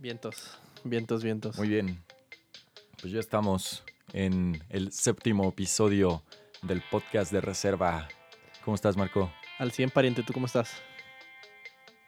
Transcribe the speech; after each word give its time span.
Vientos, 0.00 0.58
vientos, 0.84 1.22
vientos. 1.22 1.58
Muy 1.58 1.68
bien. 1.68 2.02
Pues 3.00 3.12
ya 3.12 3.20
estamos 3.20 3.84
en 4.12 4.62
el 4.70 4.92
séptimo 4.92 5.48
episodio 5.48 6.22
del 6.62 6.82
podcast 6.90 7.30
de 7.32 7.40
reserva. 7.40 8.08
¿Cómo 8.64 8.74
estás, 8.74 8.96
Marco? 8.96 9.30
Al 9.58 9.72
100, 9.72 9.90
pariente, 9.90 10.22
¿tú 10.22 10.32
cómo 10.32 10.46
estás? 10.46 10.72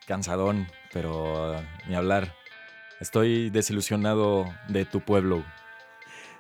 Cansadón, 0.07 0.67
pero 0.93 1.53
uh, 1.59 1.63
ni 1.87 1.95
hablar. 1.95 2.35
Estoy 3.01 3.51
desilusionado 3.51 4.47
de 4.69 4.85
tu 4.87 5.01
pueblo. 5.01 5.45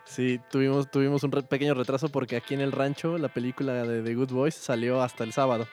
Sí, 0.04 0.40
tuvimos, 0.50 0.90
tuvimos 0.90 1.22
un 1.22 1.32
re- 1.32 1.42
pequeño 1.42 1.74
retraso 1.74 2.08
porque 2.08 2.36
aquí 2.36 2.54
en 2.54 2.60
el 2.60 2.72
rancho 2.72 3.18
la 3.18 3.28
película 3.28 3.72
de 3.84 4.02
The 4.02 4.14
Good 4.14 4.32
Boys 4.32 4.54
salió 4.54 5.02
hasta 5.02 5.22
el 5.24 5.32
sábado. 5.32 5.68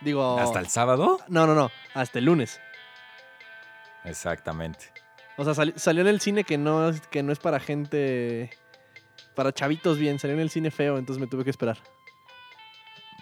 Digo... 0.00 0.38
¿Hasta 0.38 0.60
el 0.60 0.68
sábado? 0.68 1.18
No, 1.28 1.46
no, 1.46 1.54
no, 1.54 1.70
hasta 1.94 2.18
el 2.18 2.24
lunes. 2.26 2.60
Exactamente. 4.04 4.86
O 5.36 5.44
sea, 5.44 5.54
sali- 5.54 5.74
salió 5.76 6.02
en 6.02 6.08
el 6.08 6.20
cine 6.20 6.44
que 6.44 6.58
no, 6.58 6.88
es- 6.88 7.06
que 7.08 7.22
no 7.22 7.32
es 7.32 7.38
para 7.38 7.60
gente... 7.60 8.50
Para 9.34 9.52
chavitos 9.52 9.98
bien, 9.98 10.18
salió 10.20 10.34
en 10.36 10.42
el 10.42 10.50
cine 10.50 10.70
feo, 10.70 10.96
entonces 10.96 11.20
me 11.20 11.26
tuve 11.26 11.42
que 11.42 11.50
esperar. 11.50 11.76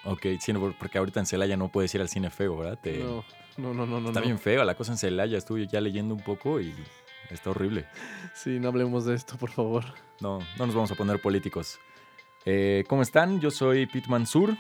Ok, 0.05 0.27
sí, 0.41 0.53
porque 0.79 0.98
ahorita 0.98 1.20
en 1.20 1.27
Celaya 1.27 1.56
no 1.56 1.69
puedes 1.70 1.95
ir 1.95 2.01
al 2.01 2.09
cine 2.09 2.29
feo, 2.29 2.56
¿verdad? 2.59 2.79
Te- 2.83 2.98
No, 2.98 3.25
no, 3.56 3.73
no, 3.73 3.87
no, 3.87 4.01
no. 4.01 4.09
Está 4.09 4.20
no. 4.20 4.27
bien 4.27 4.39
feo 4.39 4.62
la 4.65 4.75
cosa 4.75 4.92
en 4.92 4.98
Celaya. 4.98 5.39
Estuve 5.39 5.66
ya 5.66 5.80
leyendo 5.80 6.15
un 6.15 6.20
poco 6.23 6.61
y 6.61 6.75
está 7.30 7.51
horrible. 7.51 7.87
Sí, 8.34 8.59
no 8.59 8.69
hablemos 8.69 9.05
de 9.06 9.14
esto, 9.14 9.37
por 9.39 9.51
favor. 9.51 9.84
No, 10.20 10.41
no 10.59 10.67
nos 10.67 10.75
vamos 10.75 10.91
a 10.91 10.97
poner 10.97 11.20
políticos. 11.20 11.78
Eh, 12.45 12.84
¿Cómo 12.89 13.03
están? 13.03 13.41
Yo 13.41 13.51
soy 13.51 13.87
Pete 13.87 14.09
Mansur. 14.11 14.56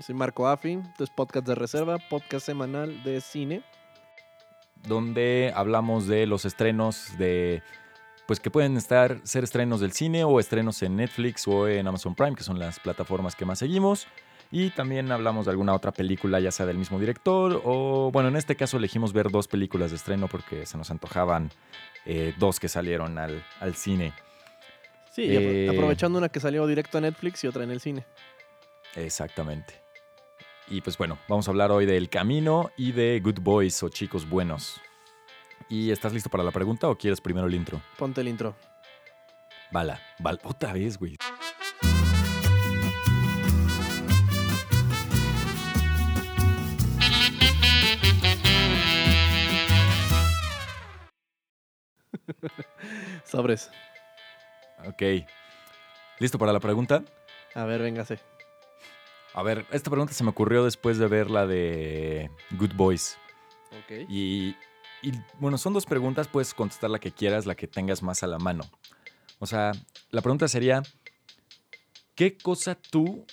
Soy 0.00 0.14
Marco 0.14 0.48
Affi, 0.48 0.72
esto 0.90 1.04
es 1.04 1.10
Podcast 1.10 1.46
de 1.46 1.54
Reserva, 1.54 1.98
podcast 1.98 2.44
semanal 2.46 3.02
de 3.04 3.20
cine. 3.20 3.62
Donde 4.86 5.52
hablamos 5.54 6.06
de 6.06 6.26
los 6.26 6.44
estrenos 6.44 7.16
de 7.18 7.62
pues 8.26 8.38
que 8.38 8.50
pueden 8.50 8.76
estar 8.76 9.18
ser 9.24 9.42
estrenos 9.42 9.80
del 9.80 9.90
cine 9.92 10.22
o 10.22 10.38
estrenos 10.38 10.82
en 10.82 10.94
Netflix 10.96 11.48
o 11.48 11.66
en 11.66 11.88
Amazon 11.88 12.14
Prime, 12.14 12.36
que 12.36 12.44
son 12.44 12.58
las 12.60 12.78
plataformas 12.78 13.34
que 13.34 13.44
más 13.44 13.58
seguimos. 13.58 14.06
Y 14.52 14.70
también 14.70 15.10
hablamos 15.12 15.46
de 15.46 15.52
alguna 15.52 15.74
otra 15.74 15.92
película, 15.92 16.40
ya 16.40 16.50
sea 16.50 16.66
del 16.66 16.76
mismo 16.78 16.98
director 16.98 17.60
o, 17.64 18.10
bueno, 18.12 18.28
en 18.28 18.36
este 18.36 18.56
caso 18.56 18.76
elegimos 18.78 19.12
ver 19.12 19.30
dos 19.30 19.46
películas 19.48 19.90
de 19.90 19.96
estreno 19.96 20.26
porque 20.28 20.66
se 20.66 20.76
nos 20.76 20.90
antojaban 20.90 21.50
eh, 22.04 22.34
dos 22.38 22.58
que 22.58 22.68
salieron 22.68 23.18
al, 23.18 23.44
al 23.60 23.74
cine. 23.74 24.12
Sí, 25.12 25.24
Eh. 25.28 25.68
aprovechando 25.70 26.18
una 26.18 26.28
que 26.28 26.38
salió 26.40 26.66
directo 26.66 26.98
a 26.98 27.00
Netflix 27.00 27.42
y 27.44 27.48
otra 27.48 27.64
en 27.64 27.70
el 27.72 27.80
cine. 27.80 28.04
Exactamente. 28.96 29.74
Y 30.70 30.80
pues 30.82 30.96
bueno, 30.96 31.18
vamos 31.28 31.48
a 31.48 31.50
hablar 31.50 31.72
hoy 31.72 31.84
del 31.84 32.08
camino 32.08 32.70
y 32.76 32.92
de 32.92 33.18
Good 33.18 33.40
Boys 33.40 33.82
o 33.82 33.88
Chicos 33.88 34.28
Buenos. 34.28 34.80
¿Y 35.68 35.90
estás 35.90 36.12
listo 36.12 36.30
para 36.30 36.44
la 36.44 36.52
pregunta 36.52 36.88
o 36.88 36.96
quieres 36.96 37.20
primero 37.20 37.48
el 37.48 37.54
intro? 37.54 37.82
Ponte 37.98 38.20
el 38.20 38.28
intro. 38.28 38.54
Bala, 39.72 40.00
bala, 40.20 40.38
otra 40.44 40.72
vez, 40.72 40.96
güey. 40.96 41.16
Sobres. 53.24 53.72
Ok. 54.86 55.02
¿Listo 56.20 56.38
para 56.38 56.52
la 56.52 56.60
pregunta? 56.60 57.02
A 57.56 57.64
ver, 57.64 57.82
véngase. 57.82 58.20
A 59.34 59.42
ver, 59.42 59.66
esta 59.70 59.90
pregunta 59.90 60.12
se 60.12 60.24
me 60.24 60.30
ocurrió 60.30 60.64
después 60.64 60.98
de 60.98 61.06
ver 61.06 61.30
la 61.30 61.46
de 61.46 62.30
Good 62.58 62.74
Boys. 62.74 63.16
Ok. 63.84 64.08
Y, 64.08 64.56
y, 65.02 65.12
bueno, 65.38 65.56
son 65.56 65.72
dos 65.72 65.86
preguntas, 65.86 66.26
puedes 66.26 66.52
contestar 66.52 66.90
la 66.90 66.98
que 66.98 67.12
quieras, 67.12 67.46
la 67.46 67.54
que 67.54 67.68
tengas 67.68 68.02
más 68.02 68.22
a 68.22 68.26
la 68.26 68.38
mano. 68.38 68.64
O 69.38 69.46
sea, 69.46 69.72
la 70.10 70.20
pregunta 70.20 70.48
sería, 70.48 70.82
¿qué 72.14 72.36
cosa 72.36 72.74
tú 72.74 73.24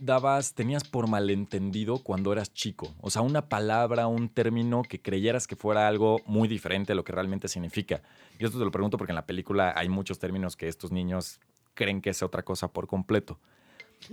dabas, 0.00 0.54
tenías 0.54 0.84
por 0.84 1.08
malentendido 1.08 1.98
cuando 1.98 2.32
eras 2.32 2.52
chico? 2.52 2.92
O 3.00 3.10
sea, 3.10 3.22
una 3.22 3.48
palabra, 3.48 4.08
un 4.08 4.28
término 4.28 4.82
que 4.82 5.00
creyeras 5.00 5.46
que 5.46 5.56
fuera 5.56 5.86
algo 5.86 6.20
muy 6.26 6.48
diferente 6.48 6.92
a 6.92 6.96
lo 6.96 7.04
que 7.04 7.12
realmente 7.12 7.46
significa. 7.48 8.02
Y 8.38 8.44
esto 8.44 8.58
te 8.58 8.64
lo 8.64 8.70
pregunto 8.70 8.98
porque 8.98 9.12
en 9.12 9.16
la 9.16 9.26
película 9.26 9.72
hay 9.76 9.88
muchos 9.88 10.18
términos 10.18 10.56
que 10.56 10.66
estos 10.66 10.90
niños 10.90 11.40
creen 11.74 12.02
que 12.02 12.10
es 12.10 12.22
otra 12.22 12.42
cosa 12.42 12.68
por 12.68 12.86
completo. 12.86 13.38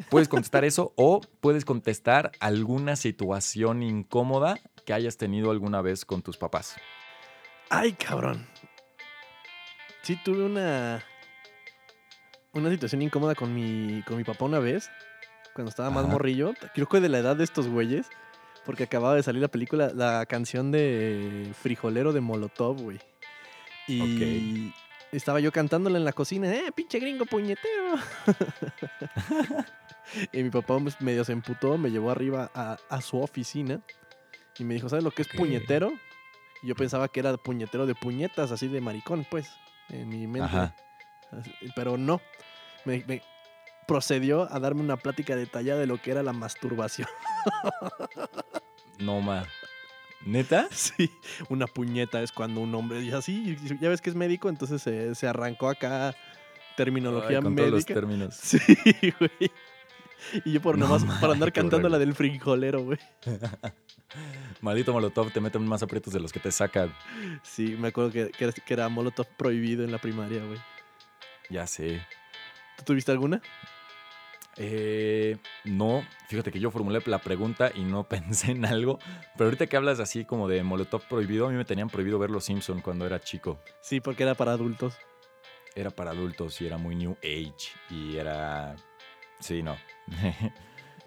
Puedes 0.10 0.28
contestar 0.28 0.66
eso 0.66 0.94
o 0.96 1.22
puedes 1.40 1.66
contestar 1.66 2.32
alguna 2.40 2.96
situación 2.96 3.84
incómoda 3.84 4.58
que 4.86 4.94
hayas 4.94 5.18
tenido 5.18 5.52
alguna 5.52 5.82
vez 5.82 6.06
con 6.06 6.22
tus 6.22 6.38
papás. 6.38 6.76
Ay, 7.70 7.94
cabrón. 7.94 8.48
Sí, 10.04 10.18
tuve 10.24 10.44
una. 10.44 11.04
Una 12.54 12.70
situación 12.70 13.02
incómoda 13.02 13.36
con 13.36 13.54
mi, 13.54 14.02
con 14.04 14.18
mi 14.18 14.24
papá 14.24 14.46
una 14.46 14.60
vez. 14.60 14.90
Cuando 15.54 15.70
estaba 15.70 15.90
más 15.90 16.06
Ajá. 16.06 16.14
morrillo. 16.14 16.54
Creo 16.74 16.88
que 16.88 17.00
de 17.00 17.10
la 17.10 17.20
edad 17.20 17.36
de 17.36 17.44
estos 17.44 17.68
güeyes. 17.68 18.08
Porque 18.66 18.84
acababa 18.84 19.16
de 19.16 19.24
salir 19.24 19.42
la 19.42 19.48
película, 19.48 19.92
la 19.94 20.26
canción 20.26 20.72
de 20.72 21.52
Frijolero 21.62 22.14
de 22.14 22.22
Molotov, 22.22 22.82
güey. 22.82 23.00
Y 23.88 24.74
estaba 25.12 25.40
yo 25.40 25.52
cantándola 25.52 25.98
en 25.98 26.06
la 26.06 26.14
cocina. 26.14 26.54
¡Eh, 26.54 26.72
pinche 26.76 27.00
gringo 27.00 27.26
puñetero! 27.26 27.96
y 30.32 30.44
mi 30.44 30.50
papá 30.50 30.78
pues, 30.80 31.00
medio 31.02 31.24
se 31.24 31.34
emputó, 31.34 31.78
me 31.78 31.92
llevó 31.92 32.12
arriba 32.12 32.52
a, 32.54 32.78
a 32.90 33.02
su 33.02 33.20
oficina. 33.20 33.82
Y 34.58 34.64
me 34.64 34.74
dijo, 34.74 34.90
¿sabes 34.90 35.04
lo 35.04 35.12
que 35.12 35.22
es 35.22 35.28
puñetero? 35.28 35.92
Y 36.64 36.68
yo 36.68 36.76
pensaba 36.76 37.08
que 37.08 37.20
era 37.20 37.36
puñetero 37.38 37.86
de 37.86 37.96
puñetas, 37.96 38.52
así 38.52 38.68
de 38.68 38.82
maricón, 38.82 39.26
pues, 39.30 39.52
en 39.90 40.10
mi 40.10 40.28
mente. 40.28 40.48
Ajá. 40.48 40.76
Pero 41.76 41.98
no. 41.98 42.22
Me, 42.86 43.04
me 43.08 43.22
procedió 43.88 44.52
a 44.52 44.60
darme 44.60 44.82
una 44.82 44.98
plática 44.98 45.36
detallada 45.36 45.80
de 45.80 45.88
lo 45.88 46.02
que 46.02 46.12
era 46.12 46.24
la 46.24 46.34
masturbación. 46.34 47.08
No, 49.00 49.22
ma. 49.22 49.46
¿Neta? 50.26 50.68
Sí, 50.72 51.12
una 51.50 51.68
puñeta 51.68 52.22
es 52.22 52.32
cuando 52.32 52.62
un 52.62 52.74
hombre 52.76 53.00
dice 53.00 53.16
así, 53.16 53.58
ya 53.80 53.90
ves 53.90 54.02
que 54.02 54.10
es 54.10 54.16
médico, 54.16 54.50
entonces 54.50 54.82
se, 54.82 55.16
se 55.16 55.28
arrancó 55.28 55.70
acá 55.70 56.16
terminología 56.76 57.38
Ay, 57.38 57.44
con 57.44 57.56
todos 57.56 57.70
los 57.70 57.78
médica. 57.80 57.94
términos. 57.94 58.36
Sí, 58.42 58.60
güey. 59.20 59.52
Y 60.46 60.54
yo 60.54 60.62
por 60.62 60.78
No 60.78 60.88
nomás, 60.88 61.06
para 61.22 61.34
andar 61.34 61.54
cantando 61.54 61.90
la 61.90 62.00
del 62.00 62.16
frijolero, 62.16 62.82
güey. 62.84 62.98
Maldito 64.62 64.92
Molotov, 64.92 65.32
te 65.32 65.40
meten 65.40 65.66
más 65.68 65.84
aprietos 65.84 66.12
de 66.14 66.20
los 66.20 66.34
que 66.34 66.40
te 66.40 66.52
saca. 66.52 66.90
Sí, 67.44 67.76
me 67.80 67.90
acuerdo 67.90 68.12
que, 68.12 68.30
que 68.30 68.44
era, 68.46 68.54
que 68.54 68.74
era 68.74 68.90
Molotov 68.90 69.28
prohibido 69.38 69.84
en 69.84 69.92
la 69.92 70.00
primaria, 70.00 70.44
güey. 70.44 70.60
Ya 71.50 71.68
sé. 71.68 72.02
¿Tú 72.78 72.84
tuviste 72.86 73.12
alguna? 73.12 73.42
Eh, 74.58 75.38
no, 75.66 76.04
fíjate 76.28 76.52
que 76.52 76.60
yo 76.60 76.72
formulé 76.72 77.00
la 77.06 77.20
pregunta 77.20 77.72
y 77.74 77.82
no 77.82 78.04
pensé 78.10 78.52
en 78.52 78.66
algo. 78.66 79.00
Pero 79.36 79.46
ahorita 79.46 79.68
que 79.68 79.78
hablas 79.78 80.00
así 80.00 80.26
como 80.26 80.48
de 80.48 80.64
Molotov 80.64 81.04
prohibido, 81.08 81.48
a 81.48 81.52
mí 81.52 81.56
me 81.56 81.66
tenían 81.66 81.90
prohibido 81.90 82.20
ver 82.20 82.32
Los 82.32 82.46
Simpson 82.46 82.82
cuando 82.82 83.06
era 83.06 83.20
chico. 83.20 83.60
Sí, 83.82 84.00
porque 84.00 84.24
era 84.24 84.36
para 84.36 84.54
adultos. 84.54 84.98
Era 85.76 85.92
para 85.92 86.12
adultos 86.12 86.60
y 86.62 86.66
era 86.66 86.78
muy 86.78 86.96
new 86.96 87.18
age. 87.24 87.72
Y 87.90 88.18
era. 88.18 88.76
Sí, 89.40 89.62
no. 89.62 89.78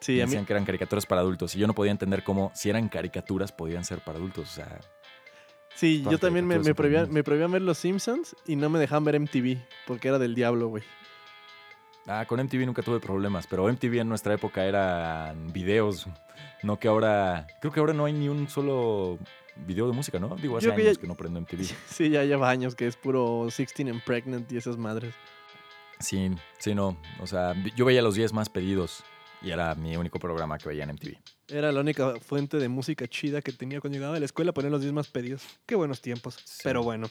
Sí, 0.01 0.13
Me 0.13 0.23
a 0.23 0.25
mí, 0.25 0.31
decían 0.31 0.47
que 0.47 0.55
eran 0.55 0.65
caricaturas 0.65 1.05
para 1.05 1.21
adultos. 1.21 1.55
Y 1.55 1.59
yo 1.59 1.67
no 1.67 1.75
podía 1.75 1.93
entender 1.93 2.25
cómo, 2.25 2.51
si 2.55 2.71
eran 2.71 2.89
caricaturas, 2.89 3.53
podían 3.53 3.85
ser 3.85 4.01
para 4.01 4.17
adultos. 4.17 4.51
O 4.51 4.55
sea, 4.55 4.81
sí, 5.75 6.03
yo 6.11 6.17
también 6.17 6.47
me, 6.47 6.59
me, 6.59 6.75
prohibían, 6.75 7.13
me 7.13 7.23
prohibían 7.23 7.53
ver 7.53 7.61
Los 7.61 7.77
Simpsons 7.77 8.35
y 8.47 8.57
no 8.57 8.71
me 8.71 8.79
dejaban 8.79 9.05
ver 9.05 9.21
MTV, 9.21 9.59
porque 9.87 10.09
era 10.09 10.19
del 10.19 10.35
diablo, 10.35 10.69
güey. 10.69 10.83
Ah, 12.07 12.25
con 12.27 12.41
MTV 12.41 12.67
nunca 12.67 12.83
tuve 12.83 12.99
problemas, 12.99 13.47
pero 13.47 13.69
MTV 13.69 14.01
en 14.01 14.09
nuestra 14.09 14.35
época 14.35 14.65
eran 14.65 15.53
videos, 15.53 16.07
no 16.63 16.79
que 16.79 16.89
ahora, 16.89 17.47
creo 17.61 17.73
que 17.73 17.81
ahora 17.81 17.93
no 17.93 18.05
hay 18.07 18.13
ni 18.13 18.29
un 18.29 18.49
solo 18.49 19.19
video 19.67 19.87
de 19.87 19.93
música, 19.93 20.19
¿no? 20.19 20.35
Digo, 20.37 20.57
hace 20.57 20.67
Yo 20.67 20.73
creo 20.73 20.77
que 20.85 20.89
años 20.89 20.97
ya- 20.97 21.01
que 21.03 21.07
no 21.07 21.15
prendo 21.15 21.39
MTV. 21.41 21.65
Sí, 21.89 22.11
ya 22.11 22.25
lleva 22.25 22.51
años 22.51 22.75
que 22.75 22.87
es 22.87 22.97
puro 22.97 23.43
16 23.45 23.91
and 23.91 24.03
Pregnant 24.05 24.51
y 24.51 24.57
esas 24.57 24.77
madres. 24.77 25.15
Sí, 26.01 26.31
sí, 26.59 26.75
no, 26.75 26.97
o 27.21 27.27
sea, 27.27 27.55
yo 27.77 27.85
veía 27.85 28.01
los 28.03 28.15
10 28.15 28.33
más 28.33 28.49
pedidos 28.49 29.03
y 29.43 29.51
era 29.51 29.75
mi 29.75 29.97
único 29.97 30.19
programa 30.19 30.57
que 30.59 30.69
veía 30.69 30.85
en 30.85 30.91
MTV. 30.91 31.19
Era 31.49 31.71
la 31.73 31.81
única 31.81 32.15
fuente 32.21 32.57
de 32.57 32.69
música 32.69 33.07
chida 33.09 33.43
que 33.43 33.53
tenía 33.53 33.81
cuando 33.81 33.99
llegaba 33.99 34.17
a 34.17 34.19
la 34.21 34.25
escuela, 34.25 34.53
poner 34.53 34.71
los 34.71 34.81
10 34.81 34.93
más 34.95 35.09
pedidos. 35.09 35.43
Qué 35.67 35.75
buenos 35.75 36.01
tiempos. 36.01 36.37
Sí. 36.45 36.61
Pero 36.65 36.83
bueno, 36.83 37.09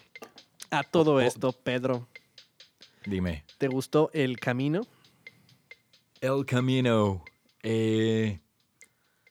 a 0.72 0.84
todo 0.84 1.20
esto, 1.22 1.52
Pedro, 1.52 2.08
Dime. 3.06 3.44
¿te 3.58 3.68
gustó 3.68 4.10
El 4.14 4.40
Camino? 4.40 4.82
El 6.22 6.46
Camino. 6.46 7.24
Eh, 7.64 8.40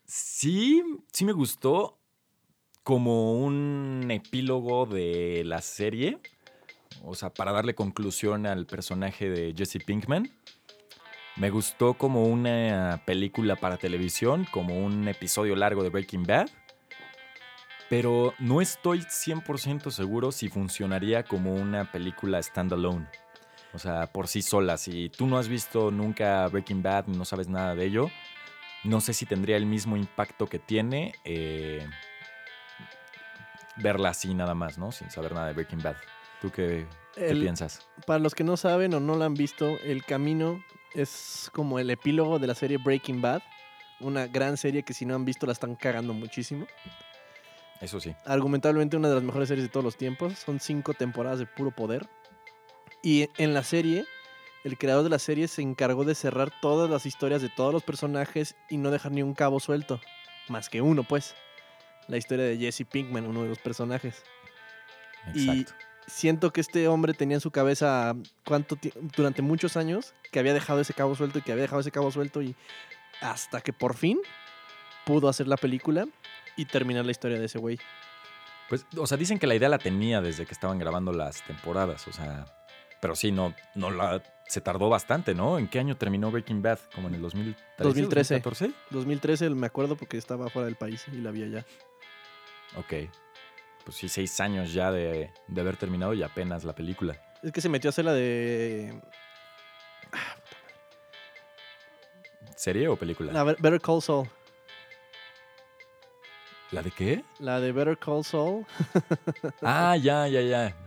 sí, 0.04 0.82
sí 1.12 1.24
me 1.24 1.32
gustó 1.32 1.98
como 2.82 3.34
un 3.34 4.06
epílogo 4.10 4.86
de 4.86 5.42
la 5.44 5.60
serie. 5.60 6.18
O 7.04 7.14
sea, 7.14 7.30
para 7.30 7.52
darle 7.52 7.74
conclusión 7.74 8.46
al 8.46 8.66
personaje 8.66 9.28
de 9.28 9.54
Jesse 9.56 9.84
Pinkman. 9.84 10.30
Me 11.36 11.50
gustó 11.50 11.94
como 11.94 12.24
una 12.24 13.02
película 13.06 13.54
para 13.54 13.76
televisión, 13.76 14.46
como 14.50 14.84
un 14.84 15.06
episodio 15.06 15.54
largo 15.54 15.82
de 15.84 15.90
Breaking 15.90 16.24
Bad. 16.24 16.48
pero 17.88 18.34
no 18.38 18.60
estoy 18.60 19.00
100% 19.00 19.90
seguro 19.90 20.32
si 20.32 20.48
funcionaría 20.48 21.22
como 21.22 21.54
una 21.54 21.90
película 21.90 22.42
standalone. 22.42 23.06
O 23.72 23.78
sea, 23.78 24.06
por 24.06 24.28
sí 24.28 24.42
sola. 24.42 24.76
Si 24.76 25.10
tú 25.10 25.26
no 25.26 25.38
has 25.38 25.48
visto 25.48 25.90
nunca 25.90 26.46
Breaking 26.48 26.82
Bad, 26.82 27.06
no 27.06 27.24
sabes 27.24 27.48
nada 27.48 27.74
de 27.74 27.84
ello, 27.84 28.10
no 28.84 29.00
sé 29.00 29.12
si 29.12 29.26
tendría 29.26 29.56
el 29.56 29.66
mismo 29.66 29.96
impacto 29.96 30.46
que 30.46 30.58
tiene 30.58 31.14
eh, 31.24 31.86
verla 33.76 34.10
así 34.10 34.34
nada 34.34 34.54
más, 34.54 34.78
¿no? 34.78 34.92
Sin 34.92 35.10
saber 35.10 35.32
nada 35.32 35.48
de 35.48 35.52
Breaking 35.52 35.82
Bad. 35.82 35.96
¿Tú 36.40 36.50
qué, 36.50 36.86
qué 37.14 37.34
piensas? 37.34 37.86
Para 38.06 38.20
los 38.20 38.34
que 38.34 38.44
no 38.44 38.56
saben 38.56 38.94
o 38.94 39.00
no 39.00 39.16
la 39.16 39.26
han 39.26 39.34
visto, 39.34 39.78
El 39.80 40.04
Camino 40.04 40.62
es 40.94 41.50
como 41.52 41.78
el 41.78 41.90
epílogo 41.90 42.38
de 42.38 42.46
la 42.46 42.54
serie 42.54 42.78
Breaking 42.78 43.20
Bad. 43.20 43.42
Una 44.00 44.28
gran 44.28 44.56
serie 44.56 44.84
que 44.84 44.94
si 44.94 45.04
no 45.04 45.16
han 45.16 45.24
visto 45.24 45.46
la 45.46 45.52
están 45.52 45.74
cagando 45.74 46.14
muchísimo. 46.14 46.66
Eso 47.80 48.00
sí. 48.00 48.14
Argumentablemente 48.24 48.96
una 48.96 49.08
de 49.08 49.14
las 49.14 49.24
mejores 49.24 49.48
series 49.48 49.66
de 49.66 49.72
todos 49.72 49.84
los 49.84 49.96
tiempos. 49.96 50.38
Son 50.38 50.60
cinco 50.60 50.94
temporadas 50.94 51.40
de 51.40 51.46
puro 51.46 51.72
poder. 51.72 52.08
Y 53.02 53.28
en 53.38 53.54
la 53.54 53.62
serie, 53.62 54.06
el 54.64 54.76
creador 54.76 55.04
de 55.04 55.10
la 55.10 55.18
serie 55.18 55.48
se 55.48 55.62
encargó 55.62 56.04
de 56.04 56.14
cerrar 56.14 56.52
todas 56.60 56.90
las 56.90 57.06
historias 57.06 57.42
de 57.42 57.48
todos 57.48 57.72
los 57.72 57.82
personajes 57.84 58.56
y 58.68 58.76
no 58.76 58.90
dejar 58.90 59.12
ni 59.12 59.22
un 59.22 59.34
cabo 59.34 59.60
suelto. 59.60 60.00
Más 60.48 60.68
que 60.68 60.80
uno, 60.82 61.04
pues. 61.04 61.34
La 62.08 62.16
historia 62.16 62.44
de 62.46 62.56
Jesse 62.56 62.84
Pinkman, 62.90 63.26
uno 63.26 63.42
de 63.42 63.48
los 63.50 63.58
personajes. 63.58 64.22
Y- 65.34 65.48
Exacto. 65.60 65.72
siento 66.06 66.52
que 66.52 66.60
este 66.62 66.88
hombre 66.88 67.12
tenía 67.12 67.36
en 67.36 67.40
su 67.42 67.50
cabeza 67.50 68.14
cuánto 68.44 68.78
durante 69.14 69.42
muchos 69.42 69.76
años 69.76 70.14
que 70.32 70.38
había 70.38 70.54
dejado 70.54 70.80
ese 70.80 70.94
cabo 70.94 71.14
suelto 71.14 71.38
y 71.38 71.42
que 71.42 71.52
había 71.52 71.62
dejado 71.62 71.80
ese 71.82 71.90
cabo 71.90 72.10
suelto 72.10 72.40
y 72.40 72.56
hasta 73.20 73.60
que 73.60 73.72
por 73.74 73.94
fin 73.94 74.18
pudo 75.04 75.28
hacer 75.28 75.48
la 75.48 75.56
película 75.58 76.06
y 76.56 76.64
terminar 76.64 77.04
la 77.04 77.10
historia 77.10 77.38
de 77.38 77.44
ese 77.44 77.58
güey. 77.58 77.78
Pues, 78.70 78.86
o 78.96 79.06
sea, 79.06 79.18
dicen 79.18 79.38
que 79.38 79.46
la 79.46 79.54
idea 79.54 79.68
la 79.68 79.78
tenía 79.78 80.20
desde 80.22 80.46
que 80.46 80.52
estaban 80.54 80.78
grabando 80.78 81.12
las 81.12 81.42
temporadas, 81.46 82.06
o 82.08 82.12
sea, 82.12 82.46
pero 83.00 83.14
sí, 83.16 83.30
no, 83.32 83.54
no 83.74 83.90
la, 83.90 84.22
se 84.46 84.60
tardó 84.60 84.88
bastante, 84.88 85.34
¿no? 85.34 85.58
¿En 85.58 85.68
qué 85.68 85.78
año 85.78 85.96
terminó 85.96 86.30
Breaking 86.30 86.62
Bad? 86.62 86.78
¿Como 86.94 87.08
en 87.08 87.14
el 87.14 87.22
2013? 87.22 87.82
2013. 87.84 88.34
2014? 88.34 88.72
2013 88.90 89.50
me 89.50 89.66
acuerdo 89.66 89.96
porque 89.96 90.16
estaba 90.18 90.48
fuera 90.50 90.66
del 90.66 90.76
país 90.76 91.04
y 91.12 91.16
la 91.20 91.30
vi 91.30 91.42
allá. 91.44 91.64
Ok. 92.76 92.92
Pues 93.84 93.96
sí, 93.96 94.08
seis 94.08 94.38
años 94.40 94.72
ya 94.72 94.92
de, 94.92 95.32
de 95.46 95.60
haber 95.60 95.76
terminado 95.76 96.12
y 96.14 96.22
apenas 96.22 96.64
la 96.64 96.74
película. 96.74 97.16
Es 97.42 97.52
que 97.52 97.60
se 97.60 97.68
metió 97.68 97.88
a 97.88 97.90
hacer 97.90 98.04
la 98.04 98.12
de 98.12 99.00
¿Serie 102.56 102.88
o 102.88 102.96
película? 102.96 103.32
la 103.32 103.44
Be- 103.44 103.56
Better 103.58 103.80
Call 103.80 104.02
Saul. 104.02 104.28
¿La 106.70 106.82
de 106.82 106.90
qué? 106.90 107.24
La 107.38 107.60
de 107.60 107.72
Better 107.72 107.96
Call 107.96 108.24
Saul. 108.24 108.66
Ah, 109.62 109.96
ya, 109.96 110.26
ya, 110.28 110.40
ya. 110.42 110.74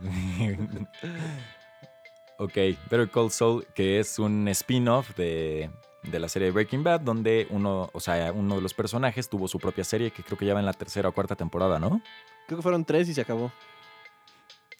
ok, 2.42 2.54
Better 2.90 3.08
Call 3.10 3.30
Saul, 3.30 3.64
que 3.74 3.98
es 4.00 4.18
un 4.18 4.48
spin-off 4.48 5.14
de, 5.16 5.70
de 6.02 6.18
la 6.18 6.28
serie 6.28 6.50
Breaking 6.50 6.82
Bad, 6.82 7.00
donde 7.00 7.46
uno, 7.50 7.90
o 7.92 8.00
sea, 8.00 8.32
uno 8.32 8.56
de 8.56 8.60
los 8.62 8.74
personajes 8.74 9.28
tuvo 9.28 9.48
su 9.48 9.58
propia 9.58 9.84
serie, 9.84 10.10
que 10.10 10.22
creo 10.22 10.36
que 10.38 10.46
ya 10.46 10.54
va 10.54 10.60
en 10.60 10.66
la 10.66 10.72
tercera 10.72 11.08
o 11.08 11.12
cuarta 11.12 11.36
temporada, 11.36 11.78
¿no? 11.78 12.02
Creo 12.46 12.58
que 12.58 12.62
fueron 12.62 12.84
tres 12.84 13.08
y 13.08 13.14
se 13.14 13.20
acabó. 13.20 13.52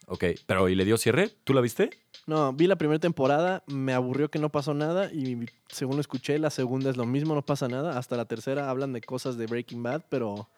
Ok, 0.09 0.25
pero 0.47 0.69
¿y 0.69 0.75
le 0.75 0.85
dio 0.85 0.99
cierre? 0.99 1.31
¿Tú 1.45 1.55
la 1.55 1.61
viste? 1.61 1.91
No, 2.27 2.53
vi 2.53 2.67
la 2.67 2.77
primera 2.77 2.99
temporada, 2.99 3.63
me 3.67 3.95
aburrió 3.95 4.31
que 4.31 4.39
no 4.39 4.51
pasó 4.51 4.75
nada 4.75 5.11
y 5.13 5.47
según 5.69 5.97
lo 5.97 6.01
escuché, 6.01 6.39
la 6.39 6.51
segunda 6.51 6.91
es 6.91 6.97
lo 6.97 7.07
mismo, 7.07 7.35
no 7.35 7.43
pasa 7.43 7.69
nada. 7.69 7.99
Hasta 7.99 8.17
la 8.17 8.25
tercera 8.27 8.69
hablan 8.69 8.93
de 8.93 9.01
cosas 9.01 9.37
de 9.39 9.47
Breaking 9.47 9.83
Bad, 9.83 10.03
pero 10.09 10.49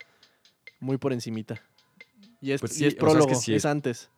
muy 0.80 0.96
por 0.96 1.12
encimita. 1.12 1.60
Y 2.40 2.52
es, 2.52 2.60
Pues 2.60 2.72
y 2.72 2.76
sí, 2.80 2.86
es 2.86 2.94
o 2.94 2.96
sea, 2.96 2.96
es 2.96 2.96
que 2.96 3.00
prólogo, 3.20 3.34
sí 3.40 3.52
es 3.52 3.58
es- 3.58 3.64
antes. 3.66 4.10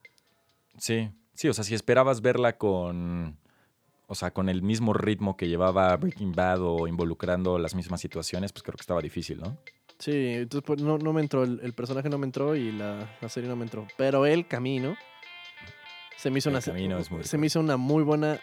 Sí, 0.78 1.10
sí, 1.36 1.48
o 1.48 1.52
sea, 1.54 1.62
si 1.64 1.74
esperabas 1.74 2.20
verla 2.20 2.56
con, 2.58 3.36
o 4.08 4.14
sea, 4.14 4.32
con 4.32 4.48
el 4.48 4.62
mismo 4.62 4.92
ritmo 4.92 5.36
que 5.36 5.48
llevaba 5.48 5.96
Breaking 5.96 6.32
Bad 6.32 6.60
o 6.62 6.88
involucrando 6.88 7.58
las 7.58 7.74
mismas 7.74 8.00
situaciones, 8.00 8.52
pues 8.52 8.62
creo 8.62 8.74
que 8.76 8.82
estaba 8.82 9.00
difícil, 9.00 9.38
¿no? 9.40 9.56
Sí, 9.98 10.12
entonces 10.34 10.66
pues, 10.66 10.82
no, 10.82 10.98
no 10.98 11.12
me 11.12 11.22
entró, 11.22 11.42
el, 11.44 11.60
el 11.62 11.72
personaje 11.72 12.08
no 12.10 12.18
me 12.18 12.26
entró 12.26 12.54
y 12.54 12.70
la, 12.72 13.08
la 13.20 13.28
serie 13.28 13.48
no 13.48 13.56
me 13.56 13.64
entró. 13.64 13.86
Pero 13.96 14.26
el 14.26 14.46
camino 14.46 14.96
se 16.16 16.30
me 16.30 16.38
hizo 16.38 16.48
El 16.50 16.56
una 16.56 16.62
Camino 16.62 16.98
es 16.98 17.10
muy 17.10 17.24
se 17.24 17.38
me 17.38 17.46
hizo 17.46 17.60
una 17.60 17.76
muy 17.76 18.02
buena, 18.02 18.38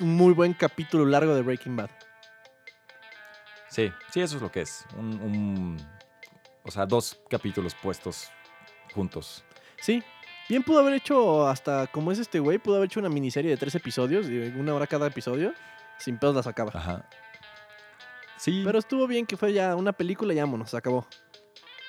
un 0.00 0.14
muy 0.16 0.32
buen 0.32 0.52
capítulo 0.54 1.04
largo 1.04 1.34
de 1.34 1.42
Breaking 1.42 1.76
Bad. 1.76 1.90
Sí, 3.68 3.92
sí, 4.12 4.20
eso 4.20 4.36
es 4.36 4.42
lo 4.42 4.50
que 4.52 4.60
es. 4.62 4.84
Un, 4.96 5.20
un- 5.20 5.76
o 6.64 6.70
sea, 6.70 6.86
dos 6.86 7.20
capítulos 7.28 7.74
puestos 7.74 8.30
juntos. 8.94 9.44
Sí, 9.80 10.02
bien 10.48 10.62
pudo 10.62 10.80
haber 10.80 10.94
hecho 10.94 11.46
hasta 11.48 11.86
como 11.88 12.12
es 12.12 12.18
este 12.18 12.38
güey, 12.38 12.58
pudo 12.58 12.76
haber 12.76 12.86
hecho 12.86 13.00
una 13.00 13.08
miniserie 13.08 13.50
de 13.50 13.56
tres 13.56 13.74
episodios, 13.74 14.26
de 14.26 14.52
una 14.56 14.74
hora 14.74 14.86
cada 14.86 15.06
episodio, 15.06 15.54
sin 15.98 16.18
pedos 16.18 16.34
la 16.34 16.42
sacaba. 16.42 16.72
Ajá. 16.74 17.08
Sí, 18.36 18.62
Pero 18.64 18.78
estuvo 18.78 19.06
bien 19.06 19.26
que 19.26 19.36
fue 19.36 19.52
ya 19.52 19.74
una 19.74 19.92
película 19.92 20.34
y 20.34 20.38
vámonos, 20.38 20.70
se 20.70 20.76
acabó. 20.76 21.06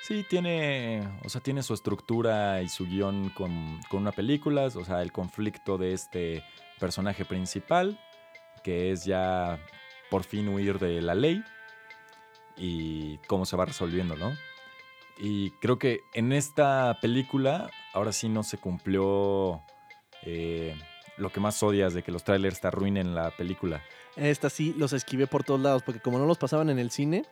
sí, 0.02 0.24
tiene, 0.28 1.06
o 1.24 1.28
sea, 1.28 1.40
tiene 1.40 1.62
su 1.62 1.74
estructura 1.74 2.62
y 2.62 2.68
su 2.68 2.86
guion 2.86 3.30
con, 3.30 3.80
con 3.90 4.02
una 4.02 4.12
película, 4.12 4.66
o 4.66 4.84
sea, 4.84 5.02
el 5.02 5.12
conflicto 5.12 5.76
de 5.76 5.92
este 5.92 6.44
personaje 6.78 7.24
principal, 7.24 7.98
que 8.62 8.92
es 8.92 9.04
ya 9.04 9.58
por 10.10 10.22
fin 10.24 10.48
huir 10.48 10.78
de 10.78 11.02
la 11.02 11.14
ley 11.14 11.42
y 12.56 13.18
cómo 13.26 13.44
se 13.44 13.56
va 13.56 13.66
resolviendo, 13.66 14.16
¿no? 14.16 14.32
Y 15.18 15.50
creo 15.62 15.78
que 15.78 16.00
en 16.14 16.32
esta 16.32 16.98
película, 17.00 17.70
ahora 17.94 18.12
sí 18.12 18.28
no 18.28 18.42
se 18.42 18.58
cumplió 18.58 19.62
eh, 20.22 20.76
lo 21.16 21.30
que 21.30 21.40
más 21.40 21.62
odias 21.62 21.94
de 21.94 22.02
que 22.02 22.12
los 22.12 22.22
trailers 22.24 22.60
te 22.60 22.68
arruinen 22.68 23.14
la 23.14 23.30
película. 23.30 23.82
Esta 24.16 24.50
sí 24.50 24.74
los 24.76 24.92
esquivé 24.92 25.26
por 25.26 25.44
todos 25.44 25.60
lados, 25.60 25.82
porque 25.82 26.00
como 26.00 26.18
no 26.18 26.26
los 26.26 26.38
pasaban 26.38 26.68
en 26.70 26.78
el 26.78 26.90
cine, 26.90 27.24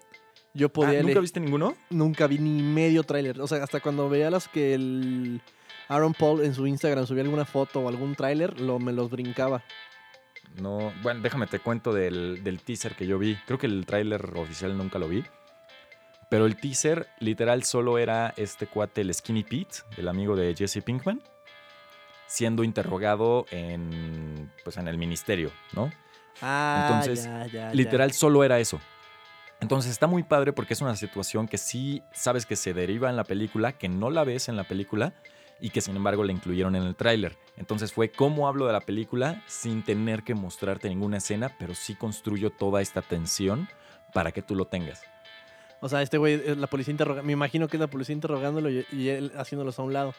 yo 0.54 0.68
Ah, 0.68 0.72
podía 0.72 1.00
¿Nunca 1.00 1.12
ele- 1.12 1.20
viste 1.20 1.40
ninguno? 1.40 1.74
nunca 1.90 2.26
vi 2.26 2.38
ni 2.38 2.62
medio 2.62 3.02
tráiler. 3.02 3.40
O 3.40 3.46
sea, 3.46 3.62
hasta 3.62 3.80
cuando 3.80 4.08
veía 4.08 4.30
las 4.30 4.48
que 4.48 4.74
el 4.74 5.40
Aaron 5.88 6.14
Paul 6.14 6.42
en 6.44 6.54
su 6.54 6.66
Instagram 6.66 7.06
subía 7.06 7.22
alguna 7.22 7.44
foto 7.44 7.80
o 7.80 7.88
algún 7.88 8.14
tráiler, 8.14 8.60
lo, 8.60 8.78
me 8.78 8.92
los 8.92 9.10
brincaba. 9.10 9.62
No, 10.60 10.92
bueno, 11.02 11.20
déjame 11.20 11.46
te 11.48 11.58
cuento 11.58 11.92
del, 11.92 12.44
del 12.44 12.60
teaser 12.60 12.94
que 12.94 13.06
yo 13.06 13.18
vi. 13.18 13.36
Creo 13.46 13.58
que 13.58 13.66
el 13.66 13.84
tráiler 13.84 14.24
oficial 14.36 14.76
nunca 14.78 14.98
lo 14.98 15.08
vi. 15.08 15.24
Pero 16.28 16.46
el 16.46 16.56
teaser 16.56 17.08
literal 17.18 17.64
solo 17.64 17.98
era 17.98 18.34
este 18.36 18.66
cuate, 18.66 19.02
el 19.02 19.12
Skinny 19.12 19.44
Pete, 19.44 19.78
el 19.96 20.08
amigo 20.08 20.36
de 20.36 20.54
Jesse 20.54 20.82
Pinkman, 20.82 21.22
siendo 22.26 22.64
interrogado 22.64 23.46
en, 23.50 24.50
pues, 24.64 24.76
en 24.76 24.88
el 24.88 24.98
ministerio, 24.98 25.50
¿no? 25.72 25.92
Ah, 26.40 26.86
Entonces, 26.88 27.24
ya, 27.24 27.46
ya, 27.46 27.52
ya. 27.68 27.74
Literal 27.74 28.12
solo 28.12 28.42
era 28.44 28.58
eso. 28.58 28.80
Entonces 29.60 29.92
está 29.92 30.06
muy 30.06 30.22
padre 30.22 30.52
porque 30.52 30.74
es 30.74 30.80
una 30.80 30.96
situación 30.96 31.48
que 31.48 31.58
sí 31.58 32.02
sabes 32.12 32.44
que 32.44 32.56
se 32.56 32.74
deriva 32.74 33.08
en 33.08 33.16
la 33.16 33.24
película, 33.24 33.72
que 33.72 33.88
no 33.88 34.10
la 34.10 34.24
ves 34.24 34.48
en 34.48 34.56
la 34.56 34.64
película 34.64 35.14
y 35.60 35.70
que 35.70 35.80
sin 35.80 35.96
embargo 35.96 36.24
la 36.24 36.32
incluyeron 36.32 36.76
en 36.76 36.82
el 36.82 36.96
tráiler. 36.96 37.38
Entonces 37.56 37.92
fue 37.92 38.10
cómo 38.10 38.48
hablo 38.48 38.66
de 38.66 38.72
la 38.72 38.80
película 38.80 39.42
sin 39.46 39.82
tener 39.82 40.22
que 40.22 40.34
mostrarte 40.34 40.88
ninguna 40.88 41.18
escena, 41.18 41.56
pero 41.58 41.74
sí 41.74 41.94
construyo 41.94 42.50
toda 42.50 42.82
esta 42.82 43.00
tensión 43.00 43.68
para 44.12 44.32
que 44.32 44.42
tú 44.42 44.54
lo 44.54 44.66
tengas. 44.66 45.02
O 45.84 45.88
sea, 45.90 46.00
este 46.00 46.16
güey, 46.16 46.40
eh, 46.46 46.56
la 46.56 46.66
policía 46.66 46.92
interrogando, 46.92 47.26
me 47.26 47.34
imagino 47.34 47.68
que 47.68 47.76
es 47.76 47.80
la 47.82 47.88
policía 47.88 48.14
interrogándolo 48.14 48.70
y, 48.70 48.86
y 48.90 49.10
él 49.10 49.32
haciéndolos 49.36 49.78
a 49.78 49.82
un 49.82 49.92
lado. 49.92 50.14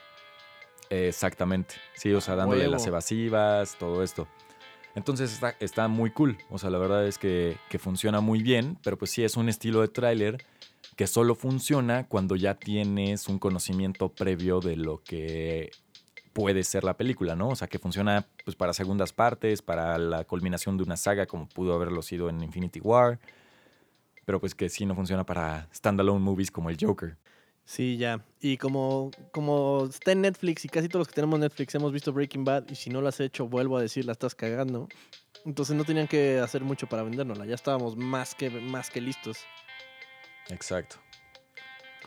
Exactamente. 0.91 1.74
Sí, 1.95 2.13
o 2.13 2.22
sea, 2.22 2.36
dándole 2.36 2.62
huevo. 2.62 2.74
las 2.74 2.86
evasivas, 2.86 3.75
todo 3.79 4.03
esto. 4.03 4.27
Entonces 4.93 5.34
está, 5.34 5.55
está 5.60 5.88
muy 5.88 6.12
cool. 6.12 6.38
O 6.51 6.60
sea, 6.60 6.69
la 6.69 6.77
verdad 6.77 7.07
es 7.07 7.17
que, 7.17 7.57
que 7.67 7.79
funciona 7.79 8.22
muy 8.22 8.43
bien, 8.43 8.77
pero 8.84 8.95
pues 8.95 9.10
sí 9.10 9.24
es 9.24 9.38
un 9.38 9.50
estilo 9.50 9.81
de 9.81 9.88
tráiler 9.88 10.45
que 10.95 11.07
solo 11.07 11.34
funciona 11.34 12.07
cuando 12.07 12.36
ya 12.36 12.53
tienes 12.53 13.27
un 13.27 13.39
conocimiento 13.39 14.10
previo 14.10 14.60
de 14.60 14.75
lo 14.75 15.01
que 15.03 15.72
puede 16.34 16.63
ser 16.63 16.84
la 16.84 16.95
película, 16.95 17.36
¿no? 17.36 17.50
O 17.50 17.55
sea, 17.55 17.67
que 17.67 17.79
funciona 17.79 18.27
pues 18.43 18.55
para 18.55 18.72
segundas 18.74 19.13
partes, 19.13 19.63
para 19.63 19.98
la 19.98 20.25
culminación 20.25 20.77
de 20.77 20.84
una 20.84 20.95
saga 20.95 21.25
como 21.25 21.50
pudo 21.50 21.74
haberlo 21.74 22.03
sido 22.03 22.29
en 22.29 22.43
Infinity 22.43 22.81
War, 22.81 23.17
pero 24.25 24.39
pues 24.39 24.53
que 24.55 24.70
sí 24.70 24.86
no 24.86 24.96
funciona 24.96 25.25
para 25.25 25.67
standalone 25.74 26.20
movies 26.20 26.51
como 26.51 26.70
el 26.70 26.77
Joker. 26.79 27.17
Sí, 27.63 27.98
ya. 27.98 28.24
Y 28.41 28.58
como, 28.58 29.10
como 29.32 29.86
está 29.89 30.12
en 30.12 30.22
Netflix 30.22 30.65
y 30.65 30.70
casi 30.70 30.88
todos 30.88 31.01
los 31.01 31.08
que 31.08 31.15
tenemos 31.15 31.39
Netflix 31.39 31.74
hemos 31.75 31.91
visto 31.91 32.13
Breaking 32.13 32.44
Bad 32.46 32.65
y 32.70 32.75
si 32.75 32.89
no 32.89 33.01
lo 33.01 33.08
has 33.08 33.20
hecho, 33.20 33.48
vuelvo 33.48 33.77
a 33.77 33.82
decir, 33.82 34.05
la 34.05 34.12
estás 34.12 34.36
cagando. 34.36 34.88
Entonces 35.46 35.75
no 35.75 35.84
tenían 35.84 36.08
que 36.08 36.39
hacer 36.39 36.62
mucho 36.63 36.88
para 36.88 37.03
vendérnosla. 37.03 37.46
Ya 37.46 37.55
estábamos 37.55 37.96
más 37.96 38.36
que, 38.36 38.50
más 38.50 38.89
que 38.91 39.01
listos. 39.01 39.39
Exacto. 40.50 40.98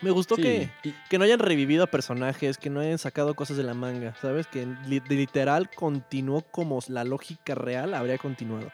Me 0.00 0.10
gustó 0.12 0.36
Sí, 0.36 0.42
que, 0.42 0.70
que 1.10 1.18
no 1.18 1.24
hayan 1.24 1.40
revivido 1.40 1.82
a 1.82 1.88
personajes, 1.88 2.56
que 2.56 2.70
no 2.70 2.78
hayan 2.78 2.98
sacado 2.98 3.34
cosas 3.34 3.56
de 3.56 3.64
la 3.64 3.74
manga, 3.74 4.14
¿sabes? 4.22 4.46
Que 4.46 4.64
li- 4.86 5.02
literal 5.08 5.68
continuó 5.74 6.42
como 6.42 6.78
la 6.86 7.02
lógica 7.02 7.56
real 7.56 7.94
habría 7.94 8.16
continuado. 8.16 8.70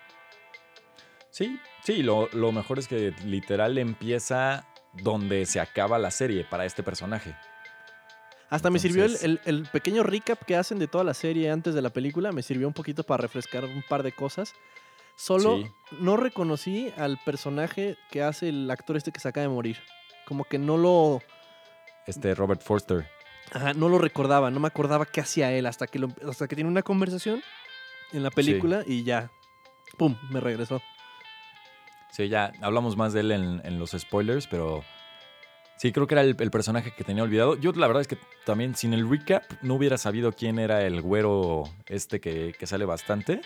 Sí, 1.30 1.58
sí, 1.84 2.02
lo, 2.02 2.28
lo 2.32 2.50
mejor 2.52 2.78
es 2.78 2.88
que 2.88 3.14
literal 3.24 3.78
empieza 3.78 4.66
donde 4.94 5.46
se 5.46 5.60
acaba 5.60 5.98
la 5.98 6.10
serie 6.10 6.44
para 6.44 6.64
este 6.64 6.82
personaje. 6.82 7.34
Hasta 8.50 8.70
me 8.70 8.78
sirvió 8.78 9.04
el, 9.04 9.16
el- 9.22 9.40
el 9.46 9.66
pequeño 9.72 10.02
recap 10.04 10.40
que 10.44 10.54
hacen 10.56 10.78
de 10.78 10.86
toda 10.86 11.02
la 11.02 11.14
serie 11.14 11.50
antes 11.50 11.74
de 11.74 11.82
la 11.82 11.90
película. 11.90 12.30
Me 12.30 12.42
sirvió 12.42 12.68
un 12.68 12.74
poquito 12.74 13.02
para 13.02 13.22
refrescar 13.22 13.64
un 13.64 13.82
par 13.88 14.02
de 14.02 14.12
cosas. 14.12 14.52
Solo 15.16 15.56
Sí. 15.58 15.66
no 15.98 16.16
reconocí 16.16 16.92
al 16.96 17.18
personaje 17.24 17.96
que 18.10 18.22
hace 18.22 18.48
el 18.50 18.70
actor 18.70 18.96
este 18.96 19.10
que 19.12 19.20
se 19.20 19.28
acaba 19.28 19.42
de 19.42 19.48
morir. 19.52 19.78
Como 20.26 20.44
que 20.44 20.58
no 20.58 20.76
lo, 20.76 21.20
Este 22.06 22.34
Robert 22.34 22.62
Forster. 22.62 23.08
ajá, 23.52 23.74
no 23.74 23.88
lo 23.88 23.98
recordaba, 23.98 24.50
no 24.50 24.60
me 24.60 24.68
acordaba 24.68 25.06
qué 25.06 25.20
hacía 25.20 25.50
él 25.52 25.66
hasta 25.66 25.86
que, 25.86 25.98
lo- 25.98 26.08
hasta 26.28 26.46
que 26.48 26.54
tiene 26.54 26.70
una 26.70 26.82
conversación 26.82 27.42
en 28.12 28.22
la 28.22 28.30
película 28.30 28.82
y 28.86 29.02
ya, 29.04 29.30
¡pum!, 29.98 30.16
me 30.30 30.38
regresó. 30.40 30.80
Sí, 32.14 32.28
ya 32.28 32.52
hablamos 32.62 32.96
más 32.96 33.12
de 33.12 33.20
él 33.20 33.32
en, 33.32 33.60
en 33.64 33.78
los 33.78 33.90
spoilers, 33.90 34.46
pero 34.46 34.84
sí, 35.76 35.90
creo 35.90 36.06
que 36.06 36.14
era 36.14 36.22
el, 36.22 36.36
el 36.38 36.50
personaje 36.50 36.92
que 36.96 37.02
tenía 37.02 37.22
olvidado. 37.24 37.56
Yo 37.56 37.72
la 37.72 37.86
verdad 37.88 38.02
es 38.02 38.06
que 38.08 38.18
también 38.44 38.76
sin 38.76 38.94
el 38.94 39.08
recap 39.10 39.42
no 39.62 39.74
hubiera 39.74 39.98
sabido 39.98 40.32
quién 40.32 40.58
era 40.60 40.82
el 40.82 41.00
güero 41.02 41.64
este 41.86 42.20
que, 42.20 42.54
que 42.58 42.66
sale 42.68 42.84
bastante. 42.84 43.40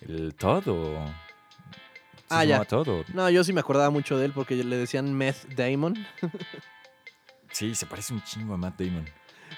¿El 0.00 0.34
Todd 0.34 0.66
o...? 0.68 1.06
¿Sí 1.06 2.36
Ah, 2.36 2.44
ya. 2.44 2.54
llama 2.54 2.64
Todd 2.64 2.88
o- 2.88 3.04
No, 3.12 3.28
yo 3.28 3.42
sí 3.44 3.52
me 3.52 3.60
acordaba 3.60 3.90
mucho 3.90 4.16
de 4.16 4.24
él 4.26 4.32
porque 4.32 4.54
le 4.54 4.76
decían 4.76 5.12
Meth 5.12 5.46
Damon, 5.56 5.94
Sí, 7.52 7.74
se 7.74 7.84
parece 7.84 8.14
un 8.14 8.22
chingo 8.22 8.54
a 8.54 8.56
Matt 8.56 8.80
Damon. 8.80 9.04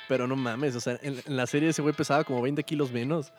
pero 0.09 0.27
no 0.27 0.35
mames, 0.35 0.75
o 0.75 0.81
sea, 0.81 0.99
en, 1.03 1.21
en 1.27 1.37
la 1.37 1.47
serie 1.47 1.69
ese 1.69 1.83
güey 1.83 1.95
pesaba 1.95 2.25
como 2.25 2.41
20 2.43 2.65
kilos 2.65 2.91
menos. 2.91 3.33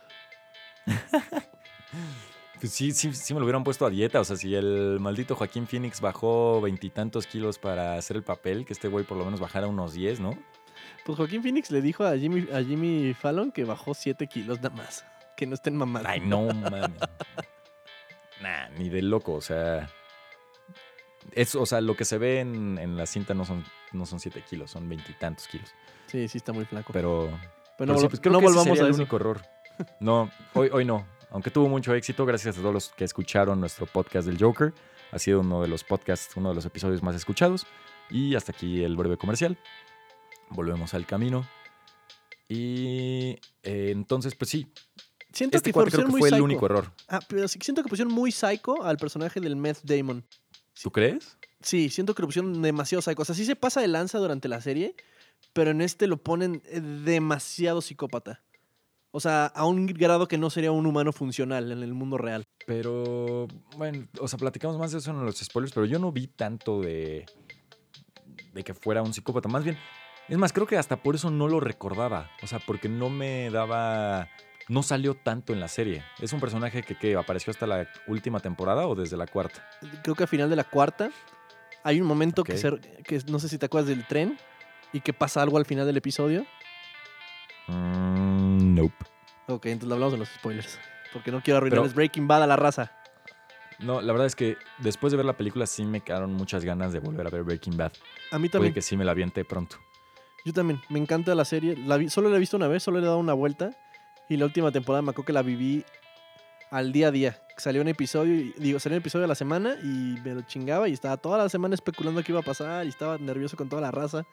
Pues 2.63 2.72
sí, 2.72 2.93
sí, 2.93 3.12
sí 3.12 3.34
me 3.34 3.41
lo 3.41 3.46
hubieran 3.46 3.65
puesto 3.65 3.86
a 3.86 3.89
dieta. 3.89 4.22
O 4.22 4.24
sea, 4.24 4.38
si 4.38 4.55
el 4.55 4.98
maldito 5.01 5.36
Joaquín 5.36 5.67
Phoenix 5.67 6.00
bajó 6.00 6.62
veintitantos 6.62 7.27
kilos 7.27 7.60
para 7.60 7.98
hacer 7.98 8.15
el 8.15 8.24
papel, 8.24 8.65
que 8.65 8.72
este 8.72 8.88
güey 8.88 9.03
por 9.03 9.17
lo 9.17 9.25
menos 9.25 9.41
bajara 9.41 9.67
unos 9.67 9.91
10, 9.91 10.22
¿no? 10.22 10.32
Pues 11.05 11.17
Joaquín 11.17 11.43
Phoenix 11.43 11.72
le 11.72 11.82
dijo 11.82 12.05
a 12.05 12.17
Jimmy, 12.17 12.48
a 12.53 12.63
Jimmy 12.63 13.13
Fallon 13.15 13.51
que 13.51 13.65
bajó 13.65 13.93
7 13.93 14.27
kilos 14.27 14.62
nada 14.62 14.74
más. 14.74 15.03
Que 15.36 15.46
no 15.46 15.55
estén 15.55 15.75
mamados. 15.75 16.08
Ay, 16.10 16.22
no, 16.22 16.48
mames. 16.53 16.89
nah, 18.41 18.70
ni 18.77 18.88
de 18.88 19.01
loco, 19.01 19.34
o 19.34 19.41
sea. 19.41 19.89
Es, 21.34 21.55
o 21.55 21.65
sea, 21.65 21.82
lo 21.82 21.98
que 21.98 22.05
se 22.05 22.17
ve 22.17 22.39
en, 22.39 22.77
en 22.77 22.96
la 22.96 23.05
cinta 23.08 23.34
no 23.34 23.43
son, 23.43 23.65
no 23.91 24.05
son 24.05 24.22
7 24.22 24.41
kilos, 24.50 24.72
son 24.72 24.88
veintitantos 24.88 25.50
kilos. 25.50 25.70
Sí, 26.08 26.29
sí 26.29 26.38
está 26.38 26.53
muy 26.53 26.63
flaco. 26.63 26.93
Pero, 26.93 27.27
Pero 27.27 27.39
pero 27.77 27.93
no, 27.96 28.00
sí, 28.00 28.08
pues 28.08 28.22
creo 28.22 28.32
no 28.32 28.39
que 28.39 28.46
ese 28.46 28.55
volvamos 28.55 28.77
sería 28.77 28.84
a 28.84 28.86
el 28.86 28.91
eso. 28.93 29.01
único 29.01 29.15
error. 29.17 29.41
No, 30.00 30.32
hoy, 30.53 30.70
hoy 30.72 30.86
no. 30.86 31.05
Aunque 31.34 31.50
tuvo 31.50 31.68
mucho 31.68 31.94
éxito, 31.96 32.25
gracias 32.25 32.58
a 32.58 32.62
todos 32.62 32.74
los 32.74 32.90
que 32.90 33.04
escucharon 33.04 33.60
nuestro 33.60 33.88
podcast 33.88 34.28
del 34.28 34.38
Joker. 34.40 34.72
Ha 35.12 35.18
sido 35.18 35.42
uno 35.42 35.63
de 35.63 35.68
los 35.68 35.84
podcasts, 35.84 36.38
uno 36.38 36.50
de 36.50 36.56
los 36.56 36.66
episodios 36.66 37.02
más 37.02 37.16
escuchados. 37.16 37.66
Y 38.10 38.36
hasta 38.36 38.52
aquí 38.52 38.84
el 38.84 38.96
breve 38.96 39.18
comercial. 39.18 39.58
Volvemos 40.52 40.94
al 40.94 41.08
camino. 41.08 41.48
Y 42.48 43.40
eh, 43.63 43.90
entonces, 43.92 44.36
pues 44.36 44.52
sí, 44.52 44.72
Siento 45.34 45.58
este 45.58 45.72
que 45.72 45.74
cuate 45.74 45.90
creo 45.90 46.06
que 46.06 46.12
muy 46.12 46.20
fue 46.20 46.30
el 46.30 46.42
único 46.42 46.68
error. 46.68 46.94
Ah, 47.08 47.20
pero 47.28 47.48
siento 47.48 47.82
que 47.82 47.90
pusieron 47.90 48.13
muy 48.13 48.32
psycho 48.32 48.84
al 48.84 48.98
personaje 48.98 49.40
del 49.40 49.56
Meth 49.56 49.80
Damon. 49.82 50.24
¿Tú 50.80 50.92
crees? 50.92 51.40
Sí, 51.62 51.90
siento 51.90 52.13
que 52.13 52.22
lo 52.22 52.28
pusieron 52.28 52.62
demasiado 52.62 53.02
psycho. 53.02 53.24
O 53.24 53.25
sea, 53.25 53.34
sí 53.34 53.44
se 53.44 53.56
pasa 53.56 53.82
de 53.82 53.88
lanza 53.88 54.20
durante 54.20 54.48
la 54.48 54.62
serie, 54.62 54.96
pero 55.52 55.72
en 55.72 55.82
este 55.82 56.06
lo 56.06 56.18
ponen 56.18 56.62
eh, 56.66 56.80
demasiado 56.80 57.82
psicópata. 57.82 58.43
O 59.15 59.20
sea, 59.20 59.46
a 59.46 59.65
un 59.65 59.86
grado 59.86 60.27
que 60.27 60.39
no 60.39 60.50
sería 60.50 60.72
un 60.72 60.88
humano 60.88 61.13
funcional 61.13 61.72
en 61.72 61.84
el 61.84 61.93
mundo 61.93 62.17
real. 62.17 62.43
Pero, 62.65 63.48
bueno, 63.77 64.08
o 64.20 64.27
sea, 64.27 64.39
platicamos 64.39 64.79
más 64.79 64.91
de 64.91 64.98
eso 64.98 65.12
en 65.12 65.24
los 65.24 65.38
spoilers, 65.38 65.72
pero 65.72 65.86
yo 65.86 66.00
no 66.00 66.12
vi 66.12 66.25
tanto 66.25 66.82
de, 66.82 67.25
de 68.53 68.63
que 68.63 68.74
fuera 68.74 69.03
un 69.03 69.13
psicópata. 69.13 69.48
Más 69.50 69.63
bien, 69.63 69.77
es 70.29 70.38
más, 70.39 70.51
creo 70.51 70.65
que 70.65 70.77
hasta 70.77 70.98
por 70.98 71.13
eso 71.13 71.29
no 71.29 71.48
lo 71.48 71.60
recordaba. 71.60 72.32
O 72.41 72.48
sea, 72.48 72.58
porque 72.60 72.89
no 72.89 73.10
me 73.12 73.50
daba. 73.51 74.29
No 74.70 74.82
salió 74.82 75.13
tanto 75.13 75.53
en 75.53 75.60
la 75.60 75.67
serie. 75.67 76.03
Es 76.20 76.34
un 76.34 76.39
personaje 76.39 76.82
que, 76.82 76.96
¿qué? 76.98 77.15
apareció 77.15 77.51
hasta 77.51 77.67
la 77.67 77.88
última 78.08 78.39
temporada 78.39 78.88
o 78.88 78.96
desde 78.96 79.15
la 79.17 79.27
cuarta. 79.27 79.63
Creo 80.01 80.15
que 80.15 80.24
al 80.24 80.29
final 80.29 80.50
de 80.50 80.55
la 80.55 80.63
cuarta 80.63 81.12
hay 81.84 82.01
un 82.01 82.08
momento 82.08 82.43
que, 82.43 82.58
se- 82.58 82.79
que 83.03 83.20
no 83.29 83.38
sé 83.39 83.48
si 83.50 83.58
te 83.60 83.65
acuerdas 83.67 83.89
del 83.89 84.08
tren 84.08 84.39
y 84.93 85.01
que 85.01 85.13
pasa 85.13 85.41
algo 85.43 85.58
al 85.58 85.65
final 85.65 85.86
del 85.86 85.98
episodio. 85.98 86.46
Mm, 87.67 88.75
nope. 88.75 88.96
Ok, 89.48 89.65
entonces 89.67 89.89
lo 89.89 89.96
hablamos 89.96 90.13
de 90.13 90.20
los 90.20 90.29
spoilers. 90.29 90.79
Porque 91.12 91.32
no 91.32 91.41
quiero 91.41 91.58
arruinarles 91.58 91.93
Breaking 91.93 92.27
Bad 92.27 92.43
a 92.43 92.48
la 92.48 92.55
raza. 92.55 92.91
No, 93.79 94.01
la 94.01 94.13
verdad 94.13 94.27
es 94.27 94.36
que 94.36 94.58
después 94.79 95.12
de 95.12 95.17
ver 95.17 95.25
la 95.25 95.36
película 95.38 95.65
sí 95.67 95.84
me 95.84 96.01
quedaron 96.01 96.34
muchas 96.34 96.63
ganas 96.63 96.93
de 96.93 97.00
volver 97.00 97.27
a 97.27 97.29
ver 97.29 97.43
Breaking 97.43 97.75
Bad. 97.77 97.91
A 98.32 98.39
mí 98.39 98.48
Puede 98.48 98.50
también. 98.50 98.74
que 98.74 98.82
sí 98.82 98.96
me 98.98 99.03
la 99.05 99.12
aviente 99.12 99.43
pronto. 99.46 99.77
Yo 100.46 100.53
también. 100.53 100.82
Me 100.89 101.00
encanta 101.00 101.36
la 101.36 101.46
serie. 101.46 101.75
La 101.77 101.98
vi- 101.98 102.10
solo 102.10 102.29
la 102.29 102.38
he 102.38 102.39
visto 102.39 102.58
una 102.58 102.67
vez, 102.67 102.84
solo 102.84 103.00
le 103.00 103.03
he 103.03 103.08
dado 103.08 103.20
una 103.20 103.34
vuelta. 103.34 103.72
Y 104.29 104.38
la 104.38 104.46
última 104.46 104.72
temporada 104.72 105.01
me 105.01 105.12
acuerdo 105.12 105.25
que 105.27 105.34
la 105.34 105.41
viví 105.41 105.84
al 106.72 106.91
día 106.91 107.08
a 107.10 107.12
día. 107.12 107.41
Salió 107.58 107.82
un 107.82 107.88
episodio, 107.88 108.34
y- 108.36 108.53
digo, 108.58 108.79
salió 108.79 108.96
un 108.98 109.01
episodio 109.01 109.25
a 109.25 109.27
la 109.27 109.36
semana 109.36 109.75
y 109.84 110.17
me 110.24 110.34
lo 110.36 110.41
chingaba 110.43 110.88
y 110.89 110.93
estaba 110.93 111.17
toda 111.17 111.38
la 111.38 111.50
semana 111.50 111.75
especulando 111.75 112.24
qué 112.24 112.32
iba 112.32 112.39
a 112.39 112.43
pasar 112.43 112.86
y 112.86 112.89
estaba 112.89 113.17
nervioso 113.17 113.55
con 113.58 113.70
toda 113.70 113.82
la 113.82 113.91
raza. 113.91 114.24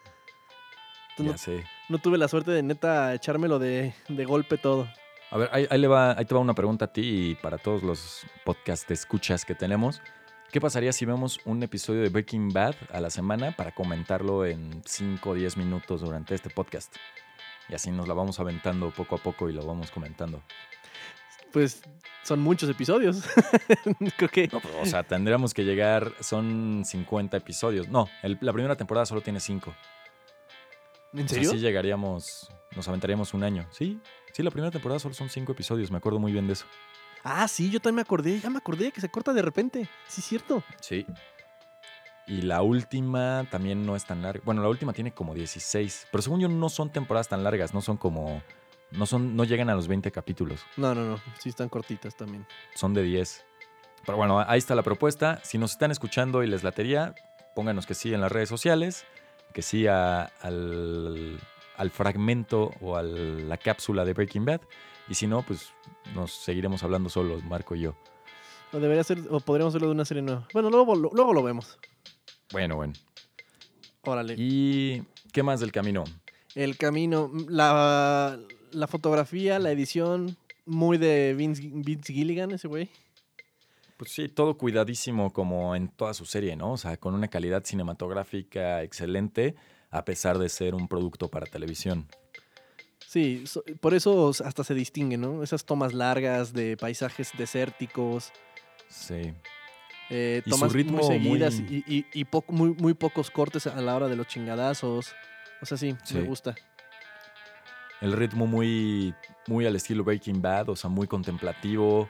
Ya 1.18 1.24
Entonces 1.24 1.40
sé. 1.40 1.64
no, 1.88 1.98
tuve 1.98 2.16
la 2.18 2.28
suerte 2.28 2.50
de 2.50 2.62
neta 2.62 3.14
echármelo 3.14 3.58
de, 3.58 3.92
de 4.08 4.24
golpe 4.24 4.56
todo. 4.58 4.88
A 5.30 5.36
ver, 5.38 5.48
ahí, 5.52 5.66
ahí 5.70 5.78
le 5.78 5.86
va, 5.86 6.12
ahí 6.18 6.24
te 6.24 6.34
va 6.34 6.40
una 6.40 6.54
pregunta 6.54 6.86
a 6.86 6.92
ti 6.92 7.02
y 7.02 7.34
para 7.36 7.58
todos 7.58 7.82
los 7.82 8.24
podcast 8.44 8.88
de 8.88 8.94
escuchas 8.94 9.44
que 9.44 9.54
tenemos. 9.54 10.00
¿Qué 10.50 10.60
pasaría 10.60 10.92
si 10.92 11.04
vemos 11.04 11.38
un 11.44 11.62
episodio 11.62 12.02
de 12.02 12.08
Breaking 12.08 12.48
Bad 12.52 12.74
a 12.92 13.00
la 13.00 13.10
semana 13.10 13.52
para 13.52 13.70
comentarlo 13.72 14.44
en 14.44 14.82
5 14.84 15.30
o 15.30 15.34
10 15.34 15.56
minutos 15.56 16.00
durante 16.00 16.34
este 16.34 16.50
podcast? 16.50 16.92
Y 17.68 17.74
así 17.74 17.92
nos 17.92 18.08
la 18.08 18.14
vamos 18.14 18.40
aventando 18.40 18.90
poco 18.90 19.14
a 19.14 19.18
poco 19.18 19.48
y 19.48 19.52
lo 19.52 19.64
vamos 19.64 19.92
comentando. 19.92 20.42
Pues 21.52 21.82
son 22.24 22.40
muchos 22.40 22.68
episodios. 22.68 23.22
Creo 24.16 24.28
que... 24.28 24.48
No, 24.48 24.60
o 24.82 24.86
sea, 24.86 25.04
tendríamos 25.04 25.54
que 25.54 25.64
llegar, 25.64 26.12
son 26.20 26.82
50 26.84 27.36
episodios. 27.36 27.88
No, 27.88 28.08
el- 28.24 28.38
la 28.40 28.52
primera 28.52 28.74
temporada 28.76 29.06
solo 29.06 29.20
tiene 29.20 29.38
5. 29.38 29.72
¿En 31.12 31.28
serio? 31.28 31.50
sí 31.50 31.58
llegaríamos, 31.58 32.50
nos 32.76 32.86
aventaríamos 32.88 33.34
un 33.34 33.42
año. 33.42 33.66
Sí, 33.70 34.00
sí, 34.32 34.42
la 34.42 34.50
primera 34.50 34.70
temporada 34.70 34.98
solo 34.98 35.14
son 35.14 35.28
5 35.28 35.52
episodios, 35.52 35.90
me 35.90 35.98
acuerdo 35.98 36.18
muy 36.18 36.32
bien 36.32 36.46
de 36.46 36.52
eso. 36.54 36.66
Ah, 37.22 37.46
sí, 37.48 37.70
yo 37.70 37.80
también 37.80 37.96
me 37.96 38.02
acordé. 38.02 38.40
Ya 38.40 38.50
me 38.50 38.58
acordé 38.58 38.92
que 38.92 39.00
se 39.00 39.08
corta 39.08 39.32
de 39.32 39.42
repente. 39.42 39.88
Sí, 40.08 40.20
es 40.20 40.26
cierto. 40.26 40.62
Sí. 40.80 41.06
Y 42.26 42.42
la 42.42 42.62
última 42.62 43.46
también 43.50 43.84
no 43.84 43.96
es 43.96 44.04
tan 44.06 44.22
larga. 44.22 44.42
Bueno, 44.44 44.62
la 44.62 44.68
última 44.68 44.92
tiene 44.92 45.12
como 45.12 45.34
16. 45.34 46.08
Pero 46.10 46.22
según 46.22 46.40
yo 46.40 46.48
no 46.48 46.68
son 46.68 46.90
temporadas 46.90 47.28
tan 47.28 47.44
largas. 47.44 47.74
No 47.74 47.80
son 47.80 47.96
como... 47.96 48.42
No, 48.92 49.06
son, 49.06 49.36
no 49.36 49.44
llegan 49.44 49.68
a 49.70 49.74
los 49.74 49.86
20 49.86 50.10
capítulos. 50.10 50.64
No, 50.76 50.94
no, 50.94 51.04
no. 51.04 51.20
Sí 51.38 51.48
están 51.48 51.68
cortitas 51.68 52.16
también. 52.16 52.46
Son 52.74 52.94
de 52.94 53.02
10. 53.02 53.44
Pero 54.06 54.16
bueno, 54.16 54.40
ahí 54.46 54.58
está 54.58 54.74
la 54.74 54.82
propuesta. 54.82 55.40
Si 55.44 55.58
nos 55.58 55.72
están 55.72 55.90
escuchando 55.90 56.42
y 56.42 56.46
les 56.46 56.64
latería, 56.64 57.14
pónganos 57.54 57.86
que 57.86 57.94
sí 57.94 58.14
en 58.14 58.20
las 58.20 58.32
redes 58.32 58.48
sociales. 58.48 59.04
Que 59.52 59.62
sí 59.62 59.86
a- 59.86 60.24
al, 60.42 61.38
al 61.76 61.90
fragmento 61.90 62.72
o 62.80 62.96
a 62.96 63.02
la 63.02 63.56
cápsula 63.56 64.04
de 64.04 64.12
Breaking 64.14 64.44
Bad. 64.44 64.60
Y 65.08 65.14
si 65.14 65.26
no, 65.26 65.42
pues 65.42 65.72
nos 66.14 66.32
seguiremos 66.32 66.82
hablando 66.84 67.08
solos, 67.08 67.42
Marco 67.44 67.74
y 67.74 67.80
yo. 67.80 67.96
O 68.72 68.78
debería 68.78 69.02
ser, 69.02 69.18
o 69.30 69.40
podríamos 69.40 69.72
hacerlo 69.72 69.88
de 69.88 69.94
una 69.94 70.04
serie 70.04 70.22
nueva. 70.22 70.46
Bueno, 70.52 70.70
luego, 70.70 70.94
lo- 70.94 71.10
luego 71.12 71.32
lo 71.34 71.42
vemos. 71.42 71.78
Bueno, 72.52 72.76
bueno. 72.76 72.92
Órale. 74.02 74.34
¿Y 74.38 75.02
qué 75.32 75.42
más 75.42 75.60
del 75.60 75.72
camino? 75.72 76.04
El 76.54 76.76
camino, 76.78 77.30
la, 77.48 78.38
la 78.72 78.86
fotografía, 78.86 79.58
la 79.58 79.70
edición, 79.72 80.36
muy 80.66 80.96
de 80.98 81.34
Vince, 81.36 81.62
Vince 81.72 82.12
Gilligan, 82.12 82.50
ese 82.52 82.68
güey. 82.68 82.88
Pues 84.00 84.12
sí, 84.12 84.28
todo 84.30 84.56
cuidadísimo 84.56 85.30
como 85.30 85.76
en 85.76 85.88
toda 85.88 86.14
su 86.14 86.24
serie, 86.24 86.56
¿no? 86.56 86.72
O 86.72 86.76
sea, 86.78 86.96
con 86.96 87.12
una 87.12 87.28
calidad 87.28 87.62
cinematográfica 87.66 88.82
excelente, 88.82 89.56
a 89.90 90.06
pesar 90.06 90.38
de 90.38 90.48
ser 90.48 90.74
un 90.74 90.88
producto 90.88 91.28
para 91.28 91.44
televisión. 91.44 92.06
Sí, 93.06 93.46
so- 93.46 93.62
por 93.78 93.92
eso 93.92 94.30
hasta 94.42 94.64
se 94.64 94.72
distingue, 94.72 95.18
¿no? 95.18 95.42
Esas 95.42 95.66
tomas 95.66 95.92
largas 95.92 96.54
de 96.54 96.78
paisajes 96.78 97.32
desérticos, 97.36 98.32
Sí. 98.88 99.34
eh, 100.08 100.40
Y 100.46 100.50
su 100.50 100.56
tomas 100.56 100.72
ritmo 100.72 100.96
muy 100.96 101.06
seguidas 101.06 101.60
muy- 101.60 101.84
y, 101.86 101.96
y- 101.98 102.06
y 102.14 102.24
poco- 102.24 102.54
muy, 102.54 102.70
muy 102.70 102.94
pocos 102.94 103.30
cortes 103.30 103.66
a 103.66 103.78
la 103.82 103.94
hora 103.94 104.08
de 104.08 104.16
los 104.16 104.26
chingadazos. 104.28 105.12
O 105.60 105.66
sea, 105.66 105.76
sí, 105.76 105.92
me 105.92 105.98
Sí. 106.06 106.20
gusta. 106.20 106.54
El 108.00 108.12
ritmo 108.14 108.46
muy, 108.46 109.14
muy 109.46 109.66
al 109.66 109.76
estilo 109.76 110.04
Breaking 110.04 110.40
Bad, 110.40 110.70
o 110.70 110.76
sea, 110.76 110.88
muy 110.88 111.06
contemplativo, 111.06 112.08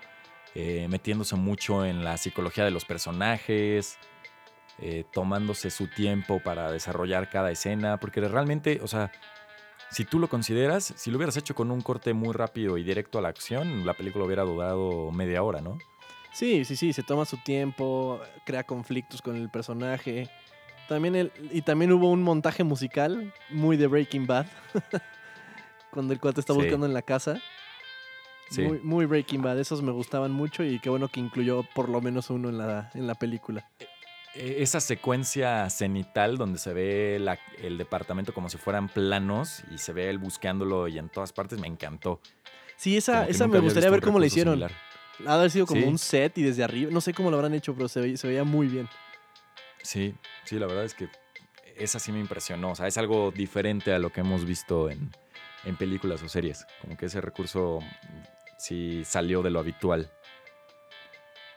eh, 0.54 0.87
metiéndose 0.88 1.37
mucho 1.37 1.85
en 1.85 2.04
la 2.04 2.16
psicología 2.16 2.64
de 2.64 2.71
los 2.71 2.85
personajes, 2.85 3.99
eh, 4.78 5.04
tomándose 5.12 5.71
su 5.71 5.87
tiempo 5.88 6.40
para 6.42 6.71
desarrollar 6.73 7.28
cada 7.30 7.50
escena, 7.50 7.99
porque 7.99 8.21
realmente, 8.21 8.80
o 8.83 8.88
sea, 8.88 9.12
si 9.90 10.04
tú 10.04 10.19
lo 10.19 10.28
consideras, 10.28 10.92
si 10.97 11.11
lo 11.11 11.16
hubieras 11.16 11.37
hecho 11.37 11.54
con 11.54 11.71
un 11.71 11.80
corte 11.83 12.12
muy 12.14 12.33
rápido 12.33 12.78
y 12.78 12.85
directo 12.85 13.19
a 13.19 13.23
la 13.23 13.28
acción, 13.28 13.85
la 13.85 13.95
película 13.95 14.25
hubiera 14.25 14.42
durado 14.45 15.11
media 15.11 15.42
hora, 15.42 15.61
¿no? 15.61 15.78
Sí, 16.33 16.64
sí, 16.64 16.76
sí, 16.76 16.92
se 16.92 17.02
toma 17.02 17.25
su 17.25 17.37
tiempo, 17.38 18.21
crea 18.47 18.62
conflictos 18.62 19.21
con 19.21 19.35
el 19.37 19.49
personaje. 19.50 20.30
También 20.88 21.16
el, 21.16 21.33
y 21.50 21.62
también 21.62 21.92
hubo 21.92 22.09
un 22.11 22.23
montaje 22.23 22.62
musical 22.64 23.35
muy 23.50 23.76
de 23.76 23.88
Breaking 23.88 24.26
Bad. 24.28 24.47
Cuando 25.90 26.12
el 26.12 26.21
cuate 26.21 26.40
está 26.40 26.52
Sí. 26.52 26.61
buscando 26.61 26.87
en 26.87 26.95
la 26.95 27.02
casa. 27.02 27.40
Sí. 28.50 28.62
Muy, 28.62 28.80
muy 28.80 29.07
Breaking 29.07 29.42
Bad. 29.42 29.59
Esos 29.61 29.80
me 29.83 29.92
gustaban 29.92 30.33
mucho 30.33 30.64
y 30.64 30.78
qué 30.80 30.90
bueno 30.90 31.09
que 31.09 31.21
incluyó 31.21 31.62
por 31.75 31.88
lo 31.88 32.00
menos 32.00 32.30
uno 32.30 32.49
en 32.49 32.59
la, 32.59 32.90
en 32.95 33.07
la 33.07 33.14
película. 33.14 33.69
Eh, 34.35 34.57
Esa 34.59 34.80
secuencia 34.80 35.69
cenital 35.71 36.37
donde 36.37 36.59
se 36.59 36.73
ve 36.73 37.19
la- 37.21 37.38
el 37.62 37.78
departamento 37.78 38.35
como 38.35 38.49
si 38.49 38.59
fueran 38.59 38.88
planos 38.88 39.62
y 39.73 39.78
se 39.78 39.92
ve 39.92 40.09
él 40.11 40.19
buscándolo 40.19 40.88
y 40.88 40.99
en 40.99 41.09
todas 41.09 41.33
partes 41.33 41.59
me 41.61 41.66
encantó. 41.69 42.21
Sí, 42.76 42.97
esa, 42.97 43.28
esa 43.28 43.47
me 43.47 43.59
gustaría 43.61 43.90
ver 43.90 44.00
cómo 44.00 44.19
la 44.19 44.25
recurso 44.25 44.35
hicieron. 44.35 44.54
similar. 44.54 44.73
Ha 45.26 45.33
de 45.35 45.38
haber 45.38 45.50
sido 45.50 45.66
como 45.66 45.80
Sí. 45.83 45.87
un 45.87 45.99
set 45.99 46.38
y 46.38 46.42
desde 46.42 46.64
arriba. 46.64 46.90
No 46.90 47.00
sé 47.00 47.12
cómo 47.12 47.30
lo 47.30 47.37
habrán 47.37 47.54
hecho, 47.54 47.75
pero 47.75 47.88
se, 47.88 48.00
ve- 48.00 48.16
se 48.16 48.26
veía 48.26 48.42
muy 48.45 48.66
bien. 48.69 48.88
Sí, 49.83 50.14
sí, 50.45 50.59
la 50.59 50.66
verdad 50.66 50.85
es 50.85 50.95
que 50.95 51.09
esa 51.76 51.99
sí 51.99 52.11
me 52.11 52.19
impresionó. 52.21 52.71
O 52.71 52.75
sea, 52.75 52.87
es 52.87 52.97
algo 52.99 53.30
diferente 53.30 53.92
a 53.92 53.99
lo 53.99 54.11
que 54.11 54.21
hemos 54.21 54.45
visto 54.45 54.90
en, 54.90 55.11
en 55.64 55.76
películas 55.76 56.23
o 56.23 56.28
series. 56.28 56.66
Como 56.80 56.97
que 56.97 57.07
ese 57.07 57.21
recurso 57.21 57.80
sí 58.61 59.05
salió 59.05 59.43
de 59.43 59.50
lo 59.50 59.59
habitual. 59.59 60.11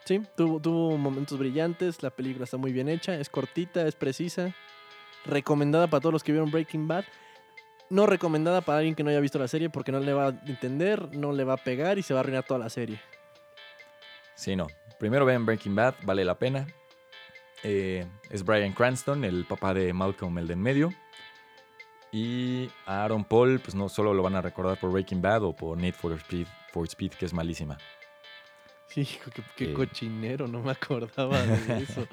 Sí, 0.04 0.22
tuvo, 0.36 0.60
tuvo 0.60 0.96
momentos 0.98 1.38
brillantes. 1.38 2.02
La 2.02 2.10
película 2.10 2.44
está 2.44 2.56
muy 2.56 2.72
bien 2.72 2.88
hecha. 2.88 3.14
Es 3.14 3.28
cortita, 3.28 3.86
es 3.86 3.94
precisa. 3.94 4.54
Recomendada 5.24 5.86
para 5.86 6.00
todos 6.00 6.12
los 6.12 6.22
que 6.22 6.32
vieron 6.32 6.50
Breaking 6.50 6.88
Bad. 6.88 7.04
No 7.90 8.06
recomendada 8.06 8.60
para 8.62 8.78
alguien 8.78 8.94
que 8.94 9.02
no 9.02 9.10
haya 9.10 9.20
visto 9.20 9.38
la 9.38 9.48
serie 9.48 9.70
porque 9.70 9.92
no 9.92 10.00
le 10.00 10.12
va 10.12 10.28
a 10.28 10.40
entender, 10.46 11.14
no 11.14 11.32
le 11.32 11.44
va 11.44 11.54
a 11.54 11.58
pegar 11.58 11.98
y 11.98 12.02
se 12.02 12.14
va 12.14 12.20
a 12.20 12.22
arruinar 12.22 12.44
toda 12.44 12.58
la 12.58 12.70
serie. 12.70 13.00
Sí, 14.34 14.56
no. 14.56 14.66
Primero 14.98 15.24
ven 15.24 15.44
Breaking 15.44 15.74
Bad, 15.74 15.94
vale 16.02 16.24
la 16.24 16.38
pena. 16.38 16.66
Eh, 17.62 18.06
es 18.30 18.44
Brian 18.44 18.72
Cranston, 18.72 19.24
el 19.24 19.44
papá 19.44 19.74
de 19.74 19.92
Malcolm, 19.92 20.36
el 20.38 20.46
de 20.46 20.52
en 20.54 20.62
medio. 20.62 20.94
Y 22.12 22.70
a 22.86 23.04
Aaron 23.04 23.24
Paul, 23.24 23.60
pues 23.60 23.74
no 23.74 23.88
solo 23.88 24.14
lo 24.14 24.22
van 24.22 24.36
a 24.36 24.42
recordar 24.42 24.78
por 24.78 24.92
Breaking 24.92 25.20
Bad 25.20 25.42
o 25.44 25.52
por 25.54 25.76
Need 25.76 25.94
for 25.94 26.12
Speed, 26.12 26.46
for 26.74 26.86
Speed 26.88 27.12
que 27.12 27.24
es 27.24 27.32
malísima. 27.32 27.78
Sí, 28.88 29.06
qué, 29.34 29.42
qué 29.56 29.64
Eh. 29.70 29.74
cochinero, 29.74 30.48
no 30.48 30.60
me 30.60 30.72
acordaba 30.72 31.40
de 31.40 31.82
eso. 31.82 32.06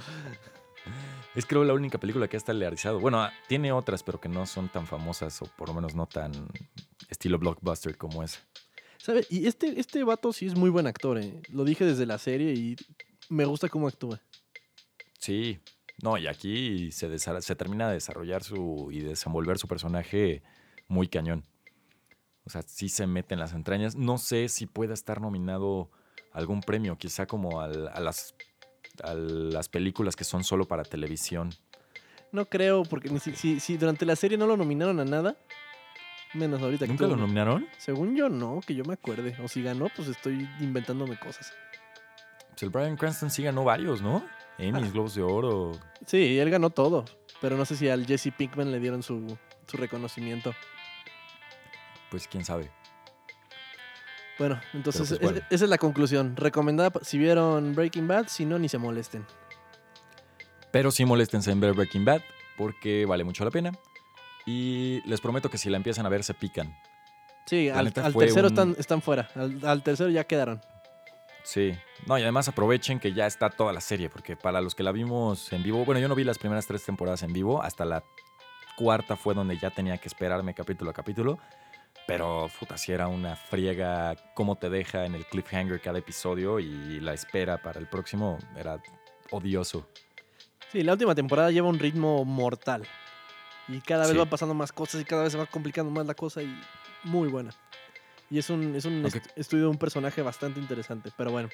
Es 1.35 1.45
creo 1.45 1.63
la 1.63 1.73
única 1.73 1.97
película 1.97 2.27
que 2.27 2.37
ha 2.37 2.39
estelarizado. 2.39 2.99
Bueno, 2.99 3.21
ah, 3.21 3.31
tiene 3.47 3.71
otras, 3.71 4.03
pero 4.03 4.19
que 4.19 4.29
no 4.29 4.45
son 4.45 4.69
tan 4.69 4.85
famosas 4.87 5.41
o 5.41 5.45
por 5.45 5.67
lo 5.69 5.73
menos 5.75 5.95
no 5.95 6.05
tan 6.07 6.31
estilo 7.09 7.39
blockbuster 7.39 7.97
como 7.97 8.23
esa. 8.23 8.39
¿Sabe? 8.97 9.25
Y 9.29 9.47
este, 9.47 9.79
este 9.79 10.03
vato 10.03 10.31
sí 10.31 10.45
es 10.45 10.55
muy 10.55 10.69
buen 10.69 10.85
actor, 10.85 11.17
¿eh? 11.17 11.41
Lo 11.49 11.63
dije 11.63 11.85
desde 11.85 12.05
la 12.05 12.17
serie 12.19 12.53
y 12.53 12.75
me 13.29 13.45
gusta 13.45 13.67
cómo 13.69 13.87
actúa. 13.87 14.21
Sí, 15.17 15.59
no, 16.03 16.17
y 16.17 16.27
aquí 16.27 16.91
se, 16.91 17.17
se 17.17 17.55
termina 17.55 17.87
de 17.87 17.95
desarrollar 17.95 18.43
su 18.43 18.89
y 18.91 18.99
desenvolver 18.99 19.57
su 19.57 19.67
personaje 19.67 20.43
muy 20.87 21.07
cañón. 21.07 21.45
O 22.45 22.49
sea, 22.49 22.61
sí 22.63 22.89
se 22.89 23.05
mete 23.07 23.33
en 23.35 23.39
las 23.39 23.53
entrañas. 23.53 23.95
No 23.95 24.17
sé 24.17 24.49
si 24.49 24.65
pueda 24.65 24.93
estar 24.93 25.21
nominado 25.21 25.89
a 26.33 26.37
algún 26.39 26.61
premio, 26.61 26.97
quizá 26.97 27.25
como 27.27 27.61
al- 27.61 27.87
a, 27.89 27.99
las, 27.99 28.33
a 29.03 29.13
las 29.13 29.69
películas 29.69 30.15
que 30.15 30.23
son 30.23 30.43
solo 30.43 30.65
para 30.67 30.83
televisión. 30.83 31.51
No 32.31 32.45
creo, 32.45 32.83
porque 32.83 33.09
ni 33.09 33.19
si, 33.19 33.35
si- 33.35 33.59
si 33.59 33.77
durante 33.77 34.05
la 34.05 34.15
serie 34.15 34.37
no 34.37 34.47
lo 34.47 34.57
nominaron 34.57 34.99
a 34.99 35.05
nada, 35.05 35.35
menos 36.33 36.61
ahorita 36.61 36.85
que 36.85 36.91
¿Nunca 36.93 37.05
lo 37.07 37.15
nominaron? 37.17 37.67
Según 37.77 38.15
yo, 38.15 38.29
no, 38.29 38.61
que 38.65 38.73
yo 38.73 38.83
me 38.85 38.93
acuerde. 38.93 39.35
O 39.43 39.47
si 39.47 39.61
ganó, 39.61 39.87
pues 39.95 40.07
estoy 40.07 40.47
inventándome 40.61 41.19
cosas. 41.19 41.53
Pues 42.49 42.63
el 42.63 42.69
Brian 42.69 42.95
Cranston 42.97 43.29
sí 43.29 43.43
ganó 43.43 43.63
varios, 43.65 44.01
¿no? 44.01 44.23
Emmys, 44.57 44.87
Ah. 44.87 44.91
Globos 44.91 45.15
de 45.15 45.21
Oro. 45.23 45.71
Sí, 46.05 46.39
él 46.39 46.49
ganó 46.49 46.69
todo. 46.69 47.05
Pero 47.41 47.57
no 47.57 47.65
sé 47.65 47.75
si 47.75 47.89
al 47.89 48.05
Jesse 48.05 48.31
Pinkman 48.35 48.71
le 48.71 48.79
dieron 48.79 49.03
su, 49.03 49.37
su 49.67 49.77
reconocimiento. 49.77 50.53
Pues 52.11 52.27
quién 52.27 52.45
sabe. 52.45 52.69
Bueno, 54.37 54.59
entonces 54.73 55.07
pues, 55.09 55.21
bueno. 55.21 55.37
esa 55.49 55.63
es 55.65 55.69
la 55.69 55.77
conclusión. 55.77 56.35
Recomendada 56.35 56.91
si 57.01 57.17
vieron 57.17 57.73
Breaking 57.73 58.07
Bad, 58.07 58.27
si 58.27 58.45
no, 58.45 58.59
ni 58.59 58.69
se 58.69 58.77
molesten. 58.77 59.25
Pero 60.71 60.91
sí 60.91 61.05
moléstense 61.05 61.51
en 61.51 61.59
ver 61.59 61.73
Breaking 61.73 62.05
Bad 62.05 62.21
porque 62.57 63.05
vale 63.05 63.23
mucho 63.23 63.45
la 63.45 63.51
pena. 63.51 63.71
Y 64.45 65.01
les 65.05 65.21
prometo 65.21 65.49
que 65.49 65.57
si 65.57 65.69
la 65.69 65.77
empiezan 65.77 66.05
a 66.05 66.09
ver 66.09 66.23
se 66.23 66.33
pican. 66.33 66.75
Sí, 67.45 67.69
al, 67.69 67.91
tercero 67.93 68.47
un- 68.47 68.53
están, 68.53 68.75
están 68.77 69.01
fuera. 69.01 69.29
Al, 69.35 69.59
al 69.63 69.83
tercero 69.83 70.09
ya 70.09 70.23
quedaron. 70.25 70.61
Sí. 71.43 71.73
No, 72.05 72.17
y 72.17 72.21
además 72.23 72.47
aprovechen 72.47 72.99
que 72.99 73.13
ya 73.13 73.27
está 73.27 73.49
toda 73.49 73.73
la 73.73 73.81
serie, 73.81 74.09
porque 74.09 74.35
para 74.35 74.61
los 74.61 74.75
que 74.75 74.83
la 74.83 74.91
vimos 74.91 75.51
en 75.53 75.63
vivo, 75.63 75.85
bueno, 75.85 75.99
yo 76.01 76.07
no 76.07 76.15
vi 76.15 76.23
las 76.23 76.37
primeras 76.37 76.67
tres 76.67 76.83
temporadas 76.83 77.23
en 77.23 77.33
vivo, 77.33 77.61
hasta 77.61 77.85
la 77.85 78.03
cuarta 78.77 79.15
fue 79.15 79.33
donde 79.33 79.57
ya 79.57 79.69
tenía 79.69 79.97
que 79.97 80.07
esperarme 80.07 80.53
capítulo 80.53 80.91
a 80.91 80.93
capítulo. 80.93 81.39
Pero, 82.07 82.49
puta, 82.59 82.77
si 82.77 82.91
era 82.91 83.07
una 83.07 83.35
friega 83.35 84.15
cómo 84.33 84.55
te 84.57 84.69
deja 84.69 85.05
en 85.05 85.15
el 85.15 85.25
cliffhanger 85.25 85.79
cada 85.81 85.99
episodio 85.99 86.59
y 86.59 86.99
la 86.99 87.13
espera 87.13 87.61
para 87.61 87.79
el 87.79 87.87
próximo 87.87 88.37
era 88.57 88.81
odioso. 89.31 89.87
Sí, 90.71 90.83
la 90.83 90.93
última 90.93 91.15
temporada 91.15 91.51
lleva 91.51 91.67
un 91.69 91.79
ritmo 91.79 92.25
mortal. 92.25 92.85
Y 93.67 93.79
cada 93.81 94.03
vez 94.03 94.11
Sí. 94.13 94.17
van 94.17 94.29
pasando 94.29 94.53
más 94.53 94.71
cosas 94.71 95.01
y 95.01 95.05
cada 95.05 95.23
vez 95.23 95.31
se 95.31 95.37
va 95.37 95.45
complicando 95.45 95.91
más 95.91 96.05
la 96.05 96.13
cosa 96.13 96.41
y 96.41 96.53
muy 97.03 97.29
buena. 97.29 97.51
Y 98.29 98.39
es 98.39 98.49
un, 98.49 98.75
es 98.75 98.85
un 98.85 99.05
est- 99.05 99.27
estudio 99.37 99.65
de 99.65 99.69
un 99.69 99.77
personaje 99.77 100.21
bastante 100.21 100.59
interesante, 100.59 101.11
pero 101.15 101.31
bueno. 101.31 101.49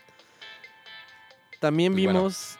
También 1.60 1.94
Pues 1.94 2.04
bueno. 2.06 2.20
vimos 2.20 2.58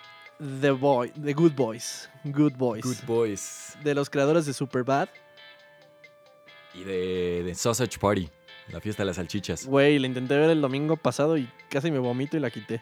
The 0.62 0.72
Boy, 0.72 1.10
The 1.12 1.34
Good 1.34 1.54
Boys. 1.54 2.10
Good 2.24 2.54
Boys. 2.54 2.84
Good 2.84 3.06
Boys. 3.08 3.78
de 3.84 3.96
los 3.96 4.10
creadores 4.10 4.46
de 4.46 4.54
Superbad. 4.54 5.10
Y 6.78 6.84
de, 6.84 7.44
de 7.44 7.56
Sausage 7.56 7.98
Party, 8.00 8.30
la 8.72 8.80
fiesta 8.80 9.02
de 9.02 9.08
las 9.08 9.16
salchichas. 9.16 9.66
Güey, 9.66 9.98
la 9.98 10.08
intenté 10.08 10.38
ver 10.38 10.52
el 10.52 10.62
domingo 10.62 10.96
pasado 10.96 11.38
y 11.38 11.50
casi 11.70 11.90
me 11.90 11.98
vomito 12.00 12.38
y 12.38 12.40
la 12.40 12.52
quité. 12.52 12.82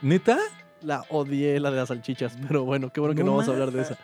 ¿Neta? 0.00 0.38
La 0.80 1.04
odié, 1.10 1.58
la 1.58 1.70
de 1.70 1.76
las 1.76 1.88
salchichas, 1.88 2.38
pero 2.46 2.64
bueno, 2.64 2.92
qué 2.92 3.00
bueno 3.00 3.14
que 3.14 3.22
no, 3.24 3.32
No 3.32 3.36
vamos 3.38 3.48
a 3.48 3.52
hablar 3.52 3.72
de 3.72 3.82
esa. 3.82 3.98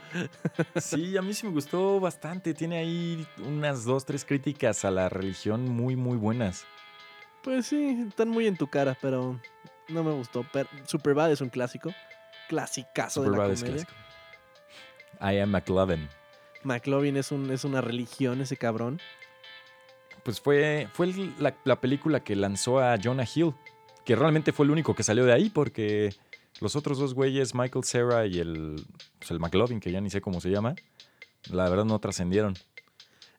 Sí, 0.80 1.16
a 1.16 1.22
mí 1.22 1.32
sí 1.32 1.46
me 1.46 1.52
gustó 1.52 2.00
bastante. 2.00 2.52
Tiene 2.52 2.78
ahí 2.78 3.26
unas 3.46 3.84
dos, 3.84 4.04
tres 4.04 4.24
críticas 4.24 4.84
a 4.84 4.90
la 4.90 5.08
religión 5.08 5.68
muy, 5.68 5.94
muy 5.96 6.16
buenas. 6.18 6.66
Pues 7.42 7.66
sí, 7.66 8.04
están 8.08 8.28
muy 8.28 8.46
en 8.46 8.56
tu 8.56 8.66
cara, 8.66 8.98
pero 9.00 9.40
no 9.88 10.02
me 10.02 10.12
gustó. 10.12 10.44
Pero 10.52 10.68
Superbad 10.86 11.30
es 11.30 11.40
un 11.40 11.48
clásico. 11.48 11.92
Clasicazo 12.48 13.22
de 13.22 13.28
la 13.28 13.34
Superbad 13.36 13.52
es 13.52 13.60
comedia. 13.62 13.84
clásico. 13.86 14.04
I 15.20 15.38
am 15.38 15.50
McLovin. 15.50 16.08
McLovin 16.64 17.16
es, 17.16 17.32
un, 17.32 17.50
es 17.50 17.64
una 17.64 17.80
religión, 17.80 18.40
ese 18.40 18.56
cabrón. 18.56 19.00
Pues 20.22 20.40
fue, 20.40 20.88
fue 20.92 21.12
la, 21.38 21.56
la 21.64 21.80
película 21.80 22.24
que 22.24 22.34
lanzó 22.34 22.80
a 22.80 22.96
Jonah 23.02 23.26
Hill, 23.32 23.54
que 24.04 24.16
realmente 24.16 24.52
fue 24.52 24.64
el 24.66 24.70
único 24.70 24.94
que 24.94 25.02
salió 25.02 25.24
de 25.24 25.32
ahí 25.32 25.50
porque 25.50 26.14
los 26.60 26.76
otros 26.76 26.98
dos 26.98 27.14
güeyes, 27.14 27.54
Michael 27.54 27.84
Cera 27.84 28.26
y 28.26 28.38
el, 28.38 28.76
pues 29.18 29.30
el 29.30 29.40
McLovin, 29.40 29.80
que 29.80 29.90
ya 29.90 30.00
ni 30.00 30.10
sé 30.10 30.20
cómo 30.20 30.40
se 30.40 30.50
llama, 30.50 30.74
la 31.50 31.68
verdad 31.68 31.84
no 31.84 31.98
trascendieron. 31.98 32.54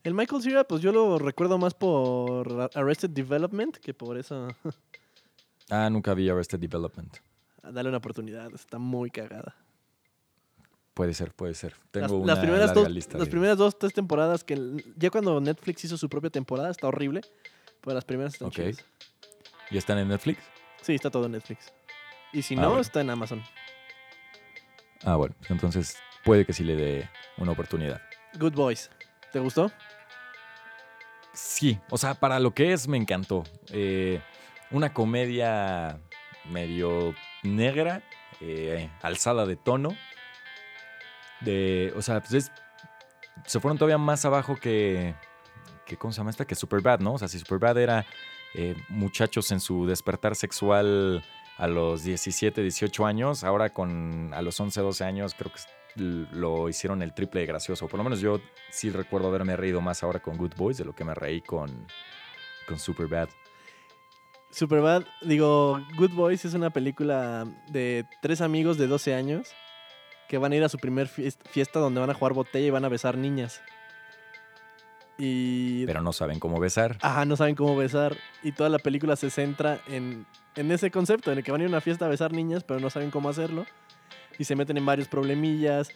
El 0.03 0.13
Michael 0.13 0.41
Cera, 0.43 0.63
pues 0.65 0.81
yo 0.81 0.91
lo 0.91 1.17
recuerdo 1.17 1.57
más 1.57 1.73
por 1.73 2.69
Arrested 2.75 3.09
Development 3.09 3.77
que 3.77 3.93
por 3.93 4.17
eso. 4.17 4.49
Ah, 5.71 5.89
nunca 5.89 6.13
vi 6.13 6.29
Arrested 6.29 6.59
Development. 6.59 7.17
Dale 7.63 7.89
una 7.89 7.97
oportunidad, 7.97 8.53
está 8.53 8.77
muy 8.77 9.09
cagada. 9.09 9.55
Puede 10.95 11.13
ser, 11.13 11.31
puede 11.34 11.53
ser. 11.53 11.75
Tengo 11.91 12.08
Las, 12.08 12.12
una 12.13 12.34
las 12.34 12.39
primeras, 12.39 12.67
larga 12.67 12.81
dos, 12.84 12.91
lista 12.91 13.17
las 13.17 13.27
de- 13.27 13.31
primeras 13.31 13.58
dos, 13.58 13.77
tres 13.77 13.93
temporadas 13.93 14.43
que 14.43 14.58
ya 14.95 15.12
cuando 15.12 15.39
Netflix 15.41 15.84
hizo 15.86 15.97
su 15.97 16.10
propia 16.10 16.29
temporada 16.31 16.71
está 16.71 16.88
horrible, 16.88 17.21
pero 17.81 17.93
las 17.93 18.05
primeras 18.05 18.34
están 18.34 18.49
chidas. 18.49 18.84
¿Y 19.69 19.77
están 19.77 19.97
en 19.99 20.08
Netflix? 20.08 20.39
Sí, 20.81 20.95
está 20.95 21.12
todo 21.12 21.25
en 21.25 21.34
Netflix. 21.34 21.71
Y 22.31 22.41
si 22.41 22.55
Ah, 22.55 22.62
no, 22.62 22.67
bueno. 22.69 22.81
está 22.81 23.01
en 23.01 23.10
Amazon. 23.10 23.43
Ah, 25.03 25.17
bueno, 25.17 25.36
entonces 25.49 25.97
puede 26.23 26.45
que 26.45 26.53
sí 26.53 26.63
le 26.63 26.75
dé 26.75 27.10
una 27.38 27.51
oportunidad. 27.51 28.01
Good 28.39 28.53
Boys. 28.53 28.89
¿Te 29.34 29.39
gustó? 29.39 29.69
Sí, 31.34 31.77
o 31.89 31.97
sea, 31.97 32.13
para 32.15 32.39
lo 32.39 32.53
que 32.53 32.71
es 32.71 32.88
me 32.88 32.97
encantó. 32.97 33.43
Eh, 33.69 34.21
una 34.71 34.93
comedia 34.93 35.99
medio 36.45 37.13
negra, 37.43 38.01
eh, 38.39 38.89
alzada 39.01 39.45
de 39.45 39.58
tono. 39.58 39.89
De, 41.45 41.93
o 41.95 42.01
sea, 42.01 42.19
pues 42.19 42.34
es- 42.34 42.51
se 43.45 43.60
fueron 43.60 43.77
todavía 43.77 43.97
más 43.97 44.25
abajo 44.25 44.55
que, 44.55 45.15
que, 45.86 45.95
¿cómo 45.97 46.12
se 46.12 46.17
llama 46.17 46.31
esta? 46.31 46.45
Que 46.45 46.55
Superbad, 46.55 46.99
¿no? 46.99 47.13
O 47.13 47.17
sea, 47.19 47.27
si 47.27 47.39
Superbad 47.39 47.77
era 47.77 48.05
eh, 48.55 48.75
muchachos 48.89 49.51
en 49.51 49.60
su 49.60 49.86
despertar 49.86 50.36
sexual 50.36 51.23
a 51.58 51.67
los 51.67 52.03
17, 52.03 52.62
18 52.62 53.05
años, 53.05 53.43
ahora 53.43 53.69
con 53.69 54.34
a 54.34 54.41
los 54.41 54.60
11, 54.60 54.81
12 54.81 55.03
años 55.03 55.36
creo 55.38 55.51
que 55.53 55.62
lo 55.97 56.67
hicieron 56.67 57.01
el 57.01 57.13
triple 57.13 57.45
gracioso. 57.45 57.88
Por 57.88 57.97
lo 57.97 58.03
menos 58.03 58.19
yo 58.19 58.41
sí 58.69 58.89
recuerdo 58.89 59.27
haberme 59.29 59.55
reído 59.55 59.79
más 59.79 60.03
ahora 60.03 60.19
con 60.21 60.36
Good 60.38 60.55
Boys 60.58 60.77
de 60.77 60.84
lo 60.86 60.93
que 60.93 61.05
me 61.05 61.13
reí 61.13 61.41
con, 61.41 61.88
con 62.67 62.79
Superbad. 62.79 63.29
Superbad, 64.51 65.03
digo, 65.21 65.81
Good 65.97 66.12
Boys 66.12 66.45
es 66.45 66.53
una 66.53 66.69
película 66.69 67.45
de 67.69 68.05
tres 68.21 68.41
amigos 68.41 68.77
de 68.77 68.88
12 68.88 69.13
años 69.13 69.49
que 70.27 70.38
van 70.38 70.51
a 70.51 70.55
ir 70.55 70.63
a 70.63 70.69
su 70.69 70.77
primer 70.77 71.07
fies- 71.07 71.38
fiesta 71.49 71.79
donde 71.79 71.99
van 71.99 72.09
a 72.09 72.13
jugar 72.13 72.33
botella 72.33 72.67
y 72.67 72.69
van 72.69 72.85
a 72.85 72.89
besar 72.89 73.17
niñas. 73.17 73.61
Y 75.17 75.85
Pero 75.85 76.01
no 76.01 76.11
saben 76.11 76.39
cómo 76.39 76.59
besar. 76.59 76.97
Ajá, 77.01 77.23
no 77.25 77.38
saben 77.38 77.55
cómo 77.55 77.75
besar. 77.77 78.17
Y 78.43 78.51
toda 78.51 78.69
la 78.69 78.79
película 78.79 79.15
se 79.15 79.29
centra 79.29 79.79
en, 79.88 80.25
en 80.55 80.71
ese 80.71 80.91
concepto, 80.91 81.31
en 81.31 81.38
el 81.38 81.43
que 81.43 81.51
van 81.51 81.61
a 81.61 81.63
ir 81.63 81.67
a 81.69 81.71
una 81.73 81.81
fiesta 81.81 82.05
a 82.05 82.09
besar 82.09 82.33
niñas, 82.33 82.63
pero 82.63 82.79
no 82.79 82.89
saben 82.89 83.11
cómo 83.11 83.29
hacerlo. 83.29 83.65
Y 84.38 84.43
se 84.43 84.55
meten 84.55 84.75
en 84.77 84.85
varios 84.85 85.07
problemillas. 85.07 85.88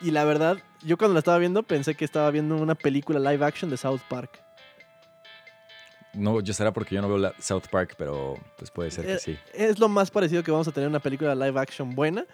Y 0.00 0.10
la 0.10 0.24
verdad, 0.24 0.58
yo 0.82 0.96
cuando 0.98 1.12
la 1.14 1.20
estaba 1.20 1.38
viendo 1.38 1.62
pensé 1.62 1.94
que 1.94 2.04
estaba 2.04 2.30
viendo 2.30 2.56
una 2.56 2.74
película 2.74 3.20
live 3.20 3.44
action 3.44 3.70
de 3.70 3.76
South 3.76 4.00
Park. 4.08 4.42
No, 6.12 6.40
yo 6.40 6.52
será 6.52 6.72
porque 6.72 6.96
yo 6.96 7.02
no 7.02 7.08
veo 7.08 7.18
la 7.18 7.34
South 7.38 7.68
Park, 7.70 7.94
pero 7.96 8.36
pues 8.58 8.68
puede 8.72 8.90
ser 8.90 9.06
que 9.06 9.12
Eh, 9.14 9.18
sí. 9.20 9.38
Es 9.54 9.78
lo 9.78 9.88
más 9.88 10.10
parecido 10.10 10.42
que 10.42 10.50
vamos 10.50 10.66
a 10.66 10.72
tener 10.72 10.88
una 10.88 10.98
película 10.98 11.36
live 11.36 11.60
action 11.60 11.94
buena 11.94 12.26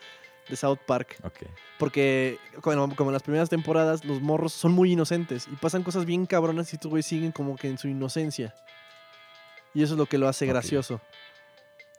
de 0.49 0.57
South 0.57 0.79
Park. 0.87 1.17
Ok. 1.25 1.41
Porque, 1.79 2.39
como, 2.61 2.95
como 2.97 3.11
en 3.11 3.15
las 3.15 3.23
primeras 3.23 3.49
temporadas, 3.49 4.05
los 4.05 4.21
morros 4.21 4.53
son 4.53 4.73
muy 4.73 4.93
inocentes 4.93 5.47
y 5.53 5.57
pasan 5.57 5.83
cosas 5.83 6.05
bien 6.07 6.27
cabronas 6.27 6.73
y 6.73 6.77
estos 6.77 6.91
güeyes 6.91 7.07
siguen 7.07 7.33
como 7.33 7.57
que 7.57 7.69
en 7.69 7.79
su 7.79 7.89
inocencia. 7.89 8.55
Y 9.75 9.83
eso 9.83 9.95
es 9.95 9.99
lo 9.99 10.07
que 10.07 10.19
lo 10.19 10.29
hace 10.29 10.47
gracioso. 10.47 11.01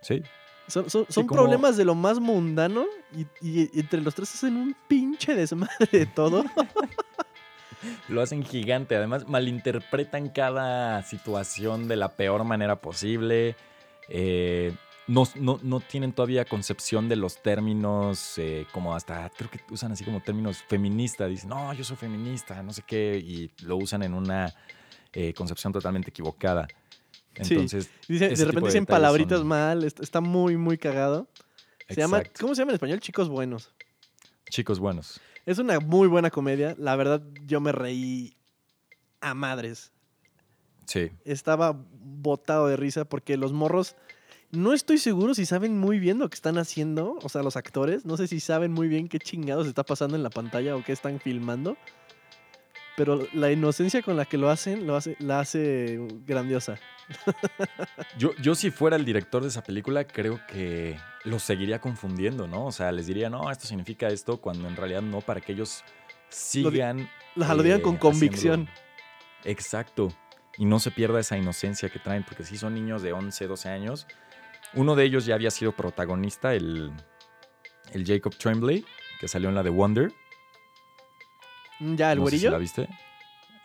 Sí. 0.02 0.24
Son, 0.68 0.90
son- 0.90 1.06
son 1.10 1.28
como- 1.28 1.42
problemas 1.42 1.78
de 1.78 1.86
lo 1.86 1.96
más 1.96 2.20
mundano 2.20 2.86
y, 3.14 3.22
y- 3.42 3.70
y 3.74 3.80
entre 3.80 4.02
los 4.02 4.16
tres 4.16 4.34
hacen 4.34 4.58
un 4.58 4.76
pinche 4.88 5.34
desmadre 5.36 5.88
de 5.92 6.06
todo. 6.06 6.44
Lo 8.10 8.22
hacen 8.22 8.44
gigante. 8.44 8.96
Además, 8.96 9.28
malinterpretan 9.28 10.30
cada 10.30 11.04
situación 11.04 11.88
de 11.88 11.96
la 11.96 12.16
peor 12.16 12.44
manera 12.44 12.78
posible. 12.82 13.56
Eh, 14.10 14.74
no, 15.08 15.24
no- 15.36 15.60
no 15.63 15.80
tienen 15.80 16.12
todavía 16.13 16.46
concepción 16.46 17.08
de 17.10 17.15
los 17.15 17.41
términos, 17.41 18.38
eh, 18.38 18.65
como 18.72 18.93
hasta, 18.96 19.30
creo 19.30 19.50
que 19.50 19.60
usan 19.72 19.91
así 19.91 20.04
como 20.04 20.22
términos 20.22 20.63
feministas. 20.67 21.30
Dicen, 21.30 21.50
no, 21.50 21.74
yo 21.74 21.84
soy 21.84 21.96
feminista, 21.98 22.62
no 22.63 22.74
sé 22.74 22.84
qué, 22.86 23.17
y 23.17 23.50
lo 23.65 23.78
usan 23.78 24.04
en 24.04 24.13
una 24.13 24.54
eh, 25.13 25.34
concepción 25.34 25.72
totalmente 25.74 26.10
equivocada. 26.10 26.67
Sí. 27.41 27.54
Entonces, 27.54 27.89
Dice- 28.08 28.26
Ese 28.34 28.41
de 28.43 28.46
repente 28.46 28.67
dicen 28.70 28.86
palabritas 28.86 29.39
son- 29.39 29.48
mal, 29.48 29.84
está, 29.84 30.22
muy, 30.22 30.58
muy 30.58 30.78
cagado. 30.78 31.28
Se 31.88 31.96
llama. 31.96 32.24
¿Cómo 32.39 32.54
se 32.54 32.62
llama 32.62 32.72
en 32.72 32.76
español? 32.76 33.00
Chicos 33.00 33.30
Buenos. 33.30 33.72
chicos 34.50 34.80
buenos. 34.80 35.20
Es 35.46 35.58
una 35.60 35.80
muy 35.80 36.08
buena 36.08 36.30
comedia. 36.30 36.76
La 36.78 36.96
verdad, 36.98 37.22
yo 37.46 37.62
me 37.62 37.72
reí 37.72 38.36
a 39.22 39.34
madres. 39.34 39.91
Sí. 40.86 41.12
Estaba 41.26 41.76
botado 42.02 42.67
de 42.67 42.76
risa 42.78 43.06
porque 43.06 43.38
los 43.38 43.54
morros. 43.54 43.96
No 44.52 44.74
estoy 44.74 44.98
seguro 44.98 45.34
si 45.34 45.46
saben 45.46 45.78
muy 45.78 46.00
bien 46.00 46.20
lo 46.20 46.30
que 46.30 46.36
están 46.36 46.58
haciendo, 46.58 47.18
o 47.22 47.30
sea, 47.30 47.44
los 47.44 47.58
actores. 47.58 48.06
No 48.06 48.16
sé 48.18 48.28
si 48.28 48.40
saben 48.40 48.72
muy 48.72 48.88
bien 48.88 49.10
qué 49.10 49.20
chingados 49.20 49.68
está 49.68 49.84
pasando 49.84 50.16
en 50.16 50.24
la 50.24 50.30
pantalla 50.30 50.76
o 50.76 50.84
qué 50.84 50.94
están 50.94 51.20
filmando. 51.20 51.76
Pero 52.96 53.28
la 53.34 53.52
inocencia 53.52 54.02
con 54.02 54.16
la 54.18 54.26
que 54.26 54.38
lo 54.38 54.50
hacen, 54.50 54.88
lo 54.88 54.96
hace, 54.96 55.16
la 55.20 55.40
hace 55.42 56.00
grandiosa. 56.26 56.80
Yo, 58.18 58.32
yo 58.42 58.54
si 58.56 58.70
fuera 58.70 58.98
el 58.98 59.06
director 59.06 59.42
de 59.42 59.48
esa 59.50 59.64
película, 59.64 60.06
creo 60.06 60.42
que 60.48 60.98
los 61.24 61.42
seguiría 61.44 61.80
confundiendo, 61.80 62.48
¿no? 62.48 62.66
O 62.66 62.72
sea, 62.74 62.92
les 62.92 63.08
diría, 63.08 63.30
no, 63.30 63.50
esto 63.50 63.66
significa 63.68 64.08
esto, 64.08 64.42
cuando 64.42 64.68
en 64.68 64.76
realidad 64.76 65.02
no, 65.04 65.22
para 65.22 65.40
que 65.40 65.54
ellos 65.54 65.84
sigan. 66.30 67.10
Lo, 67.36 67.46
lo 67.56 67.64
digan 67.64 67.80
eh, 67.80 67.84
con 67.84 67.96
convicción. 67.98 68.68
haciendo- 68.68 68.72
Exacto. 69.46 70.10
Y 70.58 70.65
no 70.65 70.80
se 70.80 70.91
pierda 70.91 71.20
esa 71.20 71.38
inocencia 71.38 71.89
que 71.89 72.00
traen, 72.00 72.24
porque 72.24 72.43
sí 72.43 72.58
son 72.58 72.74
niños 72.74 73.02
de 73.04 73.13
11, 73.13 73.48
12 73.48 73.70
años. 73.70 74.08
Uno 74.74 74.96
de 74.96 75.04
ellos 75.06 75.26
ya 75.26 75.36
había 75.36 75.52
sido 75.52 75.72
protagonista, 75.72 76.54
el, 76.54 76.91
el 77.93 78.06
Jacob 78.06 78.36
Tremblay, 78.36 78.84
que 79.20 79.28
salió 79.28 79.50
en 79.50 79.56
la 79.56 79.63
de 79.63 79.70
Wonder. 79.70 80.12
Mm, 81.80 81.96
¿Ya, 81.96 82.12
el 82.12 82.20
No 82.20 82.26
sé 82.26 82.32
si 82.32 82.36
güerillo? 82.38 82.52
¿La 82.52 82.58
viste? 82.58 82.89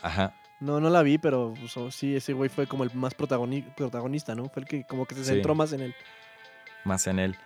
Ajá. 0.03 0.35
No, 0.61 0.79
no 0.81 0.91
la 0.91 1.03
vi, 1.03 1.19
pero 1.19 1.55
pues, 1.59 1.77
oh, 1.77 1.91
sí, 1.91 2.15
ese 2.15 2.35
güey 2.35 2.49
fue 2.49 2.67
como 2.67 2.85
el 2.85 2.95
más 2.95 3.17
protagoni- 3.17 3.75
protagonista, 3.75 4.35
¿no? 4.35 4.49
Fue 4.49 4.63
el 4.63 4.69
que 4.69 4.85
como 4.87 5.07
que 5.07 5.15
se 5.17 5.25
Sí. 5.25 5.31
centró 5.33 5.55
más 5.55 5.73
en 5.73 5.81
él. 5.81 5.95
Más 6.85 7.07
en 7.07 7.19
él. 7.19 7.37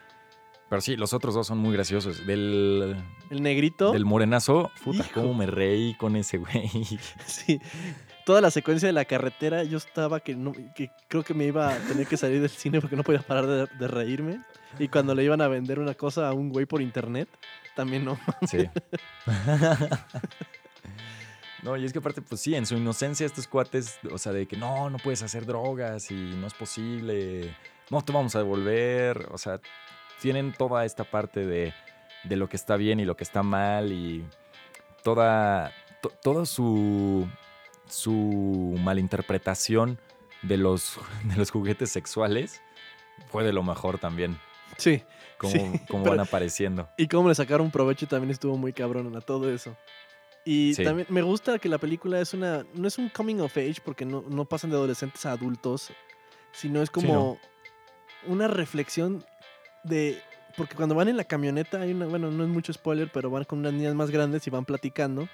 Pero 0.69 0.81
sí, 0.83 0.97
los 0.97 1.13
otros 1.13 1.35
dos 1.35 1.47
son 1.47 1.59
muy 1.59 1.73
graciosos. 1.73 2.27
Del, 2.27 2.97
El 3.31 3.43
negrito. 3.43 3.93
Del 3.93 4.05
morenazo, 4.05 4.71
puta, 4.85 5.05
Hijo. 5.05 5.21
cómo 5.23 5.33
me 5.33 5.47
reí 5.47 5.95
con 5.95 6.17
ese 6.17 6.39
güey. 6.39 6.69
Sí. 7.27 7.61
Toda 8.27 8.41
la 8.41 8.51
secuencia 8.51 8.89
de 8.89 8.93
la 8.93 9.05
carretera, 9.05 9.63
yo 9.63 9.79
estaba 9.79 10.19
que, 10.19 10.35
no, 10.35 10.53
que 10.75 10.91
creo 11.07 11.23
que 11.23 11.33
me 11.33 11.45
iba 11.45 11.73
a 11.73 11.79
tener 11.79 12.09
que 12.09 12.17
salir 12.17 12.41
del 12.41 12.51
cine 12.51 12.81
porque 12.81 12.97
no 12.97 13.05
podía 13.05 13.21
parar 13.21 13.47
de, 13.47 13.89
reírme. 13.89 14.43
Y 14.81 14.89
cuando 14.89 15.15
le 15.15 15.23
iban 15.23 15.41
a 15.41 15.47
vender 15.49 15.79
una 15.79 15.95
cosa 15.95 16.29
a 16.29 16.33
un 16.33 16.49
güey 16.51 16.67
por 16.67 16.83
internet, 16.83 17.29
también 17.77 18.05
no. 18.05 18.19
Sí. 18.51 18.69
No, 21.63 21.77
y 21.77 21.85
es 21.85 21.93
que 21.93 21.99
aparte, 21.99 22.23
pues 22.23 22.41
sí, 22.43 22.55
en 22.55 22.65
su 22.65 22.77
inocencia 22.77 23.27
estos 23.27 23.49
cuates, 23.49 23.99
o 24.13 24.19
sea, 24.19 24.31
de 24.33 24.47
que 24.47 24.57
no, 24.57 24.89
no 24.89 24.99
puedes 24.99 25.23
hacer 25.23 25.47
drogas 25.47 26.11
y 26.13 26.15
no 26.15 26.47
es 26.47 26.55
posible, 26.55 27.57
no 27.91 28.03
te 28.03 28.13
vamos 28.13 28.37
a 28.37 28.39
devolver, 28.39 29.27
o 29.33 29.39
sea, 29.39 29.59
tienen 30.21 30.53
toda 30.53 30.85
esta 30.85 31.03
parte 31.03 31.45
de, 31.45 31.75
de 32.23 32.37
lo 32.37 32.49
que 32.49 32.57
está 32.57 32.77
bien 32.77 33.01
y 33.01 33.05
lo 33.05 33.17
que 33.17 33.25
está 33.25 33.43
mal 33.43 33.91
y 33.91 34.25
toda, 35.03 35.73
to- 36.03 36.13
toda 36.23 36.47
su, 36.47 37.27
su 37.89 38.75
malinterpretación 38.83 39.99
de 40.43 40.57
los, 40.57 40.99
de 41.25 41.37
los 41.37 41.51
juguetes 41.51 41.91
sexuales 41.91 42.61
fue 43.29 43.45
de 43.45 43.53
lo 43.53 43.63
mejor 43.63 43.99
también, 43.99 44.39
Sí. 44.77 45.03
cómo, 45.39 45.53
Sí, 45.53 45.59
cómo 45.89 46.05
pero- 46.05 46.17
van 46.17 46.27
apareciendo. 46.27 46.89
Y 46.99 47.09
cómo 47.09 47.29
le 47.29 47.35
sacaron 47.35 47.71
provecho 47.71 48.07
también 48.07 48.31
estuvo 48.31 48.57
muy 48.57 48.73
cabrón 48.73 49.15
a 49.17 49.21
todo 49.21 49.51
eso. 49.53 49.77
Y 50.45 50.75
Sí. 50.75 50.85
también 50.85 51.09
me 51.11 51.23
gusta 51.23 51.59
que 51.59 51.69
la 51.69 51.79
película 51.79 52.21
es 52.21 52.33
una. 52.33 52.65
No 52.75 52.87
es 52.87 52.99
un 52.99 53.09
coming 53.09 53.41
of 53.41 53.57
age 53.57 53.77
porque 53.85 54.05
no, 54.05 54.23
no 54.29 54.45
pasan 54.45 54.71
de 54.71 54.77
adolescentes 54.77 55.27
a 55.27 55.33
adultos, 55.33 55.91
sino 56.53 56.83
es 56.83 56.91
como 56.91 57.39
una 58.27 58.47
reflexión 58.47 59.25
de. 59.83 60.21
Porque 60.57 60.77
cuando 60.77 60.95
van 60.95 61.09
en 61.09 61.17
la 61.17 61.25
camioneta, 61.25 61.81
hay 61.81 61.93
una. 61.93 62.07
Bueno, 62.07 62.31
no 62.31 62.45
es 62.45 62.49
mucho 62.49 62.73
spoiler, 62.73 63.11
pero 63.13 63.29
van 63.29 63.43
con 63.45 63.59
unas 63.59 63.73
niñas 63.73 63.95
más 63.97 64.11
grandes 64.13 64.47
y 64.47 64.51
van 64.51 64.65
platicando. 64.65 65.29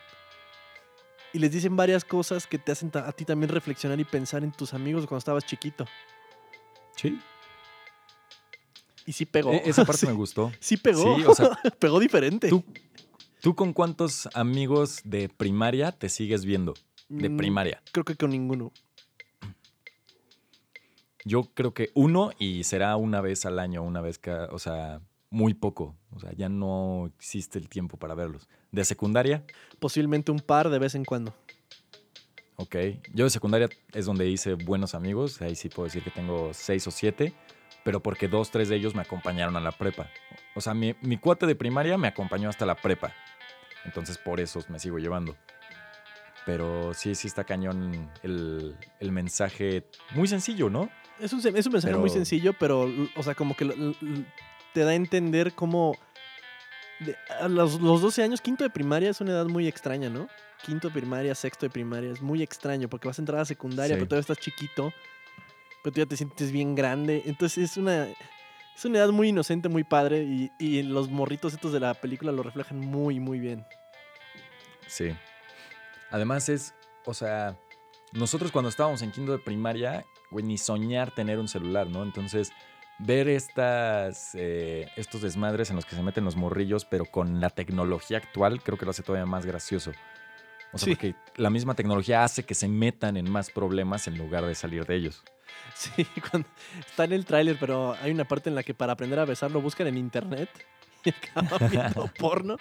Y 1.34 1.38
les 1.38 1.50
dicen 1.50 1.76
varias 1.76 2.04
cosas 2.04 2.46
que 2.46 2.58
te 2.58 2.72
hacen 2.72 2.90
a 2.94 3.10
ti 3.12 3.24
también 3.24 3.48
reflexionar 3.50 3.98
y 3.98 4.04
pensar 4.04 4.44
en 4.44 4.52
tus 4.52 4.74
amigos 4.74 5.06
cuando 5.06 5.18
estabas 5.18 5.44
chiquito. 5.46 5.86
Sí. 6.96 7.18
Y 9.06 9.12
sí 9.12 9.24
pegó. 9.26 9.50
E- 9.52 9.62
Esa 9.64 9.84
parte 9.84 10.00
sí, 10.00 10.06
me 10.06 10.12
gustó. 10.12 10.52
sí 10.60 10.76
pegó. 10.76 11.16
Sí, 11.16 11.24
o 11.24 11.34
sea, 11.34 11.50
pegó 11.78 11.98
diferente. 12.00 12.48
¿Tú, 12.48 12.62
¿Tú 13.40 13.54
con 13.54 13.72
cuántos 13.72 14.28
amigos 14.34 15.00
de 15.04 15.28
primaria 15.30 15.90
te 15.92 16.08
sigues 16.08 16.44
viendo? 16.44 16.74
De 17.08 17.28
Mm, 17.28 17.36
primaria. 17.36 17.82
Creo 17.92 18.04
que 18.04 18.14
con 18.16 18.30
ninguno. 18.30 18.72
Yo 21.24 21.44
creo 21.54 21.72
que 21.72 21.90
uno 21.94 22.32
y 22.38 22.64
será 22.64 22.96
una 22.96 23.20
vez 23.20 23.46
al 23.46 23.58
año, 23.58 23.82
una 23.82 24.00
vez 24.00 24.18
cada, 24.18 24.46
o 24.52 24.58
sea, 24.58 25.00
muy 25.30 25.54
poco. 25.54 25.94
O 26.10 26.20
sea, 26.20 26.32
ya 26.32 26.48
no 26.48 27.10
existe 27.16 27.58
el 27.58 27.68
tiempo 27.68 27.96
para 27.96 28.14
verlos. 28.14 28.48
De 28.72 28.84
secundaria, 28.84 29.44
Posiblemente 29.78 30.32
un 30.32 30.40
par 30.40 30.68
de 30.70 30.78
vez 30.78 30.94
en 30.94 31.04
cuando. 31.04 31.34
ok. 32.56 32.76
Yo 33.14 33.24
de 33.24 33.30
secundaria 33.30 33.68
es 33.92 34.06
donde 34.06 34.28
hice 34.28 34.54
buenos 34.54 34.94
amigos. 34.94 35.40
Ahí 35.42 35.54
sí 35.56 35.68
puedo 35.68 35.86
decir 35.86 36.02
que 36.02 36.10
tengo 36.10 36.50
seis 36.54 36.86
o 36.86 36.90
siete. 36.90 37.34
Pero 37.84 38.00
porque 38.00 38.28
dos, 38.28 38.50
tres 38.50 38.68
de 38.68 38.76
ellos 38.76 38.94
me 38.94 39.02
acompañaron 39.02 39.56
a 39.56 39.60
la 39.60 39.72
prepa. 39.72 40.08
O 40.54 40.60
sea, 40.60 40.72
mi, 40.72 40.94
mi 41.02 41.16
cuate 41.18 41.46
de 41.46 41.56
primaria 41.56 41.98
me 41.98 42.06
acompañó 42.08 42.48
hasta 42.48 42.64
la 42.64 42.76
prepa. 42.76 43.12
Entonces 43.84 44.18
por 44.18 44.38
eso 44.38 44.60
me 44.68 44.78
sigo 44.78 44.98
llevando. 44.98 45.36
Pero 46.46 46.94
sí, 46.94 47.14
sí 47.16 47.26
está 47.26 47.44
cañón 47.44 48.10
el, 48.22 48.76
el 49.00 49.12
mensaje. 49.12 49.84
Muy 50.14 50.28
sencillo, 50.28 50.70
¿no? 50.70 50.88
Es 51.18 51.32
un, 51.32 51.40
es 51.56 51.66
un 51.66 51.72
mensaje 51.72 51.96
muy 51.96 52.10
sencillo, 52.10 52.52
pero, 52.58 52.88
o 53.16 53.22
sea, 53.22 53.34
como 53.34 53.56
que 53.56 53.94
te 54.72 54.80
da 54.80 54.90
a 54.90 54.94
entender 54.94 55.52
cómo. 55.52 55.96
De- 57.02 57.16
a 57.40 57.48
los, 57.48 57.80
los 57.80 58.00
12 58.02 58.22
años, 58.22 58.40
quinto 58.40 58.64
de 58.64 58.70
primaria 58.70 59.10
es 59.10 59.20
una 59.20 59.32
edad 59.32 59.46
muy 59.46 59.66
extraña, 59.68 60.08
¿no? 60.08 60.28
Quinto 60.64 60.88
de 60.88 60.94
primaria, 60.94 61.34
sexto 61.34 61.66
de 61.66 61.70
primaria, 61.70 62.10
es 62.10 62.20
muy 62.22 62.42
extraño 62.42 62.88
porque 62.88 63.08
vas 63.08 63.18
a 63.18 63.22
entrar 63.22 63.40
a 63.40 63.44
secundaria, 63.44 63.96
Sí. 63.96 63.98
pero 64.00 64.08
todavía 64.08 64.20
estás 64.22 64.38
chiquito, 64.38 64.92
pero 65.82 65.92
tú 65.94 66.00
ya 66.00 66.06
te 66.06 66.16
sientes 66.16 66.52
bien 66.52 66.74
grande. 66.74 67.22
Entonces 67.26 67.70
es 67.70 67.76
una. 67.76 68.06
Es 68.74 68.86
una 68.86 68.98
edad 68.98 69.10
muy 69.10 69.28
inocente, 69.28 69.68
muy 69.68 69.84
padre, 69.84 70.22
y, 70.22 70.50
y 70.58 70.82
los 70.82 71.10
morritos 71.10 71.52
estos 71.52 71.72
de 71.74 71.80
la 71.80 71.92
película 71.92 72.32
lo 72.32 72.42
reflejan 72.42 72.78
muy, 72.80 73.20
muy 73.20 73.38
bien. 73.38 73.66
Sí. 74.86 75.14
Además 76.10 76.48
es, 76.48 76.74
o 77.04 77.12
sea, 77.12 77.58
nosotros 78.12 78.50
cuando 78.50 78.70
estábamos 78.70 79.02
en 79.02 79.12
quinto 79.12 79.32
de 79.32 79.38
primaria, 79.38 80.04
güey, 80.30 80.44
ni 80.44 80.56
soñar 80.56 81.10
tener 81.14 81.38
un 81.38 81.48
celular, 81.48 81.86
¿no? 81.88 82.02
Entonces, 82.02 82.50
ver 82.98 83.28
estas, 83.28 84.30
eh, 84.34 84.88
estos 84.96 85.22
desmadres 85.22 85.70
en 85.70 85.76
los 85.76 85.84
que 85.84 85.96
se 85.96 86.02
meten 86.02 86.24
los 86.24 86.36
morrillos, 86.36 86.84
pero 86.84 87.04
con 87.04 87.40
la 87.40 87.50
tecnología 87.50 88.18
actual, 88.18 88.62
creo 88.62 88.78
que 88.78 88.84
lo 88.84 88.90
hace 88.92 89.02
todavía 89.02 89.26
más 89.26 89.44
gracioso. 89.46 89.90
O 90.72 90.78
sea, 90.78 90.86
Sí. 90.86 90.90
porque 90.94 91.14
la 91.36 91.50
misma 91.50 91.74
tecnología 91.74 92.24
hace 92.24 92.44
que 92.44 92.54
se 92.54 92.68
metan 92.68 93.16
en 93.16 93.30
más 93.30 93.50
problemas 93.50 94.06
en 94.08 94.16
lugar 94.16 94.44
de 94.46 94.54
salir 94.54 94.86
de 94.86 94.96
ellos. 94.96 95.22
Sí, 95.74 96.06
cuando 96.30 96.48
está 96.78 97.04
en 97.04 97.12
el 97.12 97.24
tráiler, 97.24 97.56
pero 97.58 97.94
hay 98.02 98.10
una 98.10 98.24
parte 98.24 98.48
en 98.50 98.54
la 98.54 98.62
que 98.62 98.74
para 98.74 98.92
aprender 98.92 99.18
a 99.18 99.24
besar 99.24 99.50
lo 99.50 99.60
buscan 99.60 99.86
en 99.86 99.96
internet 99.96 100.48
y 101.04 101.10
acaban 101.36 101.70
viendo 101.70 102.06
porno. 102.18 102.56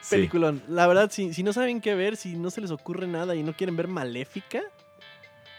Sí. 0.00 0.16
Peliculón. 0.16 0.62
La 0.68 0.86
verdad, 0.86 1.10
si, 1.10 1.32
si 1.32 1.42
no 1.42 1.52
saben 1.52 1.80
qué 1.80 1.94
ver, 1.94 2.16
si 2.16 2.36
no 2.36 2.50
se 2.50 2.60
les 2.60 2.70
ocurre 2.70 3.06
nada 3.06 3.34
y 3.34 3.42
no 3.42 3.54
quieren 3.54 3.76
ver 3.76 3.88
Maléfica 3.88 4.62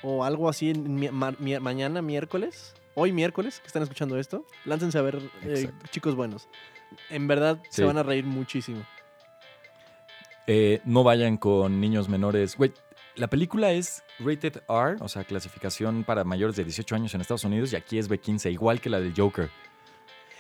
o 0.04 0.24
algo 0.24 0.50
así 0.50 0.70
en 0.70 0.96
mi- 0.96 1.10
ma- 1.10 1.34
mi- 1.40 1.60
mañana, 1.60 2.02
miércoles, 2.02 2.74
hoy 2.96 3.12
miércoles, 3.12 3.60
que 3.62 3.68
están 3.68 3.82
escuchando 3.84 4.18
esto, 4.20 4.46
láncense 4.66 4.98
a 4.98 5.02
ver 5.02 5.20
eh. 5.44 5.72
Chicos 5.90 6.16
Buenos. 6.16 6.48
En 7.10 7.28
verdad, 7.28 7.60
se 7.70 7.84
van 7.84 7.98
a 7.98 8.04
reír 8.04 8.26
muchísimo. 8.26 8.84
Eh, 10.46 10.82
no 10.86 11.04
vayan 11.04 11.38
con 11.38 11.80
niños 11.80 12.10
menores. 12.10 12.58
Güey, 12.58 12.74
la 13.16 13.28
película 13.28 13.72
es 13.72 14.04
rated 14.20 14.58
R, 14.68 14.98
o 15.00 15.08
sea, 15.08 15.24
clasificación 15.24 16.04
para 16.04 16.24
mayores 16.24 16.56
de 16.56 16.64
18 16.66 16.96
años 16.96 17.14
en 17.16 17.22
Estados 17.22 17.46
Unidos, 17.46 17.72
y 17.74 17.78
aquí 17.78 17.98
es 17.98 18.10
B15, 18.10 18.52
igual 18.52 18.82
que 18.82 18.90
la 18.90 19.00
del 19.00 19.14
Joker. 19.16 19.50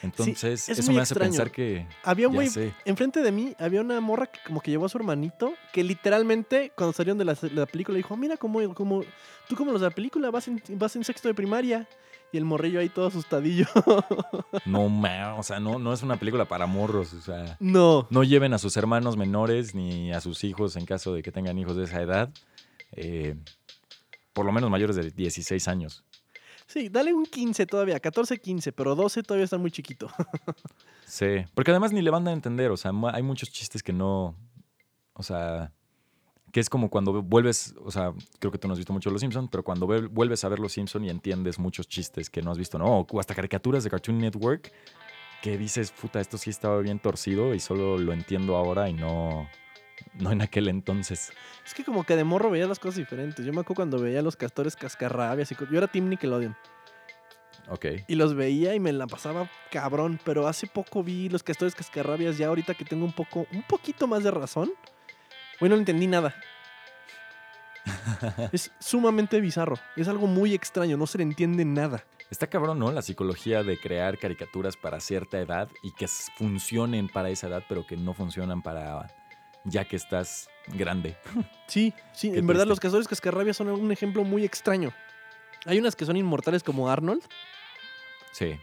Entonces, 0.03 0.69
es 0.69 0.79
eso 0.79 0.91
me 0.91 1.01
hace 1.01 1.15
pensar 1.15 1.49
que. 1.49 1.87
Había 2.03 2.27
un 2.27 2.35
güey 2.35 2.49
enfrente 2.85 3.21
de 3.21 3.31
mí, 3.31 3.55
había 3.57 3.81
una 3.81 3.99
morra 4.01 4.27
que 4.27 4.39
como 4.45 4.61
que 4.61 4.69
llevó 4.69 4.85
a 4.85 4.89
su 4.89 4.97
hermanito, 4.97 5.53
que 5.71 5.83
literalmente 5.83 6.71
cuando 6.75 6.93
salieron 6.93 7.17
de 7.17 7.25
la, 7.25 7.37
la 7.53 7.65
película 7.65 7.95
dijo, 7.97 8.15
mira 8.17 8.37
cómo, 8.37 8.73
cómo 8.75 9.03
tú 9.47 9.55
como 9.55 9.71
los 9.71 9.81
de 9.81 9.87
la 9.87 9.95
película 9.95 10.29
vas 10.29 10.47
en, 10.47 10.61
vas 10.71 10.95
en 10.95 11.03
sexto 11.03 11.27
de 11.27 11.33
primaria. 11.33 11.87
Y 12.31 12.37
el 12.37 12.45
morrillo 12.45 12.79
ahí 12.79 12.89
todo 12.89 13.07
asustadillo. 13.07 13.67
No, 14.65 14.89
ma, 14.89 15.35
o 15.35 15.43
sea, 15.43 15.59
no, 15.59 15.77
no 15.77 15.93
es 15.93 16.01
una 16.01 16.17
película 16.17 16.45
para 16.45 16.65
morros, 16.65 17.13
o 17.13 17.21
sea. 17.21 17.57
no. 17.59 18.07
No 18.09 18.23
lleven 18.23 18.53
a 18.53 18.57
sus 18.57 18.75
hermanos 18.77 19.17
menores 19.17 19.75
ni 19.75 20.11
a 20.11 20.19
sus 20.19 20.43
hijos 20.43 20.75
en 20.75 20.85
caso 20.85 21.13
de 21.13 21.21
que 21.21 21.31
tengan 21.31 21.57
hijos 21.59 21.75
de 21.75 21.83
esa 21.83 22.01
edad. 22.01 22.29
eh, 22.93 23.35
por 24.33 24.45
lo 24.47 24.51
menos 24.51 24.69
mayores 24.71 24.95
de 24.95 25.11
16 25.11 25.67
años. 25.67 26.03
Sí, 26.73 26.89
dale 26.89 27.13
un 27.13 27.27
15 27.27 27.67
todavía, 27.67 27.99
14, 27.99 28.39
15, 28.39 28.71
pero 28.71 28.95
12 28.95 29.21
todavía 29.21 29.45
está 29.45 29.59
muy 29.59 29.69
chiquito. 29.69 30.07
Sí, 31.05 31.45
porque 31.53 31.69
además 31.69 31.91
ni 31.93 32.01
le 32.01 32.09
van 32.09 32.27
a 32.27 32.31
entender, 32.31 32.71
o 32.71 32.77
sea, 32.77 32.91
hay 33.13 33.21
muchos 33.21 33.51
chistes 33.51 33.83
que 33.83 33.93
no, 33.93 34.35
o 35.13 35.21
sea, 35.21 35.71
que 36.51 36.59
es 36.59 36.69
como 36.69 36.89
cuando 36.89 37.21
vuelves, 37.21 37.75
o 37.85 37.91
sea, 37.91 38.13
creo 38.39 38.51
que 38.51 38.57
tú 38.57 38.67
no 38.67 38.71
has 38.73 38.79
visto 38.79 38.93
mucho 38.93 39.11
Los 39.11 39.21
Simpsons, 39.21 39.49
pero 39.51 39.63
cuando 39.63 39.85
ve- 39.85 40.07
vuelves 40.07 40.43
a 40.43 40.49
ver 40.49 40.57
Los 40.57 40.73
Simpsons 40.73 41.05
y 41.05 41.09
entiendes 41.09 41.59
muchos 41.59 41.87
chistes 41.87 42.31
que 42.31 42.41
no 42.41 42.49
has 42.49 42.57
visto, 42.57 42.79
¿no? 42.79 43.01
O 43.01 43.19
hasta 43.19 43.35
caricaturas 43.35 43.83
de 43.83 43.91
Cartoon 43.91 44.17
Network, 44.17 44.71
que 45.43 45.55
dices, 45.57 45.91
puta, 45.91 46.19
esto 46.19 46.39
sí 46.39 46.49
estaba 46.49 46.79
bien 46.79 46.97
torcido 46.97 47.53
y 47.53 47.59
solo 47.59 47.99
lo 47.99 48.11
entiendo 48.13 48.55
ahora 48.55 48.89
y 48.89 48.93
no, 48.93 49.47
no 50.13 50.31
en 50.31 50.41
aquel 50.41 50.67
entonces. 50.67 51.31
Es 51.65 51.73
que 51.73 51.83
como 51.83 52.03
que 52.03 52.15
de 52.15 52.23
morro 52.23 52.49
veías 52.49 52.67
las 52.67 52.79
cosas 52.79 52.97
diferentes. 52.97 53.45
Yo 53.45 53.53
me 53.53 53.61
acuerdo 53.61 53.75
cuando 53.75 53.99
veía 53.99 54.21
los 54.21 54.35
castores 54.35 54.75
cascarrabias 54.75 55.51
y 55.51 55.55
yo 55.55 55.77
era 55.77 55.87
Team 55.87 56.09
Nickelodeon. 56.09 56.55
Ok. 57.69 57.85
Y 58.07 58.15
los 58.15 58.35
veía 58.35 58.75
y 58.75 58.79
me 58.79 58.91
la 58.91 59.07
pasaba 59.07 59.49
cabrón, 59.71 60.19
pero 60.23 60.47
hace 60.47 60.67
poco 60.67 61.03
vi 61.03 61.29
los 61.29 61.43
castores 61.43 61.75
cascarrabias 61.75 62.37
ya 62.37 62.47
ahorita 62.47 62.73
que 62.73 62.85
tengo 62.85 63.05
un 63.05 63.13
poco, 63.13 63.47
un 63.51 63.63
poquito 63.63 64.07
más 64.07 64.23
de 64.23 64.31
razón. 64.31 64.71
Hoy 65.61 65.69
no 65.69 65.75
entendí 65.75 66.07
nada. 66.07 66.35
es 68.51 68.71
sumamente 68.79 69.39
bizarro. 69.39 69.77
Es 69.95 70.07
algo 70.07 70.27
muy 70.27 70.53
extraño, 70.53 70.97
no 70.97 71.07
se 71.07 71.17
le 71.17 71.23
entiende 71.23 71.65
nada. 71.65 72.03
Está 72.29 72.47
cabrón, 72.47 72.79
¿no? 72.79 72.91
La 72.91 73.01
psicología 73.01 73.63
de 73.63 73.79
crear 73.79 74.17
caricaturas 74.17 74.75
para 74.75 74.99
cierta 74.99 75.39
edad 75.39 75.69
y 75.83 75.91
que 75.91 76.07
funcionen 76.07 77.07
para 77.07 77.29
esa 77.29 77.47
edad, 77.47 77.63
pero 77.69 77.85
que 77.85 77.95
no 77.95 78.13
funcionan 78.13 78.61
para 78.61 79.07
ya 79.65 79.85
que 79.85 79.95
estás 79.95 80.49
grande. 80.67 81.15
Sí, 81.67 81.93
sí, 82.13 82.27
en 82.35 82.45
verdad 82.45 82.67
los 82.67 82.79
castores 82.79 83.07
cascarrabias 83.07 83.57
son 83.57 83.67
un 83.69 83.91
ejemplo 83.91 84.23
muy 84.23 84.43
extraño. 84.45 84.93
Hay 85.65 85.79
unas 85.79 85.95
que 85.95 86.05
son 86.05 86.17
inmortales 86.17 86.61
como 86.61 86.89
Arnold 86.89 87.23
Sí, 88.31 88.59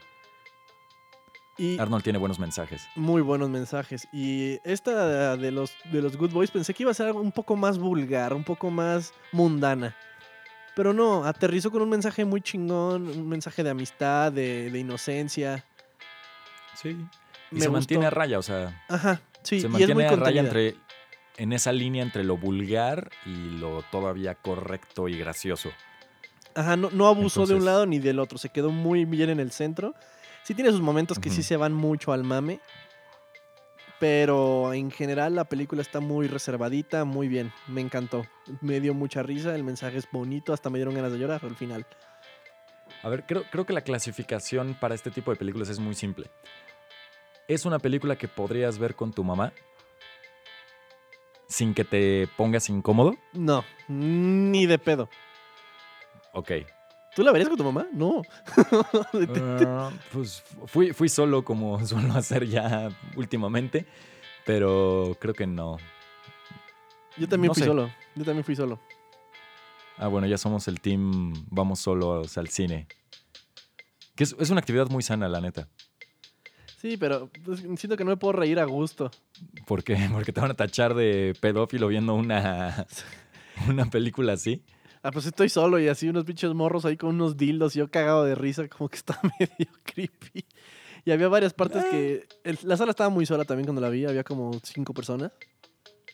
y 1.58 1.78
Arnold 1.78 2.02
tiene 2.04 2.18
buenos 2.18 2.38
mensajes. 2.38 2.86
muy 2.96 3.20
buenos 3.22 3.50
mensajes. 3.50 4.06
Y 4.12 4.58
esta 4.64 5.36
de 5.36 5.50
los, 5.50 5.74
de 5.92 6.00
los 6.02 6.16
Good 6.16 6.30
Boys 6.32 6.50
pensé 6.50 6.72
que 6.72 6.84
iba 6.84 6.90
a 6.90 6.94
ser 6.94 7.06
algo 7.08 7.20
un 7.20 7.32
poco 7.32 7.56
más 7.56 7.78
vulgar, 7.78 8.32
un 8.32 8.44
poco 8.44 8.70
más 8.70 9.12
mundana. 9.32 9.96
Pero 10.76 10.92
no, 10.94 11.24
aterrizó 11.24 11.70
con 11.70 11.82
un 11.82 11.88
mensaje 11.90 12.24
muy 12.24 12.40
chingón, 12.40 13.08
un 13.08 13.28
mensaje 13.28 13.62
de 13.62 13.70
amistad, 13.70 14.32
de, 14.32 14.70
de 14.70 14.78
inocencia. 14.78 15.64
Sí. 16.74 16.90
Y 16.90 16.94
Me 17.54 17.60
se 17.60 17.66
gustó. 17.66 17.72
mantiene 17.72 18.06
a 18.06 18.10
raya, 18.10 18.38
o 18.38 18.42
sea, 18.42 18.82
Ajá, 18.88 19.20
sí, 19.42 19.60
se 19.60 19.66
y 19.66 19.70
es 19.70 19.70
muy 19.70 19.80
mantiene 19.80 20.04
a 20.04 20.10
raya 20.10 20.16
contenida. 20.16 20.40
entre 20.40 20.76
en 21.36 21.52
esa 21.52 21.72
línea 21.72 22.02
entre 22.02 22.22
lo 22.22 22.36
vulgar 22.36 23.10
y 23.24 23.58
lo 23.58 23.82
todavía 23.90 24.34
correcto 24.34 25.08
y 25.08 25.18
gracioso. 25.18 25.70
Ajá, 26.54 26.76
no, 26.76 26.90
no 26.90 27.06
abusó 27.06 27.46
de 27.46 27.54
un 27.54 27.64
lado 27.64 27.86
ni 27.86 27.98
del 27.98 28.18
otro, 28.18 28.36
se 28.36 28.50
quedó 28.50 28.70
muy 28.70 29.04
bien 29.04 29.30
en 29.30 29.40
el 29.40 29.50
centro. 29.50 29.94
Sí 30.42 30.54
tiene 30.54 30.70
sus 30.70 30.80
momentos 30.80 31.18
que 31.18 31.30
sí 31.30 31.42
se 31.42 31.56
van 31.56 31.72
mucho 31.72 32.12
al 32.12 32.24
mame, 32.24 32.60
pero 33.98 34.72
en 34.72 34.90
general 34.90 35.34
la 35.34 35.44
película 35.44 35.82
está 35.82 36.00
muy 36.00 36.26
reservadita, 36.26 37.04
muy 37.04 37.28
bien, 37.28 37.52
me 37.68 37.80
encantó. 37.80 38.26
Me 38.60 38.80
dio 38.80 38.94
mucha 38.94 39.22
risa, 39.22 39.54
el 39.54 39.64
mensaje 39.64 39.98
es 39.98 40.08
bonito, 40.10 40.52
hasta 40.52 40.70
me 40.70 40.78
dieron 40.78 40.94
ganas 40.94 41.12
de 41.12 41.18
llorar 41.18 41.40
al 41.44 41.56
final. 41.56 41.86
A 43.02 43.08
ver, 43.08 43.24
creo, 43.26 43.44
creo 43.50 43.64
que 43.64 43.72
la 43.72 43.82
clasificación 43.82 44.76
para 44.78 44.94
este 44.94 45.10
tipo 45.10 45.30
de 45.30 45.36
películas 45.36 45.68
es 45.68 45.78
muy 45.78 45.94
simple. 45.94 46.30
Es 47.50 47.64
una 47.64 47.80
película 47.80 48.14
que 48.16 48.28
podrías 48.28 48.78
ver 48.78 48.94
con 48.94 49.12
tu 49.12 49.24
mamá 49.24 49.52
sin 51.48 51.74
que 51.74 51.82
te 51.84 52.28
pongas 52.36 52.68
incómodo. 52.68 53.16
No, 53.32 53.64
ni 53.88 54.66
de 54.66 54.78
pedo. 54.78 55.08
Ok. 56.32 56.52
¿Tú 57.16 57.24
la 57.24 57.32
verías 57.32 57.48
con 57.48 57.58
tu 57.58 57.64
mamá? 57.64 57.88
No. 57.92 58.22
Ah, 59.66 59.90
pues 60.12 60.44
fui, 60.66 60.92
fui 60.92 61.08
solo 61.08 61.44
como 61.44 61.84
suelo 61.86 62.14
hacer 62.14 62.46
ya 62.46 62.88
últimamente, 63.16 63.84
pero 64.46 65.16
creo 65.20 65.34
que 65.34 65.48
no. 65.48 65.78
Yo 67.16 67.28
también 67.28 67.48
no 67.48 67.54
fui 67.54 67.64
sé. 67.64 67.68
solo. 67.68 67.90
Yo 68.14 68.24
también 68.24 68.44
fui 68.44 68.54
solo. 68.54 68.78
Ah, 69.98 70.06
bueno, 70.06 70.28
ya 70.28 70.38
somos 70.38 70.68
el 70.68 70.80
team, 70.80 71.34
vamos 71.50 71.80
solos 71.80 72.38
al 72.38 72.46
cine. 72.48 72.86
Que 74.14 74.22
es, 74.22 74.36
es 74.38 74.50
una 74.50 74.60
actividad 74.60 74.88
muy 74.88 75.02
sana, 75.02 75.28
la 75.28 75.40
neta. 75.40 75.66
Sí, 76.80 76.96
pero 76.96 77.28
pues, 77.44 77.60
siento 77.60 77.96
que 77.96 78.04
no 78.04 78.10
me 78.10 78.16
puedo 78.16 78.32
reír 78.32 78.58
a 78.58 78.64
gusto. 78.64 79.10
¿Por 79.66 79.84
qué? 79.84 79.96
Porque 80.12 80.32
te 80.32 80.40
van 80.40 80.50
a 80.50 80.54
tachar 80.54 80.94
de 80.94 81.34
pedófilo 81.40 81.88
viendo 81.88 82.14
una, 82.14 82.86
una 83.68 83.86
película 83.86 84.32
así. 84.34 84.62
Ah, 85.02 85.10
pues 85.10 85.26
estoy 85.26 85.48
solo 85.48 85.78
y 85.78 85.88
así 85.88 86.08
unos 86.08 86.24
pinches 86.24 86.52
morros 86.54 86.84
ahí 86.84 86.96
con 86.96 87.10
unos 87.14 87.36
dildos 87.36 87.74
y 87.74 87.78
yo 87.80 87.90
cagado 87.90 88.24
de 88.24 88.34
risa, 88.34 88.68
como 88.68 88.88
que 88.88 88.96
está 88.96 89.18
medio 89.40 89.70
creepy. 89.84 90.44
Y 91.06 91.10
había 91.12 91.28
varias 91.28 91.54
partes 91.54 91.84
que... 91.86 92.26
el- 92.44 92.58
la 92.64 92.76
sala 92.76 92.90
estaba 92.90 93.08
muy 93.08 93.24
sola 93.24 93.44
también 93.44 93.66
cuando 93.66 93.80
la 93.80 93.88
vi, 93.88 94.04
había 94.04 94.24
como 94.24 94.52
cinco 94.62 94.92
personas. 94.92 95.32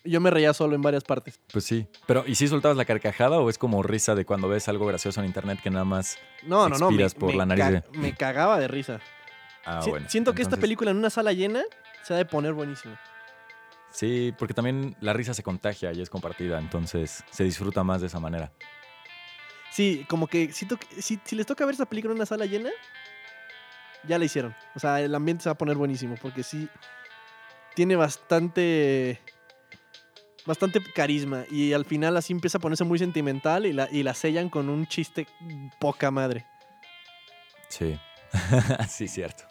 Yo 0.04 0.20
me 0.20 0.30
reía 0.30 0.54
solo 0.54 0.76
en 0.76 0.82
varias 0.82 1.02
partes. 1.02 1.40
Pues 1.52 1.64
sí. 1.64 1.88
Pero, 2.06 2.22
¿y 2.28 2.36
si 2.36 2.46
soltabas 2.46 2.76
la 2.76 2.84
carcajada 2.84 3.38
o 3.40 3.50
es 3.50 3.58
como 3.58 3.82
risa 3.82 4.14
de 4.14 4.24
cuando 4.24 4.48
ves 4.48 4.68
algo 4.68 4.86
gracioso 4.86 5.18
en 5.20 5.26
internet 5.26 5.58
que 5.60 5.70
nada 5.70 5.84
más... 5.84 6.16
No, 6.44 6.68
no, 6.68 6.78
no. 6.78 6.92
Me, 6.92 7.10
por 7.10 7.30
me 7.32 7.36
la 7.36 7.46
nariz 7.46 7.64
ca- 7.64 7.70
de- 7.72 7.98
me 7.98 8.14
cagaba 8.14 8.60
de 8.60 8.68
risa. 8.68 9.00
Ah, 9.66 9.82
Si- 9.82 9.90
bueno. 9.90 10.08
siento 10.08 10.32
que 10.34 10.42
esta 10.42 10.56
película 10.56 10.90
en 10.92 10.96
una 10.96 11.10
sala 11.10 11.32
llena 11.32 11.62
se 12.02 12.14
ha 12.14 12.16
de 12.16 12.24
poner 12.24 12.52
buenísimo. 12.52 12.96
Sí, 13.90 14.32
porque 14.38 14.54
también 14.54 14.94
la 15.00 15.12
risa 15.12 15.34
se 15.34 15.42
contagia 15.42 15.92
y 15.92 16.00
es 16.00 16.08
compartida, 16.10 16.58
entonces 16.58 17.24
se 17.30 17.44
disfruta 17.44 17.82
más 17.82 18.00
de 18.00 18.06
esa 18.08 18.20
manera. 18.20 18.52
Sí, 19.70 20.06
como 20.08 20.26
que 20.26 20.48
que 20.48 20.52
si, 21.02 21.20
si 21.24 21.36
les 21.36 21.46
toca 21.46 21.64
ver 21.66 21.74
esa 21.74 21.86
película 21.86 22.12
en 22.12 22.18
una 22.18 22.26
sala 22.26 22.46
llena, 22.46 22.70
ya 24.04 24.18
la 24.18 24.24
hicieron. 24.24 24.54
O 24.74 24.78
sea, 24.78 25.00
el 25.00 25.14
ambiente 25.14 25.42
se 25.42 25.48
va 25.48 25.54
a 25.54 25.58
poner 25.58 25.76
buenísimo 25.76 26.14
porque 26.20 26.42
sí 26.42 26.68
tiene 27.74 27.96
bastante 27.96 29.20
bastante 30.46 30.80
carisma 30.94 31.44
y 31.50 31.72
al 31.72 31.84
final 31.84 32.16
así 32.16 32.32
empieza 32.32 32.58
a 32.58 32.60
ponerse 32.60 32.84
muy 32.84 32.98
sentimental 33.00 33.66
y 33.66 33.72
la, 33.72 33.88
y 33.90 34.02
la 34.04 34.14
sellan 34.14 34.48
con 34.48 34.68
un 34.68 34.86
chiste 34.86 35.26
poca 35.80 36.10
madre. 36.12 36.46
Sí. 37.68 37.98
sí, 38.88 39.08
cierto. 39.08 39.44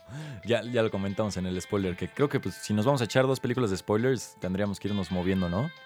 Ya, 0.44 0.62
ya 0.64 0.84
lo 0.84 0.92
comentamos 0.92 1.38
en 1.38 1.46
el 1.46 1.60
spoiler, 1.62 1.96
que 1.96 2.10
creo 2.10 2.30
que 2.30 2.40
pues, 2.40 2.56
si 2.56 2.74
nos 2.74 2.86
vamos 2.86 3.02
a 3.02 3.06
echar 3.06 3.28
dos 3.28 3.40
películas 3.40 3.72
de 3.72 3.78
spoilers, 3.78 4.38
tendríamos 4.40 4.80
que 4.80 4.88
irnos 4.88 5.12
moviendo, 5.12 5.50
¿no? 5.50 5.70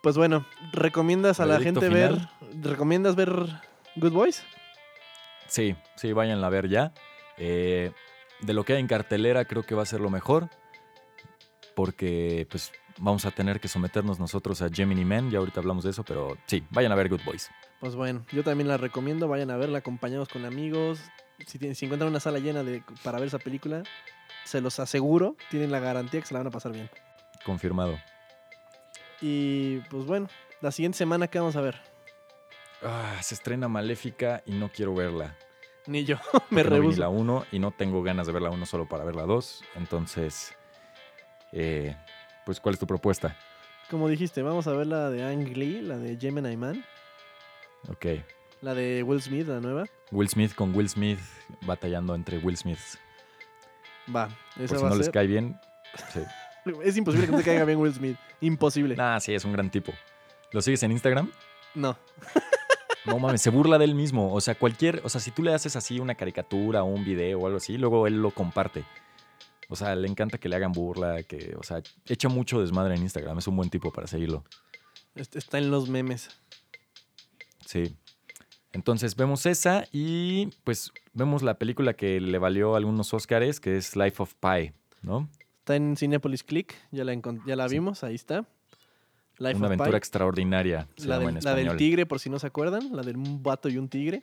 Pues 0.00 0.16
bueno, 0.16 0.46
¿recomiendas 0.72 1.40
a 1.40 1.46
la 1.46 1.58
gente 1.58 1.88
ver 1.88 2.16
recomiendas 2.62 3.16
ver 3.16 3.30
Good 3.96 4.12
Boys? 4.12 4.44
Sí, 5.48 5.74
sí, 5.96 6.12
váyanla 6.12 6.46
a 6.46 6.50
ver 6.50 6.68
ya. 6.68 6.92
Eh, 7.36 7.90
de 8.40 8.52
lo 8.52 8.64
que 8.64 8.74
hay 8.74 8.80
en 8.80 8.86
cartelera, 8.86 9.44
creo 9.44 9.64
que 9.64 9.74
va 9.74 9.82
a 9.82 9.86
ser 9.86 10.00
lo 10.00 10.10
mejor. 10.10 10.48
Porque, 11.74 12.46
pues, 12.50 12.72
vamos 12.98 13.24
a 13.24 13.30
tener 13.30 13.60
que 13.60 13.68
someternos 13.68 14.20
nosotros 14.20 14.62
a 14.62 14.68
Gemini 14.68 15.04
Man. 15.04 15.30
Ya 15.30 15.38
ahorita 15.38 15.60
hablamos 15.60 15.84
de 15.84 15.90
eso, 15.90 16.04
pero 16.04 16.36
sí, 16.46 16.64
vayan 16.70 16.92
a 16.92 16.94
ver 16.94 17.08
Good 17.08 17.24
Boys. 17.24 17.50
Pues 17.80 17.94
bueno, 17.94 18.24
yo 18.32 18.42
también 18.42 18.66
la 18.68 18.76
recomiendo, 18.76 19.28
vayan 19.28 19.50
a 19.50 19.56
verla 19.56 19.78
acompañados 19.78 20.28
con 20.28 20.44
amigos. 20.44 21.00
Si, 21.46 21.58
tienen- 21.58 21.76
si 21.76 21.84
encuentran 21.84 22.10
una 22.10 22.20
sala 22.20 22.38
llena 22.40 22.62
de, 22.64 22.82
para 23.04 23.18
ver 23.18 23.28
esa 23.28 23.38
película, 23.38 23.82
se 24.44 24.60
los 24.60 24.80
aseguro, 24.80 25.36
tienen 25.50 25.70
la 25.70 25.78
garantía 25.78 26.20
que 26.20 26.26
se 26.26 26.34
la 26.34 26.40
van 26.40 26.48
a 26.48 26.50
pasar 26.50 26.72
bien. 26.72 26.90
Confirmado. 27.44 27.96
Y 29.20 29.78
pues 29.90 30.04
bueno, 30.06 30.28
la 30.60 30.72
siguiente 30.72 30.98
semana, 30.98 31.28
¿qué 31.28 31.38
vamos 31.38 31.56
a 31.56 31.60
ver? 31.60 31.76
Ah, 32.82 33.16
se 33.20 33.34
estrena 33.34 33.68
Maléfica 33.68 34.42
y 34.46 34.52
no 34.52 34.70
quiero 34.70 34.94
verla. 34.94 35.36
Ni 35.86 36.04
yo, 36.04 36.16
me 36.50 36.62
porque 36.62 36.70
no 36.70 36.70
vi 36.76 36.80
rehuso. 36.82 37.00
la 37.00 37.08
1 37.08 37.46
y 37.52 37.58
no 37.58 37.70
tengo 37.70 38.02
ganas 38.02 38.26
de 38.26 38.32
ver 38.32 38.42
la 38.42 38.50
1 38.50 38.66
solo 38.66 38.88
para 38.88 39.04
ver 39.04 39.16
la 39.16 39.22
2. 39.24 39.64
Entonces, 39.76 40.52
eh, 41.52 41.96
pues, 42.44 42.60
¿cuál 42.60 42.74
es 42.74 42.78
tu 42.80 42.86
propuesta? 42.86 43.36
Como 43.90 44.08
dijiste, 44.08 44.42
vamos 44.42 44.66
a 44.66 44.72
ver 44.72 44.86
la 44.86 45.10
de 45.10 45.24
Ang 45.24 45.56
Lee, 45.56 45.80
la 45.80 45.96
de 45.96 46.16
Gemini 46.18 46.56
Man, 46.56 46.84
Ok. 47.90 48.06
la 48.62 48.74
de 48.74 49.02
Will 49.02 49.22
Smith, 49.22 49.46
la 49.48 49.60
nueva. 49.60 49.84
Will 50.10 50.28
Smith 50.28 50.54
con 50.54 50.74
Will 50.74 50.88
Smith 50.88 51.18
batallando 51.62 52.14
entre 52.14 52.38
Will 52.38 52.56
Smiths. 52.56 52.98
Va, 54.14 54.28
esa 54.56 54.66
Por 54.66 54.68
si 54.68 54.74
va 54.82 54.88
no 54.88 54.94
a 54.94 54.98
les 54.98 55.06
ser. 55.06 55.12
cae 55.14 55.26
bien. 55.26 55.58
Sí. 56.12 56.20
Es 56.84 56.96
imposible 56.98 57.24
que 57.26 57.32
no 57.32 57.38
te 57.38 57.44
caiga 57.44 57.64
bien 57.64 57.78
Will 57.78 57.94
Smith. 57.94 58.18
Imposible. 58.42 58.94
Nah, 58.94 59.20
sí, 59.20 59.32
es 59.34 59.42
un 59.46 59.52
gran 59.54 59.70
tipo. 59.70 59.90
¿Lo 60.52 60.60
sigues 60.60 60.82
en 60.82 60.92
Instagram? 60.92 61.30
No. 61.74 61.96
No 63.06 63.18
mames, 63.18 63.40
se 63.40 63.48
burla 63.48 63.78
de 63.78 63.86
él 63.86 63.94
mismo. 63.94 64.34
O 64.34 64.40
sea, 64.42 64.54
cualquier. 64.54 65.00
O 65.02 65.08
sea, 65.08 65.18
si 65.18 65.30
tú 65.30 65.42
le 65.42 65.54
haces 65.54 65.76
así 65.76 65.98
una 65.98 66.14
caricatura 66.14 66.82
o 66.82 66.86
un 66.86 67.04
video 67.06 67.38
o 67.40 67.46
algo 67.46 67.56
así, 67.56 67.78
luego 67.78 68.06
él 68.06 68.20
lo 68.20 68.32
comparte. 68.32 68.84
O 69.70 69.76
sea, 69.76 69.94
le 69.94 70.08
encanta 70.08 70.36
que 70.36 70.48
le 70.50 70.56
hagan 70.56 70.72
burla, 70.72 71.22
que, 71.22 71.54
o 71.58 71.62
sea, 71.62 71.80
echa 72.06 72.28
mucho 72.28 72.60
desmadre 72.60 72.96
en 72.96 73.02
Instagram. 73.02 73.38
Es 73.38 73.46
un 73.46 73.56
buen 73.56 73.70
tipo 73.70 73.90
para 73.90 74.06
seguirlo. 74.06 74.44
Est- 75.14 75.36
Está 75.36 75.56
en 75.56 75.70
los 75.70 75.88
memes. 75.88 76.28
Sí. 77.68 77.94
Entonces 78.72 79.14
vemos 79.14 79.44
esa 79.44 79.84
y 79.92 80.46
pues 80.64 80.90
vemos 81.12 81.42
la 81.42 81.58
película 81.58 81.92
que 81.92 82.18
le 82.18 82.38
valió 82.38 82.76
algunos 82.76 83.12
Oscars, 83.12 83.60
que 83.60 83.76
es 83.76 83.94
Life 83.94 84.22
of 84.22 84.32
Pi, 84.36 84.72
¿no? 85.02 85.28
Está 85.58 85.76
en 85.76 85.94
Cinepolis 85.94 86.42
Click, 86.44 86.74
ya 86.92 87.04
la, 87.04 87.14
ya 87.46 87.56
la 87.56 87.68
Sí. 87.68 87.74
vimos, 87.74 88.04
ahí 88.04 88.14
está. 88.14 88.46
Life 89.36 89.56
Una 89.56 89.66
of 89.66 89.72
aventura 89.72 89.90
Pi. 89.90 89.96
extraordinaria, 89.98 90.88
se 90.96 91.08
La 91.08 91.16
llama 91.16 91.26
del, 91.26 91.36
en 91.38 91.44
la 91.44 91.54
del 91.54 91.76
tigre, 91.76 92.06
por 92.06 92.20
si 92.20 92.30
no 92.30 92.38
se 92.38 92.46
acuerdan, 92.46 92.96
la 92.96 93.02
del 93.02 93.18
un 93.18 93.42
vato 93.42 93.68
y 93.68 93.76
un 93.76 93.88
tigre. 93.90 94.22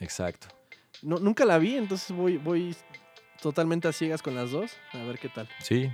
Exacto. 0.00 0.48
No, 1.02 1.18
nunca 1.20 1.44
la 1.44 1.58
vi, 1.58 1.76
entonces 1.76 2.10
voy, 2.10 2.38
voy 2.38 2.74
totalmente 3.40 3.86
a 3.86 3.92
ciegas 3.92 4.20
con 4.20 4.34
las 4.34 4.50
dos. 4.50 4.72
A 4.92 4.98
ver 5.04 5.20
qué 5.20 5.28
tal. 5.28 5.48
Sí, 5.60 5.90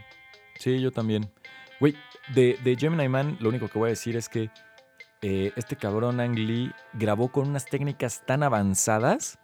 sí, 0.58 0.80
yo 0.80 0.92
también. 0.92 1.30
Güey, 1.78 1.94
de, 2.34 2.58
de 2.64 2.74
Gemini 2.76 3.08
Man, 3.08 3.36
lo 3.38 3.50
único 3.50 3.68
que 3.68 3.78
voy 3.78 3.88
a 3.88 3.90
decir 3.90 4.16
es 4.16 4.28
que 4.30 4.48
eh, 5.22 5.52
este 5.56 5.76
cabrón 5.76 6.20
Ang 6.20 6.34
Lee 6.36 6.72
grabó 6.92 7.28
con 7.30 7.48
unas 7.48 7.64
técnicas 7.66 8.22
tan 8.26 8.42
avanzadas 8.42 9.38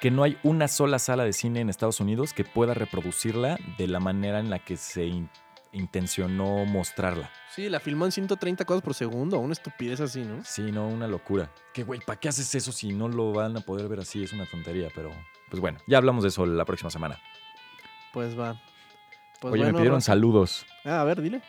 que 0.00 0.10
no 0.10 0.22
hay 0.22 0.38
una 0.42 0.68
sola 0.68 0.98
sala 0.98 1.24
de 1.24 1.32
cine 1.32 1.60
en 1.60 1.70
Estados 1.70 2.00
Unidos 2.00 2.32
que 2.32 2.44
pueda 2.44 2.74
reproducirla 2.74 3.56
de 3.78 3.86
la 3.88 4.00
manera 4.00 4.38
en 4.38 4.50
la 4.50 4.58
que 4.58 4.76
se 4.76 5.04
in- 5.06 5.30
intencionó 5.72 6.64
mostrarla. 6.66 7.30
Sí, 7.50 7.68
la 7.68 7.80
filmó 7.80 8.04
en 8.04 8.12
130 8.12 8.64
cosas 8.64 8.82
por 8.82 8.94
segundo, 8.94 9.38
una 9.38 9.52
estupidez 9.52 10.00
así, 10.00 10.22
¿no? 10.22 10.44
Sí, 10.44 10.70
no, 10.72 10.86
una 10.88 11.06
locura. 11.08 11.50
Que, 11.72 11.82
güey, 11.84 12.00
¿para 12.00 12.18
qué 12.20 12.28
haces 12.28 12.54
eso 12.54 12.70
si 12.72 12.92
no 12.92 13.08
lo 13.08 13.32
van 13.32 13.56
a 13.56 13.60
poder 13.60 13.88
ver 13.88 14.00
así? 14.00 14.22
Es 14.22 14.32
una 14.32 14.46
tontería, 14.46 14.88
pero 14.94 15.10
pues 15.50 15.60
bueno, 15.60 15.78
ya 15.86 15.98
hablamos 15.98 16.22
de 16.22 16.28
eso 16.28 16.46
la 16.46 16.64
próxima 16.64 16.90
semana. 16.90 17.18
Pues 18.12 18.38
va. 18.38 18.60
Pues 19.40 19.52
Oye, 19.52 19.62
bueno, 19.62 19.72
me 19.72 19.78
pidieron 19.78 20.00
saludos. 20.00 20.64
Ah, 20.84 21.00
a 21.00 21.04
ver, 21.04 21.20
dile. 21.20 21.42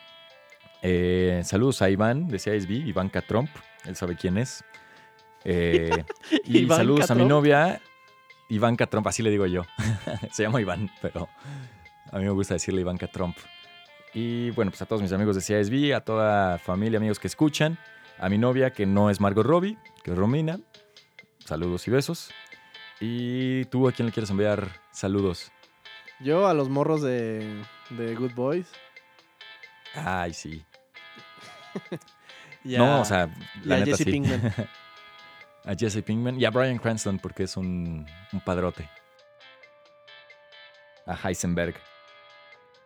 Eh, 0.87 1.41
saludos 1.43 1.81
a 1.81 1.89
Iván 1.89 2.27
de 2.27 2.37
CISB, 2.37 2.69
Ivanka 2.69 3.23
Trump, 3.23 3.49
él 3.85 3.95
sabe 3.95 4.15
quién 4.15 4.37
es. 4.37 4.63
Eh, 5.43 5.89
y 6.45 6.67
saludos 6.67 7.09
a 7.09 7.15
mi 7.15 7.25
novia, 7.25 7.81
Ivanka 8.49 8.85
Trump, 8.85 9.07
así 9.07 9.23
le 9.23 9.31
digo 9.31 9.47
yo. 9.47 9.63
Se 10.31 10.43
llama 10.43 10.61
Iván, 10.61 10.91
pero 11.01 11.27
a 12.11 12.19
mí 12.19 12.25
me 12.25 12.29
gusta 12.29 12.53
decirle 12.53 12.81
Ivanka 12.81 13.07
Trump. 13.07 13.35
Y 14.13 14.51
bueno, 14.51 14.69
pues 14.69 14.79
a 14.83 14.85
todos 14.85 15.01
mis 15.01 15.11
amigos 15.11 15.35
de 15.35 15.41
CISB, 15.41 15.95
a 15.95 16.01
toda 16.01 16.59
familia, 16.59 16.97
amigos 16.97 17.17
que 17.17 17.25
escuchan, 17.29 17.79
a 18.19 18.29
mi 18.29 18.37
novia 18.37 18.69
que 18.71 18.85
no 18.85 19.09
es 19.09 19.19
Margot 19.19 19.43
Robbie, 19.43 19.79
que 20.03 20.11
es 20.11 20.17
Romina, 20.17 20.59
saludos 21.39 21.87
y 21.87 21.91
besos. 21.91 22.29
Y 22.99 23.65
tú 23.65 23.87
a 23.87 23.91
quién 23.91 24.05
le 24.05 24.11
quieres 24.11 24.29
enviar 24.29 24.69
saludos. 24.91 25.51
Yo 26.19 26.47
a 26.47 26.53
los 26.53 26.69
morros 26.69 27.01
de, 27.01 27.63
de 27.89 28.13
Good 28.13 28.35
Boys. 28.35 28.67
Ay, 29.95 30.31
sí. 30.35 30.63
Y 32.63 32.77
no, 32.77 32.95
a- 32.95 33.01
o 33.01 33.05
sea, 33.05 33.29
y 33.63 33.67
la 33.67 33.75
a 33.75 33.79
neta 33.79 33.91
Jesse 33.91 34.05
sí. 34.05 34.11
Pinkman. 34.11 34.41
a 35.65 35.75
Jesse 35.75 36.01
Pinkman 36.01 36.39
y 36.41 36.45
a 36.45 36.49
Brian 36.49 36.79
Cranston 36.79 37.19
porque 37.19 37.43
es 37.43 37.57
un, 37.57 38.07
un 38.33 38.39
padrote. 38.41 38.89
A 41.05 41.15
Heisenberg. 41.29 41.75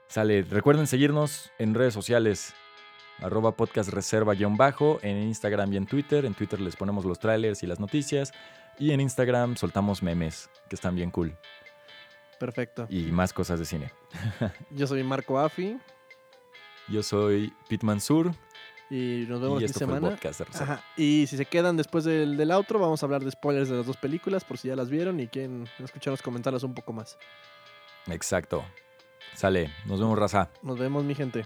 Sale, 0.08 0.42
recuerden 0.44 0.86
seguirnos 0.88 1.52
en 1.60 1.74
redes 1.76 1.94
sociales. 1.94 2.54
Arroba 3.22 3.52
podcast 3.56 3.90
reserva 3.90 4.34
guion 4.34 4.58
bajo 4.58 5.00
en 5.02 5.18
Instagram 5.24 5.72
y 5.74 5.78
en 5.78 5.86
Twitter. 5.86 6.26
En 6.26 6.34
Twitter 6.34 6.60
les 6.60 6.76
ponemos 6.76 7.06
los 7.06 7.20
trailers 7.20 7.64
y 7.64 7.68
las 7.68 7.80
noticias. 7.80 8.34
Y 8.80 8.92
en 8.92 9.02
Instagram 9.02 9.56
soltamos 9.58 10.02
memes, 10.04 10.50
que 10.70 10.76
están 10.76 10.96
bien 10.96 11.12
cool. 11.12 11.38
Perfecto. 12.40 12.88
Y 12.90 13.04
más 13.12 13.34
cosas 13.34 13.60
de 13.60 13.66
cine. 13.66 13.92
Yo 14.72 14.88
soy 14.88 15.04
Marco 15.04 15.38
Afi 15.40 15.78
Yo 16.88 17.04
soy 17.04 17.54
Pete 17.68 17.86
Mansur 17.86 18.32
y 18.90 19.26
nos 19.28 19.40
vemos 19.42 19.62
y 19.62 19.68
la 19.68 19.74
semana. 19.74 20.18
Ajá. 20.54 20.84
Y 20.98 21.28
si 21.28 21.38
se 21.38 21.46
quedan 21.46 21.78
después 21.78 22.04
del, 22.04 22.38
del 22.38 22.52
outro, 22.52 22.80
vamos 22.80 23.02
a 23.04 23.06
hablar 23.06 23.24
de 23.24 23.32
spoilers 23.32 23.70
de 23.70 23.78
las 23.78 23.86
dos 23.86 23.98
películas, 23.98 24.44
por 24.44 24.58
si 24.58 24.68
ya 24.68 24.76
las 24.76 24.90
vieron 24.90 25.20
y 25.20 25.28
quieren 25.28 25.68
escucharnos 25.80 26.22
comentarlas 26.22 26.64
un 26.64 26.74
poco 26.74 26.94
más. 26.94 27.18
Exacto. 28.08 28.64
Sale, 29.36 29.72
nos 29.86 30.00
vemos, 30.00 30.18
raza. 30.18 30.50
Nos 30.64 30.80
vemos, 30.80 31.04
mi 31.04 31.16
gente. 31.16 31.46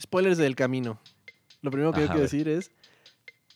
Spoilers 0.00 0.38
del 0.38 0.56
camino. 0.56 0.98
Lo 1.62 1.70
primero 1.70 1.92
que 1.92 2.00
yo 2.00 2.04
Ajá, 2.06 2.14
quiero 2.14 2.26
a 2.26 2.28
ver. 2.28 2.30
decir 2.30 2.48
es, 2.48 2.70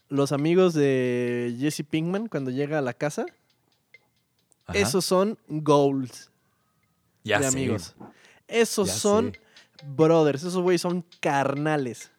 los 0.08 0.32
amigos 0.32 0.74
de 0.74 1.54
Jesse 1.58 1.82
Pinkman 1.88 2.28
cuando 2.28 2.50
llega 2.50 2.78
a 2.78 2.82
la 2.82 2.92
casa, 2.94 3.26
Ajá. 4.66 4.78
esos 4.78 5.04
son 5.04 5.38
goals 5.48 6.30
Ya 7.24 7.38
de 7.40 7.50
sé, 7.50 7.56
amigos. 7.56 7.94
Esos 8.48 8.88
ya 8.88 8.94
son 8.94 9.32
sé. 9.32 9.40
brothers, 9.84 10.42
esos 10.42 10.62
güeyes 10.62 10.80
son 10.82 11.04
carnales. 11.20 12.10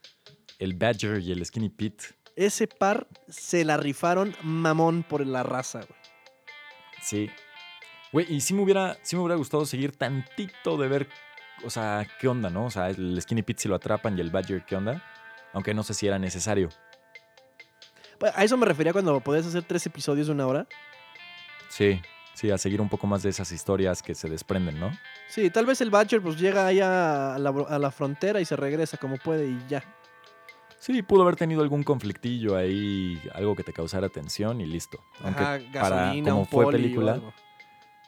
El 0.59 0.73
Badger 0.73 1.21
y 1.21 1.31
el 1.31 1.45
Skinny 1.45 1.69
Pete. 1.69 2.05
Ese 2.35 2.67
par 2.67 3.07
se 3.29 3.63
la 3.65 3.77
rifaron 3.77 4.35
mamón 4.43 5.03
por 5.03 5.25
la 5.25 5.43
raza, 5.43 5.79
güey. 5.79 5.99
Sí. 7.01 7.29
Güey, 8.11 8.31
y 8.33 8.41
sí 8.41 8.53
me 8.53 8.61
hubiera, 8.63 8.97
sí 9.01 9.15
me 9.15 9.21
hubiera 9.21 9.35
gustado 9.35 9.65
seguir 9.65 9.95
tantito 9.95 10.77
de 10.77 10.87
ver, 10.87 11.07
o 11.65 11.69
sea, 11.69 12.07
qué 12.19 12.27
onda, 12.27 12.49
¿no? 12.49 12.65
O 12.65 12.71
sea, 12.71 12.89
el 12.89 13.19
Skinny 13.21 13.41
Pete 13.43 13.63
si 13.63 13.67
lo 13.69 13.75
atrapan 13.75 14.17
y 14.17 14.21
el 14.21 14.29
Badger, 14.29 14.65
¿qué 14.65 14.75
onda? 14.75 15.03
Aunque 15.53 15.73
no 15.73 15.83
sé 15.83 15.93
si 15.93 16.07
era 16.07 16.19
necesario. 16.19 16.69
A 18.33 18.43
eso 18.43 18.57
me 18.57 18.65
refería 18.65 18.93
cuando 18.93 19.19
podías 19.19 19.45
hacer 19.45 19.63
tres 19.63 19.85
episodios 19.85 20.27
de 20.27 20.33
una 20.33 20.47
hora. 20.47 20.67
Sí, 21.69 22.01
sí, 22.33 22.49
a 22.51 22.57
seguir 22.57 22.81
un 22.81 22.89
poco 22.89 23.07
más 23.07 23.23
de 23.23 23.29
esas 23.29 23.51
historias 23.51 24.01
que 24.01 24.15
se 24.15 24.29
desprenden, 24.29 24.79
¿no? 24.79 24.91
Sí, 25.27 25.49
tal 25.49 25.65
vez 25.65 25.81
el 25.81 25.89
Badger 25.89 26.21
pues 26.21 26.39
llega 26.39 26.65
ahí 26.65 26.79
a 26.79 27.37
la, 27.39 27.49
a 27.49 27.79
la 27.79 27.91
frontera 27.91 28.39
y 28.41 28.45
se 28.45 28.55
regresa 28.55 28.97
como 28.97 29.17
puede 29.17 29.47
y 29.47 29.59
ya. 29.67 29.83
Sí, 30.79 31.01
pudo 31.01 31.23
haber 31.23 31.35
tenido 31.35 31.61
algún 31.61 31.83
conflictillo 31.83 32.55
ahí, 32.55 33.19
algo 33.33 33.55
que 33.55 33.63
te 33.63 33.73
causara 33.73 34.09
tensión 34.09 34.61
y 34.61 34.65
listo. 34.65 35.03
Aunque 35.23 35.43
Ajá, 35.43 35.59
para 35.73 35.95
gasolina, 36.05 36.29
como 36.29 36.41
un 36.41 36.47
fue 36.47 36.71
película, 36.71 37.21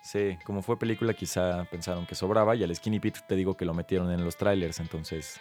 sí, 0.03 0.37
como 0.45 0.61
fue 0.61 0.77
película 0.77 1.13
quizá 1.13 1.65
pensaron 1.65 2.05
que 2.05 2.15
sobraba 2.15 2.55
y 2.55 2.63
al 2.63 2.75
Skinny 2.75 2.99
Pete 2.99 3.21
te 3.27 3.35
digo 3.35 3.57
que 3.57 3.65
lo 3.65 3.73
metieron 3.73 4.11
en 4.11 4.23
los 4.23 4.37
trailers, 4.37 4.79
entonces 4.79 5.39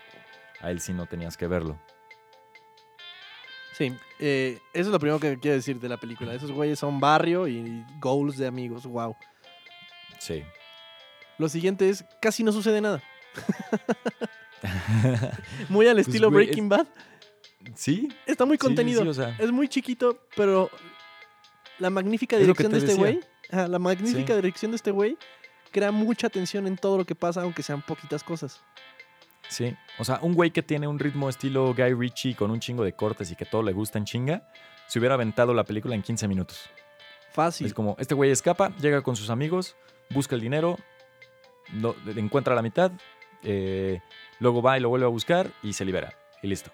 a 0.60 0.70
él 0.70 0.80
sí 0.80 0.92
no 0.92 1.06
tenías 1.06 1.36
que 1.36 1.46
verlo. 1.46 1.78
Sí, 3.78 3.94
eh, 4.18 4.58
eso 4.72 4.88
es 4.88 4.92
lo 4.92 4.98
primero 4.98 5.20
que 5.20 5.38
quiero 5.38 5.56
decir 5.56 5.78
de 5.78 5.88
la 5.88 5.96
película. 5.96 6.34
Esos 6.34 6.50
güeyes 6.50 6.80
son 6.80 6.98
barrio 6.98 7.46
y 7.46 7.84
goals 8.00 8.36
de 8.36 8.48
amigos, 8.48 8.84
wow. 8.86 9.14
Sí. 10.18 10.42
Lo 11.38 11.48
siguiente 11.48 11.88
es, 11.88 12.04
casi 12.20 12.42
no 12.42 12.50
sucede 12.50 12.80
nada. 12.80 13.00
Muy 15.68 15.86
al 15.86 15.94
Pues, 15.96 16.08
estilo 16.08 16.30
güey, 16.30 16.46
Breaking 16.46 16.68
Bad. 16.68 16.86
sí, 17.76 18.08
Está 18.26 18.44
muy 18.44 18.56
sí, 18.56 18.58
contenido. 18.58 19.02
sí, 19.02 19.08
o 19.08 19.14
sea, 19.14 19.36
Es 19.38 19.52
muy 19.52 19.68
chiquito, 19.68 20.18
pero 20.36 20.68
la 21.78 21.90
magnífica 21.90 22.36
dirección 22.36 22.72
de 22.72 22.80
te 22.80 22.86
este 22.86 23.00
decía. 23.00 23.18
güey, 23.20 23.24
ajá, 23.52 23.68
la 23.68 23.78
magnífica 23.78 24.34
Sí. 24.34 24.40
dirección 24.40 24.72
de 24.72 24.76
este 24.76 24.90
güey 24.90 25.16
crea 25.70 25.92
mucha 25.92 26.26
atención 26.26 26.66
en 26.66 26.76
todo 26.76 26.98
lo 26.98 27.04
que 27.04 27.14
pasa, 27.14 27.42
aunque 27.42 27.62
sean 27.62 27.82
poquitas 27.82 28.24
cosas. 28.24 28.60
Sí, 29.48 29.74
o 29.98 30.04
sea, 30.04 30.18
un 30.22 30.34
güey 30.34 30.50
que 30.50 30.62
tiene 30.62 30.86
un 30.86 30.98
ritmo 30.98 31.28
estilo 31.28 31.72
Guy 31.74 31.94
Ritchie 31.94 32.34
con 32.36 32.50
un 32.50 32.60
chingo 32.60 32.84
de 32.84 32.92
cortes 32.92 33.30
y 33.30 33.36
que 33.36 33.46
todo 33.46 33.62
le 33.62 33.72
gusta 33.72 33.98
en 33.98 34.04
chinga, 34.04 34.42
se 34.86 34.98
hubiera 34.98 35.14
aventado 35.14 35.54
la 35.54 35.64
película 35.64 35.94
en 35.94 36.02
15 36.02 36.28
minutos. 36.28 36.68
Fácil. 37.32 37.66
Es 37.66 37.74
como, 37.74 37.96
este 37.98 38.14
güey 38.14 38.30
escapa, 38.30 38.70
llega 38.76 39.00
con 39.02 39.16
sus 39.16 39.30
amigos, 39.30 39.74
busca 40.10 40.34
el 40.34 40.40
dinero, 40.42 40.76
lo- 41.72 41.96
encuentra 42.16 42.54
la 42.54 42.62
mitad, 42.62 42.92
eh, 43.42 44.00
luego 44.38 44.60
va 44.60 44.76
y 44.76 44.80
lo 44.80 44.88
vuelve 44.90 45.06
a 45.06 45.10
buscar 45.10 45.50
y 45.62 45.72
se 45.72 45.84
libera. 45.84 46.12
Y 46.42 46.48
listo. 46.48 46.70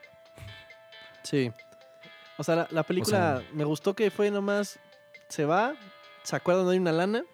Sí. 1.22 1.52
O 2.38 2.42
sea, 2.44 2.56
la, 2.56 2.68
la 2.70 2.82
película 2.82 3.42
me 3.52 3.64
gustó 3.64 3.94
que 3.94 4.10
fue 4.10 4.30
nomás, 4.30 4.80
se 5.28 5.44
va, 5.44 5.74
se 6.24 6.34
acuerda 6.34 6.60
donde 6.62 6.74
hay 6.74 6.80
una 6.80 6.92
lana, 6.92 7.24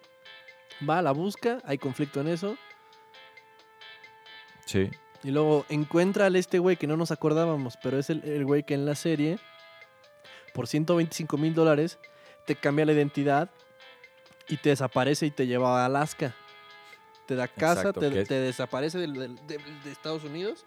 va, 0.87 1.01
la 1.01 1.11
busca, 1.11 1.57
hay 1.65 1.77
conflicto 1.79 2.21
en 2.21 2.27
eso, 2.27 2.55
Sí. 4.65 4.89
Y 5.23 5.31
luego 5.31 5.65
encuentra 5.69 6.25
al 6.25 6.35
este 6.35 6.59
güey 6.59 6.77
que 6.77 6.87
no 6.87 6.97
nos 6.97 7.11
acordábamos, 7.11 7.77
pero 7.81 7.99
es 7.99 8.09
el, 8.09 8.23
el 8.23 8.45
güey 8.45 8.63
que 8.63 8.73
en 8.73 8.85
la 8.85 8.95
serie, 8.95 9.37
por 10.53 10.67
125 10.67 11.37
mil 11.37 11.53
dólares, 11.53 11.99
te 12.47 12.55
cambia 12.55 12.85
la 12.85 12.93
identidad 12.93 13.51
y 14.47 14.57
te 14.57 14.69
desaparece 14.69 15.27
y 15.27 15.31
te 15.31 15.47
lleva 15.47 15.81
a 15.81 15.85
Alaska. 15.85 16.35
Te 17.27 17.35
da 17.35 17.47
casa, 17.47 17.81
Exacto, 17.81 17.99
te, 17.99 18.25
te 18.25 18.33
desaparece 18.33 18.97
de, 18.97 19.07
de 19.07 19.91
Estados 19.91 20.23
Unidos. 20.23 20.65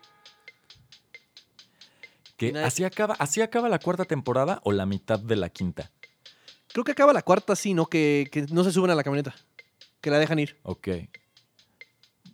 Que 2.36 2.56
así 2.58 2.84
acaba, 2.84 3.14
así 3.18 3.42
acaba 3.42 3.68
la 3.68 3.78
cuarta 3.78 4.04
temporada 4.04 4.60
o 4.64 4.72
la 4.72 4.86
mitad 4.86 5.18
de 5.18 5.36
la 5.36 5.50
quinta. 5.50 5.90
Creo 6.72 6.84
que 6.84 6.92
acaba 6.92 7.12
la 7.12 7.22
cuarta, 7.22 7.54
sí, 7.54 7.74
¿no? 7.74 7.86
Que, 7.86 8.28
que 8.32 8.42
no 8.50 8.64
se 8.64 8.72
suben 8.72 8.90
a 8.90 8.94
la 8.94 9.04
camioneta. 9.04 9.34
Que 10.00 10.10
la 10.10 10.18
dejan 10.18 10.40
ir. 10.40 10.58
Ok. 10.62 10.88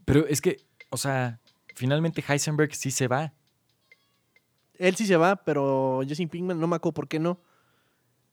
Pero 0.06 0.26
es 0.26 0.40
que, 0.40 0.64
o 0.88 0.96
sea, 0.96 1.40
finalmente 1.80 2.22
Heisenberg 2.26 2.74
sí 2.74 2.90
se 2.90 3.08
va. 3.08 3.32
Él 4.78 4.94
sí 4.96 5.06
se 5.06 5.16
va, 5.16 5.36
pero 5.36 6.02
Jesse 6.06 6.28
Pinkman 6.30 6.58
no 6.60 6.66
me 6.66 6.76
acuerdo 6.76 6.94
por 6.94 7.08
qué 7.08 7.18
no. 7.18 7.40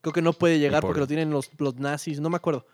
Creo 0.01 0.13
que 0.13 0.21
no 0.21 0.33
puede 0.33 0.59
llegar 0.59 0.81
por- 0.81 0.89
porque 0.89 0.99
lo 1.01 1.07
tienen 1.07 1.29
los, 1.31 1.49
los 1.57 1.75
nazis, 1.75 2.19
no 2.19 2.29
me 2.29 2.37
acuerdo. 2.37 2.65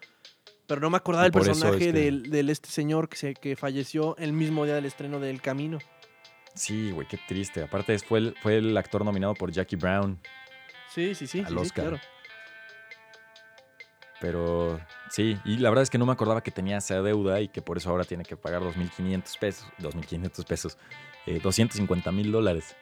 Pero 0.67 0.81
no 0.81 0.89
me 0.89 0.97
acordaba 0.97 1.23
del 1.23 1.31
personaje 1.31 1.77
es 1.87 1.93
que- 1.93 1.99
del, 1.99 2.29
del 2.29 2.49
este 2.49 2.69
señor 2.69 3.09
que, 3.09 3.17
se, 3.17 3.33
que 3.33 3.55
falleció 3.55 4.15
el 4.17 4.33
mismo 4.33 4.65
día 4.65 4.75
del 4.75 4.85
estreno 4.85 5.19
de 5.19 5.29
El 5.29 5.41
Camino. 5.41 5.79
Sí, 6.55 6.91
güey, 6.91 7.07
qué 7.07 7.17
triste. 7.27 7.63
Aparte, 7.63 7.97
fue 7.99 8.19
el, 8.19 8.35
fue 8.41 8.57
el 8.57 8.77
actor 8.77 9.03
nominado 9.03 9.33
por 9.33 9.51
Jackie 9.51 9.75
Brown. 9.75 10.19
Sí, 10.93 11.15
sí, 11.15 11.25
sí. 11.25 11.39
Al 11.39 11.57
sí, 11.59 11.65
sí, 11.65 11.71
claro. 11.71 11.99
Pero 14.23 14.79
sí, 15.09 15.37
y 15.43 15.57
la 15.57 15.69
verdad 15.69 15.83
es 15.83 15.89
que 15.89 15.97
no 15.97 16.05
me 16.05 16.13
acordaba 16.13 16.41
que 16.41 16.49
tenía 16.49 16.77
esa 16.77 17.01
deuda 17.01 17.41
y 17.41 17.49
que 17.49 17.61
por 17.61 17.75
eso 17.75 17.89
ahora 17.89 18.05
tiene 18.05 18.23
que 18.23 18.37
pagar 18.37 18.61
2.500 18.61 19.37
pesos. 19.37 19.67
2.500 19.79 20.45
pesos. 20.45 20.77
Eh, 21.25 21.41
250 21.43 22.09
mil 22.13 22.31
dólares. 22.31 22.73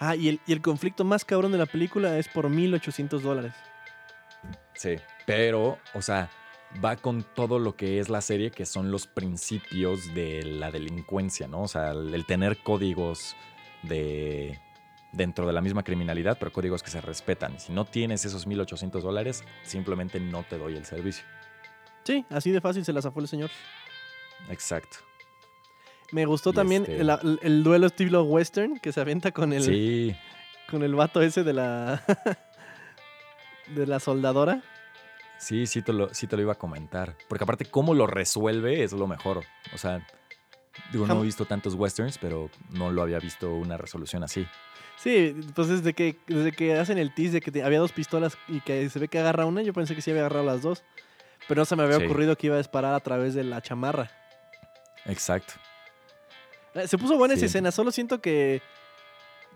Ah, 0.00 0.16
y 0.16 0.30
el, 0.30 0.40
y 0.46 0.54
el 0.54 0.62
conflicto 0.62 1.04
más 1.04 1.26
cabrón 1.26 1.52
de 1.52 1.58
la 1.58 1.66
película 1.66 2.16
es 2.16 2.28
por 2.28 2.48
1.800 2.48 3.20
dólares. 3.20 3.52
Sí. 4.72 4.96
Pero, 5.26 5.78
o 5.92 6.00
sea, 6.00 6.30
va 6.82 6.96
con 6.96 7.24
todo 7.34 7.58
lo 7.58 7.76
que 7.76 7.98
es 8.00 8.08
la 8.08 8.22
serie, 8.22 8.50
que 8.50 8.64
son 8.64 8.90
los 8.90 9.06
principios 9.06 10.14
de 10.14 10.44
la 10.44 10.70
delincuencia, 10.70 11.46
¿no? 11.46 11.64
O 11.64 11.68
sea, 11.68 11.90
el, 11.90 12.14
el 12.14 12.24
tener 12.24 12.62
códigos 12.62 13.36
de 13.82 14.58
dentro 15.16 15.46
de 15.46 15.52
la 15.52 15.60
misma 15.60 15.82
criminalidad, 15.82 16.36
pero 16.38 16.52
códigos 16.52 16.82
que 16.82 16.90
se 16.90 17.00
respetan. 17.00 17.58
Si 17.58 17.72
no 17.72 17.84
tienes 17.84 18.24
esos 18.24 18.46
1.800 18.46 19.00
dólares, 19.00 19.42
simplemente 19.62 20.20
no 20.20 20.42
te 20.44 20.58
doy 20.58 20.76
el 20.76 20.84
servicio. 20.84 21.24
Sí, 22.04 22.24
así 22.30 22.50
de 22.52 22.60
fácil 22.60 22.84
se 22.84 22.92
la 22.92 23.02
zafó 23.02 23.20
el 23.20 23.28
señor. 23.28 23.50
Exacto. 24.50 24.98
Me 26.12 26.24
gustó 26.26 26.50
Y 26.50 26.54
también 26.54 26.82
este- 26.82 27.00
el, 27.00 27.10
el- 27.10 27.38
el 27.42 27.64
duelo 27.64 27.86
estilo 27.86 28.22
western 28.24 28.78
que 28.78 28.92
se 28.92 29.00
avienta 29.00 29.32
con 29.32 29.52
el, 29.52 29.62
Sí, 29.62 30.14
con 30.70 30.82
el 30.84 30.94
vato 30.94 31.20
ese 31.22 31.42
de 31.42 31.52
la 31.52 32.02
de 33.74 33.86
la 33.86 33.98
soldadora. 33.98 34.62
Sí, 35.38 35.66
sí 35.66 35.82
te, 35.82 35.92
lo, 35.92 36.12
sí 36.14 36.26
te 36.26 36.36
lo 36.36 36.42
iba 36.42 36.52
a 36.52 36.58
comentar. 36.58 37.16
Porque 37.28 37.44
aparte, 37.44 37.64
cómo 37.66 37.92
lo 37.94 38.06
resuelve 38.06 38.82
es 38.84 38.92
lo 38.92 39.06
mejor. 39.06 39.42
O 39.74 39.78
sea, 39.78 40.06
digo, 40.92 41.06
no 41.06 41.20
he 41.20 41.24
visto 41.24 41.44
tantos 41.44 41.74
westerns, 41.74 42.18
pero 42.18 42.50
no 42.70 42.90
lo 42.90 43.02
había 43.02 43.18
visto 43.18 43.54
una 43.54 43.76
resolución 43.76 44.22
así. 44.24 44.46
Sí, 44.96 45.36
pues 45.54 45.68
desde 45.68 45.92
que, 45.94 46.18
desde 46.26 46.52
que 46.52 46.74
hacen 46.78 46.96
el 46.98 47.14
tease 47.14 47.32
de 47.32 47.40
que 47.40 47.50
te- 47.50 47.62
había 47.62 47.78
dos 47.80 47.92
pistolas 47.92 48.38
y 48.48 48.60
que 48.60 48.88
se 48.88 48.98
ve 48.98 49.08
que 49.08 49.18
agarra 49.18 49.44
una, 49.44 49.62
yo 49.62 49.72
pensé 49.72 49.94
que 49.94 50.00
sí 50.02 50.10
había 50.10 50.22
agarrado 50.22 50.46
las 50.46 50.62
dos. 50.62 50.84
Pero 51.48 51.60
no 51.60 51.64
se 51.66 51.76
me 51.76 51.82
había 51.84 51.98
Sí. 51.98 52.04
ocurrido 52.06 52.36
que 52.36 52.46
iba 52.46 52.56
a 52.56 52.58
disparar 52.58 52.94
a 52.94 53.00
través 53.00 53.34
de 53.34 53.44
la 53.44 53.60
chamarra. 53.60 54.10
Exacto. 55.04 55.52
Eh, 56.74 56.88
Se 56.88 56.98
puso 56.98 57.16
buena 57.16 57.34
esa 57.34 57.46
escena, 57.46 57.70
solo 57.70 57.90
siento 57.92 58.20
que 58.20 58.62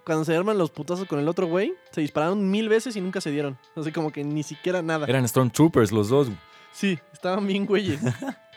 cuando 0.05 0.25
se 0.25 0.37
arman 0.37 0.57
los 0.59 0.71
putazos 0.71 1.07
con 1.09 1.19
el 1.19 1.27
otro 1.29 1.47
güey, 1.47 1.73
se 1.91 2.01
dispararon 2.01 2.51
mil 2.51 2.69
veces 2.69 2.95
y 2.97 3.01
nunca 3.01 3.21
se 3.21 3.31
dieron. 3.31 3.59
Así 3.77 3.93
como 3.93 4.13
que 4.13 4.23
ni 4.25 4.43
siquiera 4.43 4.83
nada. 4.83 5.07
Eran 5.09 5.27
Stormtroopers 5.27 5.91
los 5.93 6.09
dos. 6.09 6.29
Sí, 6.73 6.99
estaban 7.13 7.47
bien 7.47 7.67
güeyes. 7.67 8.01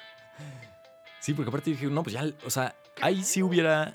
Sí, 1.24 1.34
porque 1.34 1.48
aparte 1.48 1.70
dije, 1.70 1.86
no, 1.86 2.04
pues 2.04 2.16
ya, 2.16 2.26
o 2.46 2.50
sea, 2.50 2.76
ahí 3.00 3.24
sí 3.24 3.42
hubiera. 3.42 3.94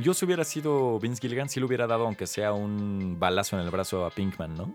Yo 0.00 0.14
si 0.14 0.24
hubiera 0.24 0.42
sido 0.42 0.98
Vince 0.98 1.20
Gilligan, 1.20 1.48
sí 1.48 1.60
le 1.60 1.66
hubiera 1.66 1.86
dado, 1.86 2.06
aunque 2.06 2.26
sea 2.26 2.52
un 2.52 3.20
balazo 3.20 3.56
en 3.56 3.62
el 3.62 3.70
brazo 3.70 4.04
a 4.04 4.10
Pinkman, 4.10 4.56
¿no? 4.56 4.74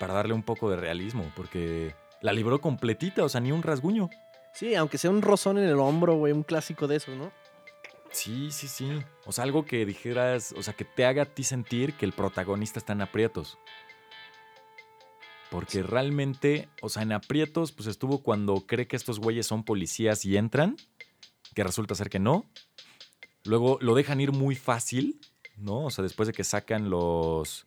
Para 0.00 0.12
darle 0.12 0.34
un 0.34 0.42
poco 0.42 0.68
de 0.68 0.76
realismo, 0.76 1.30
porque 1.36 1.94
la 2.20 2.32
libró 2.32 2.60
completita, 2.60 3.22
o 3.22 3.28
sea, 3.28 3.40
ni 3.40 3.52
un 3.52 3.62
rasguño. 3.62 4.10
Sí, 4.52 4.74
aunque 4.74 4.98
sea 4.98 5.10
un 5.10 5.22
rozón 5.22 5.56
en 5.56 5.68
el 5.68 5.78
hombro, 5.78 6.16
güey, 6.16 6.32
un 6.32 6.42
clásico 6.42 6.88
de 6.88 6.96
esos, 6.96 7.16
¿no? 7.16 7.30
Sí, 8.10 8.50
sí, 8.50 8.66
sí. 8.66 9.04
O 9.26 9.30
sea, 9.30 9.44
algo 9.44 9.64
que 9.64 9.86
dijeras, 9.86 10.52
o 10.58 10.64
sea, 10.64 10.74
que 10.74 10.84
te 10.84 11.06
haga 11.06 11.22
a 11.22 11.26
ti 11.26 11.44
sentir 11.44 11.94
que 11.94 12.06
el 12.06 12.12
protagonista 12.12 12.80
está 12.80 12.92
en 12.92 13.02
aprietos. 13.02 13.56
Porque 15.50 15.82
realmente, 15.82 16.68
o 16.80 16.88
sea, 16.88 17.02
en 17.02 17.12
aprietos, 17.12 17.72
pues 17.72 17.88
estuvo 17.88 18.22
cuando 18.22 18.66
cree 18.66 18.86
que 18.86 18.96
estos 18.96 19.18
güeyes 19.18 19.46
son 19.46 19.64
policías 19.64 20.24
y 20.24 20.36
entran, 20.36 20.76
que 21.54 21.64
resulta 21.64 21.94
ser 21.94 22.08
que 22.08 22.20
no. 22.20 22.46
Luego 23.44 23.78
lo 23.80 23.94
dejan 23.94 24.20
ir 24.20 24.32
muy 24.32 24.54
fácil, 24.54 25.20
¿no? 25.56 25.86
O 25.86 25.90
sea, 25.90 26.02
después 26.02 26.26
de 26.28 26.32
que 26.32 26.44
sacan 26.44 26.88
los. 26.88 27.64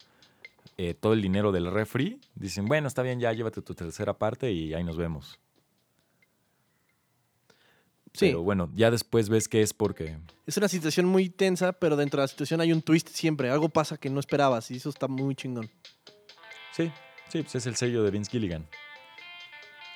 eh, 0.78 0.94
todo 0.94 1.14
el 1.14 1.22
dinero 1.22 1.52
del 1.52 1.70
refri, 1.70 2.22
dicen, 2.36 2.66
bueno, 2.66 2.88
está 2.88 3.02
bien, 3.02 3.20
ya 3.20 3.34
llévate 3.34 3.62
tu 3.62 3.74
tercera 3.76 4.18
parte 4.18 4.52
y 4.52 4.74
ahí 4.74 4.84
nos 4.84 4.96
vemos. 4.98 5.40
Sí, 8.14 8.28
Pero 8.28 8.44
bueno, 8.44 8.70
ya 8.76 8.92
después 8.92 9.28
ves 9.28 9.48
que 9.48 9.64
es 9.64 9.74
porque 9.74 10.20
es 10.46 10.56
una 10.58 10.68
situación 10.68 11.08
muy 11.08 11.30
tensa, 11.30 11.74
pero 11.74 11.96
dentro 11.96 12.22
de 12.22 12.26
la 12.26 12.28
situación 12.28 12.62
hay 12.62 12.72
un 12.72 12.84
twist 12.84 13.10
siempre. 13.10 13.50
Algo 13.50 13.70
pasa 13.70 13.98
que 13.98 14.10
no 14.12 14.20
esperabas 14.20 14.70
y 14.70 14.76
eso 14.76 14.90
está 14.90 15.08
muy 15.08 15.34
chingón. 15.36 15.70
Sí, 16.74 16.92
sí, 17.34 17.42
pues 17.42 17.56
es 17.56 17.66
el 17.66 17.76
sello 17.76 18.04
de 18.04 18.12
Vince 18.12 18.30
Gilligan. 18.30 18.68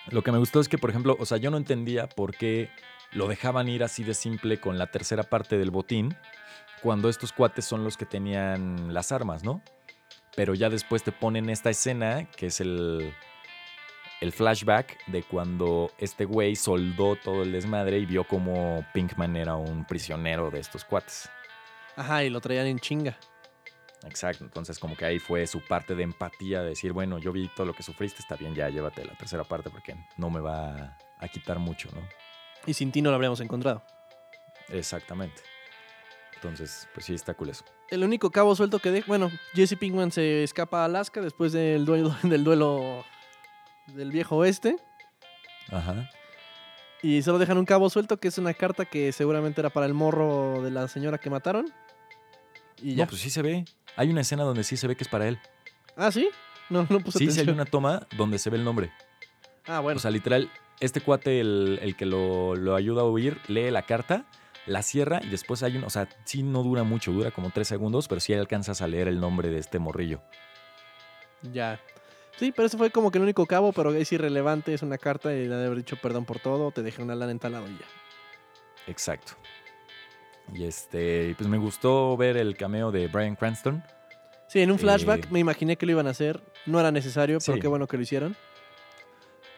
Lo 0.10 0.24
que 0.24 0.32
me 0.32 0.40
gustó 0.40 0.60
es 0.60 0.68
que, 0.68 0.80
por 0.80 0.90
ejemplo, 0.90 1.16
o 1.20 1.26
sea, 1.26 1.38
yo 1.38 1.52
no 1.52 1.58
entendía 1.58 2.10
por 2.10 2.36
qué 2.36 2.72
lo 3.12 3.28
dejaban 3.28 3.68
ir 3.70 3.84
así 3.84 4.04
de 4.04 4.16
simple 4.16 4.60
con 4.60 4.80
la 4.80 4.88
tercera 4.88 5.22
parte 5.22 5.58
del 5.60 5.70
botín, 5.70 6.16
cuando 6.82 7.10
estos 7.10 7.32
cuates 7.34 7.64
son 7.64 7.84
los 7.84 7.96
que 7.96 8.06
tenían 8.06 8.92
las 8.92 9.12
armas, 9.12 9.44
¿no? 9.44 9.62
Pero 10.36 10.56
ya 10.56 10.70
después 10.70 11.04
te 11.04 11.12
ponen 11.12 11.50
esta 11.52 11.70
escena, 11.70 12.28
que 12.32 12.48
es 12.48 12.60
el, 12.60 13.14
el 14.20 14.32
flashback 14.32 15.06
de 15.06 15.22
cuando 15.22 15.92
este 16.00 16.26
güey 16.26 16.56
soldó 16.56 17.18
todo 17.18 17.44
el 17.44 17.52
desmadre 17.52 18.00
y 18.00 18.08
vio 18.08 18.24
como 18.24 18.84
Pinkman 18.94 19.36
era 19.36 19.56
un 19.56 19.86
prisionero 19.86 20.50
de 20.50 20.60
estos 20.60 20.84
cuates. 20.84 21.30
Ajá, 21.96 22.24
y 22.24 22.32
lo 22.32 22.42
traían 22.42 22.66
en 22.66 22.80
chinga. 22.80 23.16
Exacto, 24.08 24.44
entonces 24.44 24.80
como 24.80 24.96
que 24.96 25.06
ahí 25.06 25.20
fue 25.20 25.46
su 25.48 25.62
parte 25.62 25.96
de 25.96 26.04
empatía, 26.04 26.62
de 26.62 26.70
decir, 26.70 26.94
bueno, 26.94 27.20
yo 27.20 27.32
vi 27.32 27.50
todo 27.56 27.66
lo 27.68 27.74
que 27.74 27.84
sufriste, 27.84 28.22
está 28.22 28.36
bien, 28.36 28.56
ya 28.56 28.70
llévate 28.70 29.06
la 29.06 29.16
tercera 29.16 29.44
parte 29.44 29.70
porque 29.70 29.96
no 30.18 30.30
me 30.30 30.40
va 30.40 30.98
a 31.20 31.28
quitar 31.28 31.60
mucho, 31.60 31.90
¿no? 31.94 32.02
Y 32.66 32.74
sin 32.74 32.92
ti 32.92 33.02
no 33.02 33.10
lo 33.10 33.16
habríamos 33.16 33.40
encontrado. 33.40 33.84
Exactamente. 34.70 35.42
Entonces, 36.36 36.88
pues 36.94 37.06
sí, 37.06 37.14
está 37.14 37.34
cool 37.34 37.50
eso. 37.50 37.66
El 37.90 38.04
único 38.04 38.30
cabo 38.32 38.56
suelto 38.56 38.80
que 38.80 38.92
deja. 38.92 39.08
Bueno, 39.08 39.32
Jesse 39.54 39.76
Pinkman 39.76 40.12
se 40.12 40.44
escapa 40.44 40.82
a 40.82 40.86
Alaska 40.86 41.22
después 41.22 41.52
del 41.52 41.86
duelo, 41.86 42.16
del 42.24 42.44
duelo 42.44 43.04
del 43.88 44.12
viejo 44.12 44.38
oeste. 44.38 44.78
Ajá. 45.70 46.10
Y 47.02 47.22
solo 47.22 47.40
dejan 47.40 47.58
un 47.58 47.66
cabo 47.66 47.90
suelto 47.90 48.18
que 48.18 48.28
es 48.28 48.38
una 48.38 48.54
carta 48.54 48.86
que 48.86 49.12
seguramente 49.12 49.62
era 49.62 49.70
para 49.70 49.86
el 49.86 49.94
morro 49.94 50.62
de 50.62 50.72
la 50.72 50.88
señora 50.88 51.18
que 51.18 51.30
mataron. 51.30 51.72
Y 52.82 52.96
ya. 52.96 53.06
No, 53.06 53.10
pues 53.10 53.22
sí 53.22 53.30
se 53.30 53.42
ve. 53.42 53.66
Hay 53.98 54.10
una 54.10 54.22
escena 54.22 54.44
donde 54.44 54.64
sí 54.64 54.78
se 54.78 54.88
ve 54.88 54.96
que 54.96 55.04
es 55.04 55.10
para 55.10 55.28
él. 55.28 55.38
Ah, 55.98 56.12
sí. 56.12 56.30
No, 56.70 56.86
no 56.90 57.00
puse 57.02 57.20
Sí, 57.20 57.26
sí 57.26 57.32
hay 57.32 57.34
atención. 57.44 57.56
una 57.56 57.66
toma 57.66 58.08
donde 58.16 58.40
se 58.40 58.50
ve 58.50 58.58
el 58.58 58.64
nombre. 58.64 58.92
Ah, 59.66 59.80
bueno. 59.82 59.98
O 59.98 60.00
sea, 60.00 60.12
literal, 60.12 60.50
este 60.80 61.02
cuate, 61.02 61.40
el, 61.42 61.80
el 61.82 61.96
que 61.98 62.06
lo, 62.06 62.56
lo 62.56 62.76
ayuda 62.76 63.02
a 63.02 63.06
huir, 63.06 63.40
lee 63.48 63.72
la 63.72 63.82
carta, 63.82 64.26
la 64.66 64.82
cierra 64.84 65.20
y 65.24 65.28
después 65.30 65.64
hay 65.64 65.78
un... 65.78 65.84
O 65.84 65.90
sea, 65.90 66.08
sí 66.26 66.44
no 66.44 66.64
dura 66.64 66.84
mucho, 66.84 67.12
dura 67.12 67.32
como 67.32 67.50
tres 67.50 67.68
segundos, 67.68 68.08
pero 68.08 68.22
sí 68.22 68.34
alcanzas 68.34 68.82
a 68.82 68.88
leer 68.88 69.08
el 69.08 69.20
nombre 69.20 69.50
de 69.50 69.58
este 69.60 69.80
morrillo. 69.80 70.22
Ya. 71.54 71.80
Sí, 72.38 72.52
pero 72.56 72.68
ese 72.68 72.78
fue 72.78 72.92
como 72.92 73.10
que 73.12 73.18
el 73.18 73.24
único 73.24 73.46
cabo, 73.46 73.72
pero 73.74 73.94
es 73.94 74.12
irrelevante, 74.12 74.74
es 74.74 74.84
una 74.84 74.98
carta 74.98 75.34
y 75.34 75.48
de 75.48 75.56
haber 75.66 75.78
dicho 75.78 75.96
perdón 76.00 76.26
por 76.26 76.40
todo, 76.40 76.72
te 76.72 76.84
dejé 76.84 77.02
una 77.02 77.16
lana 77.16 77.32
en 77.32 77.40
tal 77.40 77.54
lado 77.54 77.68
y 77.68 77.72
ya. 77.78 77.86
Exacto. 78.86 79.34
Y 80.54 80.64
este, 80.66 81.36
pues 81.38 81.50
me 81.50 81.58
gustó 81.58 82.16
ver 82.18 82.38
el 82.38 82.56
cameo 82.56 82.92
de 82.92 83.08
Brian 83.08 83.36
Cranston. 83.36 83.84
Sí, 84.48 84.62
en 84.62 84.72
un 84.72 84.80
flashback 84.80 85.26
Eh, 85.26 85.28
me 85.32 85.40
imaginé 85.40 85.76
que 85.76 85.86
lo 85.86 85.92
iban 85.92 86.08
a 86.08 86.12
hacer, 86.12 86.42
no 86.66 86.80
era 86.80 86.92
necesario, 86.92 87.40
pero 87.46 87.56
Sí. 87.56 87.60
qué 87.62 87.68
bueno 87.68 87.86
que 87.88 87.98
lo 87.98 88.04
hicieron. 88.04 88.36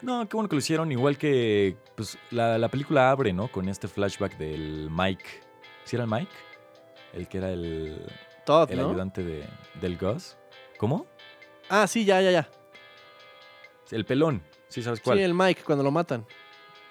No, 0.01 0.27
qué 0.27 0.35
bueno 0.35 0.49
que 0.49 0.55
lo 0.55 0.59
hicieron. 0.59 0.91
Igual 0.91 1.17
que, 1.17 1.77
pues, 1.95 2.17
la, 2.31 2.57
la 2.57 2.69
película 2.69 3.11
abre, 3.11 3.33
¿no? 3.33 3.49
Con 3.51 3.67
este 3.69 3.87
flashback 3.87 4.37
del 4.37 4.89
Mike. 4.89 5.25
¿Sí 5.83 5.95
era 5.95 6.05
el 6.05 6.09
Mike? 6.09 6.31
El 7.13 7.27
que 7.27 7.37
era 7.37 7.51
el, 7.51 8.05
Todd, 8.45 8.71
el 8.71 8.79
¿no? 8.79 8.89
ayudante 8.89 9.23
de, 9.23 9.45
del 9.81 9.97
Gus. 9.97 10.37
¿Cómo? 10.77 11.05
Ah, 11.69 11.85
sí, 11.85 12.05
ya, 12.05 12.21
ya, 12.21 12.31
ya. 12.31 12.49
El 13.91 14.05
pelón. 14.05 14.41
¿Sí 14.69 14.81
sabes 14.81 15.01
cuál? 15.01 15.17
Sí, 15.17 15.23
el 15.23 15.33
Mike, 15.33 15.61
cuando 15.65 15.83
lo 15.83 15.91
matan. 15.91 16.25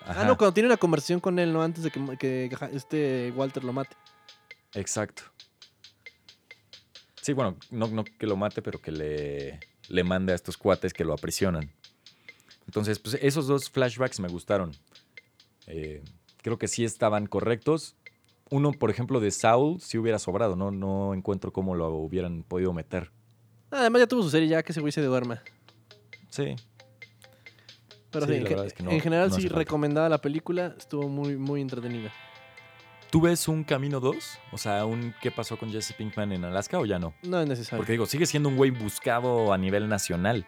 Ajá. 0.08 0.22
Ah, 0.22 0.24
no, 0.24 0.36
cuando 0.38 0.54
tiene 0.54 0.68
una 0.68 0.78
conversación 0.78 1.20
con 1.20 1.38
él, 1.38 1.52
¿no? 1.52 1.62
Antes 1.62 1.84
de 1.84 1.90
que, 1.90 2.00
que 2.18 2.58
este 2.72 3.32
Walter 3.36 3.62
lo 3.62 3.72
mate. 3.72 3.94
Exacto. 4.74 5.22
Sí, 7.20 7.34
bueno, 7.34 7.56
no, 7.70 7.88
no 7.88 8.04
que 8.04 8.26
lo 8.26 8.36
mate, 8.36 8.62
pero 8.62 8.80
que 8.80 8.90
le, 8.90 9.60
le 9.88 10.04
mande 10.04 10.32
a 10.32 10.34
estos 10.34 10.56
cuates 10.56 10.94
que 10.94 11.04
lo 11.04 11.12
aprisionan. 11.12 11.70
Entonces, 12.66 12.98
pues 12.98 13.18
esos 13.20 13.46
dos 13.46 13.70
flashbacks 13.70 14.18
me 14.20 14.28
gustaron. 14.28 14.74
Eh, 15.66 16.02
creo 16.42 16.58
que 16.58 16.68
sí 16.68 16.84
estaban 16.84 17.26
correctos. 17.26 17.96
Uno, 18.50 18.72
por 18.72 18.90
ejemplo, 18.90 19.20
de 19.20 19.30
Saul, 19.30 19.78
sí 19.80 19.98
hubiera 19.98 20.18
sobrado, 20.18 20.56
¿no? 20.56 20.70
No 20.70 21.12
encuentro 21.12 21.52
cómo 21.52 21.74
lo 21.74 21.90
hubieran 21.90 22.44
podido 22.44 22.72
meter. 22.72 23.10
Además 23.70 24.00
ya 24.00 24.06
tuvo 24.06 24.22
su 24.22 24.30
serie 24.30 24.48
ya 24.48 24.62
que 24.62 24.72
ese 24.72 24.80
güey 24.80 24.92
se 24.92 25.02
duerma. 25.02 25.42
Sí. 26.30 26.56
Pero 28.10 28.26
sí, 28.26 28.34
en, 28.34 28.42
la 28.44 28.48
ge- 28.48 28.54
verdad 28.54 28.66
es 28.66 28.72
que 28.74 28.82
no- 28.82 28.90
en 28.90 29.00
general 29.00 29.28
no 29.30 29.36
sí 29.36 29.48
recomendada 29.48 30.08
la 30.08 30.18
película, 30.18 30.74
estuvo 30.78 31.08
muy, 31.08 31.36
muy 31.36 31.60
entretenida. 31.60 32.10
¿Tú 33.10 33.20
ves 33.22 33.48
un 33.48 33.64
Camino 33.64 34.00
2? 34.00 34.38
O 34.52 34.58
sea, 34.58 34.84
un 34.84 35.14
¿qué 35.22 35.30
pasó 35.30 35.56
con 35.56 35.70
Jesse 35.72 35.94
Pinkman 35.94 36.30
en 36.32 36.44
Alaska 36.44 36.78
o 36.78 36.84
ya 36.84 36.98
no? 36.98 37.14
No 37.22 37.40
es 37.40 37.48
necesario. 37.48 37.78
Porque 37.78 37.92
digo, 37.92 38.04
sigue 38.06 38.26
siendo 38.26 38.48
un 38.50 38.56
güey 38.56 38.70
buscado 38.70 39.52
a 39.52 39.56
nivel 39.58 39.88
nacional. 39.88 40.46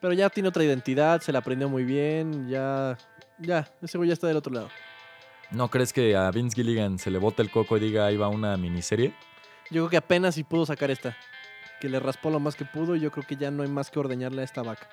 Pero 0.00 0.12
ya 0.12 0.28
tiene 0.30 0.48
otra 0.50 0.64
identidad, 0.64 1.20
se 1.22 1.32
la 1.32 1.38
aprendió 1.38 1.68
muy 1.68 1.84
bien, 1.84 2.48
ya, 2.48 2.98
ya, 3.38 3.70
ese 3.80 3.96
güey 3.96 4.08
ya 4.08 4.14
está 4.14 4.26
del 4.26 4.36
otro 4.36 4.52
lado. 4.52 4.68
¿No 5.50 5.68
crees 5.70 5.92
que 5.92 6.16
a 6.16 6.30
Vince 6.30 6.54
Gilligan 6.56 6.98
se 6.98 7.10
le 7.10 7.18
bota 7.18 7.42
el 7.42 7.50
coco 7.50 7.76
y 7.76 7.80
diga 7.80 8.06
ahí 8.06 8.16
va 8.16 8.28
una 8.28 8.56
miniserie? 8.56 9.14
Yo 9.70 9.82
creo 9.82 9.88
que 9.90 9.96
apenas 9.98 10.34
si 10.34 10.44
pudo 10.44 10.66
sacar 10.66 10.90
esta. 10.90 11.16
Que 11.80 11.88
le 11.88 12.00
raspó 12.00 12.30
lo 12.30 12.38
más 12.40 12.54
que 12.56 12.64
pudo 12.64 12.96
y 12.96 13.00
yo 13.00 13.10
creo 13.10 13.26
que 13.26 13.36
ya 13.36 13.50
no 13.50 13.62
hay 13.62 13.68
más 13.68 13.90
que 13.90 13.98
ordeñarle 13.98 14.42
a 14.42 14.44
esta 14.44 14.62
vaca. 14.62 14.88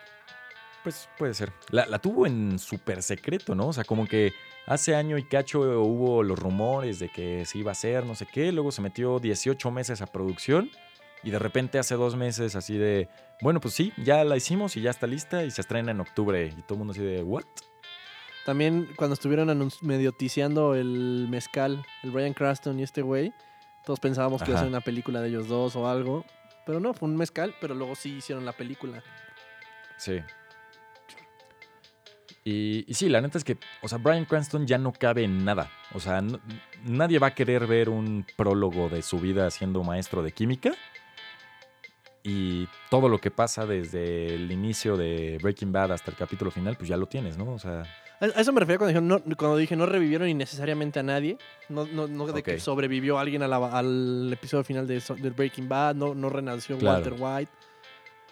Pues 0.83 1.09
puede 1.17 1.33
ser. 1.33 1.51
La, 1.71 1.85
la 1.85 1.99
tuvo 1.99 2.25
en 2.25 2.57
súper 2.57 3.03
secreto, 3.03 3.55
¿no? 3.55 3.67
O 3.67 3.73
sea, 3.73 3.83
como 3.83 4.07
que 4.07 4.33
hace 4.65 4.95
año 4.95 5.17
y 5.17 5.23
cacho 5.23 5.59
hubo 5.81 6.23
los 6.23 6.39
rumores 6.39 6.99
de 6.99 7.09
que 7.09 7.45
se 7.45 7.57
iba 7.57 7.71
a 7.71 7.73
hacer, 7.73 8.05
no 8.05 8.15
sé 8.15 8.25
qué. 8.25 8.51
Luego 8.51 8.71
se 8.71 8.81
metió 8.81 9.19
18 9.19 9.71
meses 9.71 10.01
a 10.01 10.07
producción. 10.07 10.69
Y 11.21 11.31
de 11.31 11.39
repente 11.39 11.79
hace 11.79 11.95
dos 11.95 12.15
meses 12.15 12.55
así 12.55 12.77
de, 12.77 13.09
bueno, 13.41 13.59
pues 13.59 13.73
sí, 13.73 13.91
ya 13.97 14.23
la 14.23 14.37
hicimos 14.37 14.77
y 14.77 14.81
ya 14.81 14.89
está 14.89 15.05
lista 15.05 15.43
y 15.43 15.51
se 15.51 15.61
estrena 15.61 15.91
en 15.91 15.99
octubre. 15.99 16.53
Y 16.57 16.61
todo 16.61 16.75
el 16.75 16.77
mundo 16.77 16.91
así 16.91 17.01
de, 17.01 17.23
¿what? 17.23 17.43
También 18.45 18.87
cuando 18.95 19.15
estuvieron 19.15 19.69
medio 19.81 20.13
tiseando 20.13 20.75
el 20.75 21.27
mezcal, 21.29 21.85
el 22.03 22.11
Brian 22.11 22.33
Cranston 22.33 22.79
y 22.79 22.83
este 22.83 23.01
güey, 23.01 23.33
todos 23.85 23.99
pensábamos 23.99 24.41
que 24.41 24.51
iba 24.51 24.59
a 24.59 24.63
ser 24.63 24.69
una 24.69 24.81
película 24.81 25.21
de 25.21 25.27
ellos 25.27 25.47
dos 25.47 25.75
o 25.75 25.89
algo. 25.89 26.25
Pero 26.65 26.79
no, 26.79 26.93
fue 26.93 27.09
un 27.09 27.17
mezcal, 27.17 27.53
pero 27.59 27.75
luego 27.75 27.95
sí 27.95 28.15
hicieron 28.17 28.45
la 28.45 28.53
película. 28.53 29.03
Sí. 29.97 30.21
Y, 32.51 32.85
y 32.87 32.93
sí, 32.95 33.09
la 33.09 33.21
neta 33.21 33.37
es 33.37 33.43
que, 33.43 33.57
o 33.83 33.87
sea, 33.87 33.99
Brian 33.99 34.25
Cranston 34.25 34.65
ya 34.65 34.77
no 34.79 34.91
cabe 34.91 35.23
en 35.23 35.45
nada. 35.45 35.69
O 35.93 35.99
sea, 35.99 36.19
no- 36.21 36.39
nadie 36.83 37.19
va 37.19 37.27
a 37.27 37.35
querer 37.35 37.67
ver 37.67 37.89
un 37.89 38.25
prólogo 38.37 38.89
de 38.89 39.01
su 39.03 39.19
vida 39.19 39.49
siendo 39.51 39.83
maestro 39.83 40.23
de 40.23 40.31
química. 40.31 40.71
Y 42.23 42.67
todo 42.89 43.07
lo 43.07 43.19
que 43.19 43.31
pasa 43.31 43.65
desde 43.65 44.33
el 44.35 44.51
inicio 44.51 44.97
de 44.97 45.37
Breaking 45.41 45.71
Bad 45.71 45.93
hasta 45.93 46.11
el 46.11 46.17
capítulo 46.17 46.51
final, 46.51 46.75
pues 46.75 46.89
ya 46.89 46.97
lo 46.97 47.05
tienes, 47.07 47.37
¿no? 47.37 47.49
O 47.53 47.59
sea, 47.59 47.83
A 48.19 48.25
eso 48.41 48.51
me 48.51 48.59
refería 48.59 48.77
cuando, 48.77 48.99
dijeron, 48.99 49.07
no, 49.07 49.35
cuando 49.37 49.55
dije 49.55 49.75
no 49.77 49.85
revivieron 49.85 50.27
innecesariamente 50.27 50.99
a 50.99 51.03
nadie. 51.03 51.37
No, 51.69 51.85
no, 51.85 52.07
no 52.07 52.25
de 52.27 52.43
que 52.43 52.59
sobrevivió 52.59 53.17
alguien 53.19 53.43
a 53.43 53.47
la- 53.47 53.69
al 53.77 54.29
episodio 54.33 54.63
final 54.65 54.85
de, 54.87 54.99
Breaking 55.35 55.69
Bad, 55.69 55.95
no, 55.95 56.13
no 56.13 56.29
renació 56.29 56.77
Claro. 56.77 56.95
Walter 57.09 57.13
White. 57.17 57.51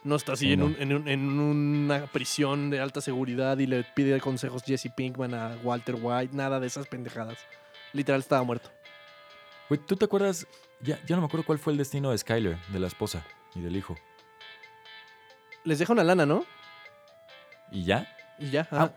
No 0.04 0.16
está 0.16 0.34
así 0.34 0.46
Sí, 0.48 0.54
en, 0.54 0.60
no. 0.60 0.66
un- 0.68 0.76
en 0.80 0.94
un- 0.94 1.08
en 1.08 1.40
una 1.40 2.06
prisión 2.08 2.70
de 2.70 2.80
alta 2.80 3.02
seguridad 3.02 3.58
y 3.58 3.68
le 3.68 3.84
pide 3.84 4.20
consejos 4.22 4.64
Jesse 4.66 4.90
Pinkman 4.96 5.34
a 5.34 5.58
Walter 5.64 5.96
White. 6.00 6.36
Nada 6.36 6.60
de 6.60 6.68
esas 6.68 6.88
pendejadas. 6.88 7.38
Literal 7.94 8.20
estaba 8.22 8.44
muerto. 8.44 8.70
güey, 9.70 9.82
¿tú 9.86 9.96
te 9.98 10.06
acuerdas? 10.06 10.48
Ya, 10.80 10.98
ya 11.06 11.16
no 11.18 11.22
me 11.24 11.26
acuerdo 11.26 11.46
cuál 11.46 11.60
fue 11.60 11.74
el 11.74 11.78
destino 11.78 12.12
de 12.12 12.18
Skyler, 12.18 12.58
de 12.70 12.80
la 12.80 12.88
esposa 12.88 13.26
y 13.56 13.60
del 13.62 13.76
hijo. 13.76 13.96
Les 15.64 15.80
deja 15.80 15.92
una 15.92 16.04
lana, 16.04 16.26
¿no? 16.26 16.46
¿Y 17.72 17.84
ya? 17.84 18.08
Y 18.40 18.50
ya. 18.50 18.68
Ah. 18.72 18.92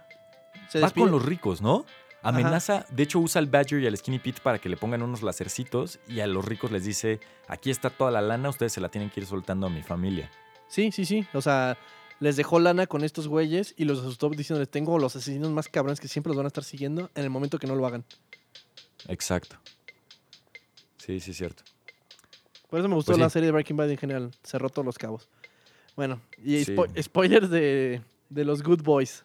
Se 0.69 0.79
Va 0.81 0.91
con 0.91 1.11
los 1.11 1.25
ricos, 1.25 1.61
¿no? 1.61 1.85
Amenaza, 2.23 2.85
de 2.91 3.03
hecho 3.03 3.19
usa 3.19 3.41
al 3.41 3.47
Badger 3.47 3.81
y 3.81 3.87
al 3.87 3.97
Skinny 3.97 4.19
Pete 4.19 4.41
para 4.43 4.59
que 4.59 4.69
le 4.69 4.77
pongan 4.77 5.03
unos 5.03 5.23
lacercitos 5.23 5.99
y 6.07 6.21
a 6.21 6.27
los 6.27 6.45
ricos 6.45 6.71
les 6.71 6.85
dice, 6.85 7.19
aquí 7.49 7.71
está 7.71 7.89
toda 7.91 8.11
la 8.11 8.21
lana, 8.21 8.51
ustedes 8.51 8.73
se 8.75 8.81
la 8.81 8.91
tienen 8.91 9.09
que 9.11 9.21
ir 9.21 9.27
soltando 9.27 9.67
a 9.67 9.71
mi 9.71 9.83
familia. 9.83 10.31
Sí, 10.71 10.91
sí, 10.93 11.05
sí. 11.05 11.27
O 11.35 11.43
sea, 11.43 11.77
les 12.21 12.37
dejó 12.37 12.59
lana 12.61 12.87
con 12.87 13.05
estos 13.05 13.29
güeyes 13.29 13.75
y 13.77 13.85
los 13.85 13.99
asustó 13.99 14.31
diciéndoles, 14.31 14.71
tengo 14.71 14.99
los 14.99 15.17
asesinos 15.17 15.51
más 15.51 15.69
cabrones 15.69 16.01
que 16.01 16.09
siempre 16.09 16.31
los 16.31 16.37
van 16.37 16.47
a 16.47 16.49
estar 16.49 16.65
siguiendo 16.65 17.11
en 17.15 17.25
el 17.25 17.31
momento 17.31 17.59
que 17.59 17.67
no 17.67 17.75
lo 17.75 17.87
hagan. 17.87 18.05
Exacto. 19.09 19.57
Sí, 20.99 21.19
sí, 21.21 21.33
es 21.33 21.37
cierto. 21.37 21.63
Por 22.69 22.79
eso 22.79 22.89
me 22.89 22.95
gustó 22.95 23.13
Pues 23.13 23.17
sí. 23.17 23.23
la 23.23 23.31
serie 23.31 23.47
de 23.47 23.53
Breaking 23.53 23.77
Bad 23.77 23.91
en 23.91 23.97
general. 23.99 24.31
Cerró 24.45 24.69
todos 24.71 24.87
los 24.87 24.97
cabos. 24.99 25.29
Bueno, 25.97 26.21
y 26.43 26.65
Sí. 26.65 26.73
spo- 26.73 27.03
spoilers 27.03 27.51
de, 27.51 28.01
de 28.29 28.45
los 28.45 28.63
Good 28.63 28.83
Boys. 28.83 29.25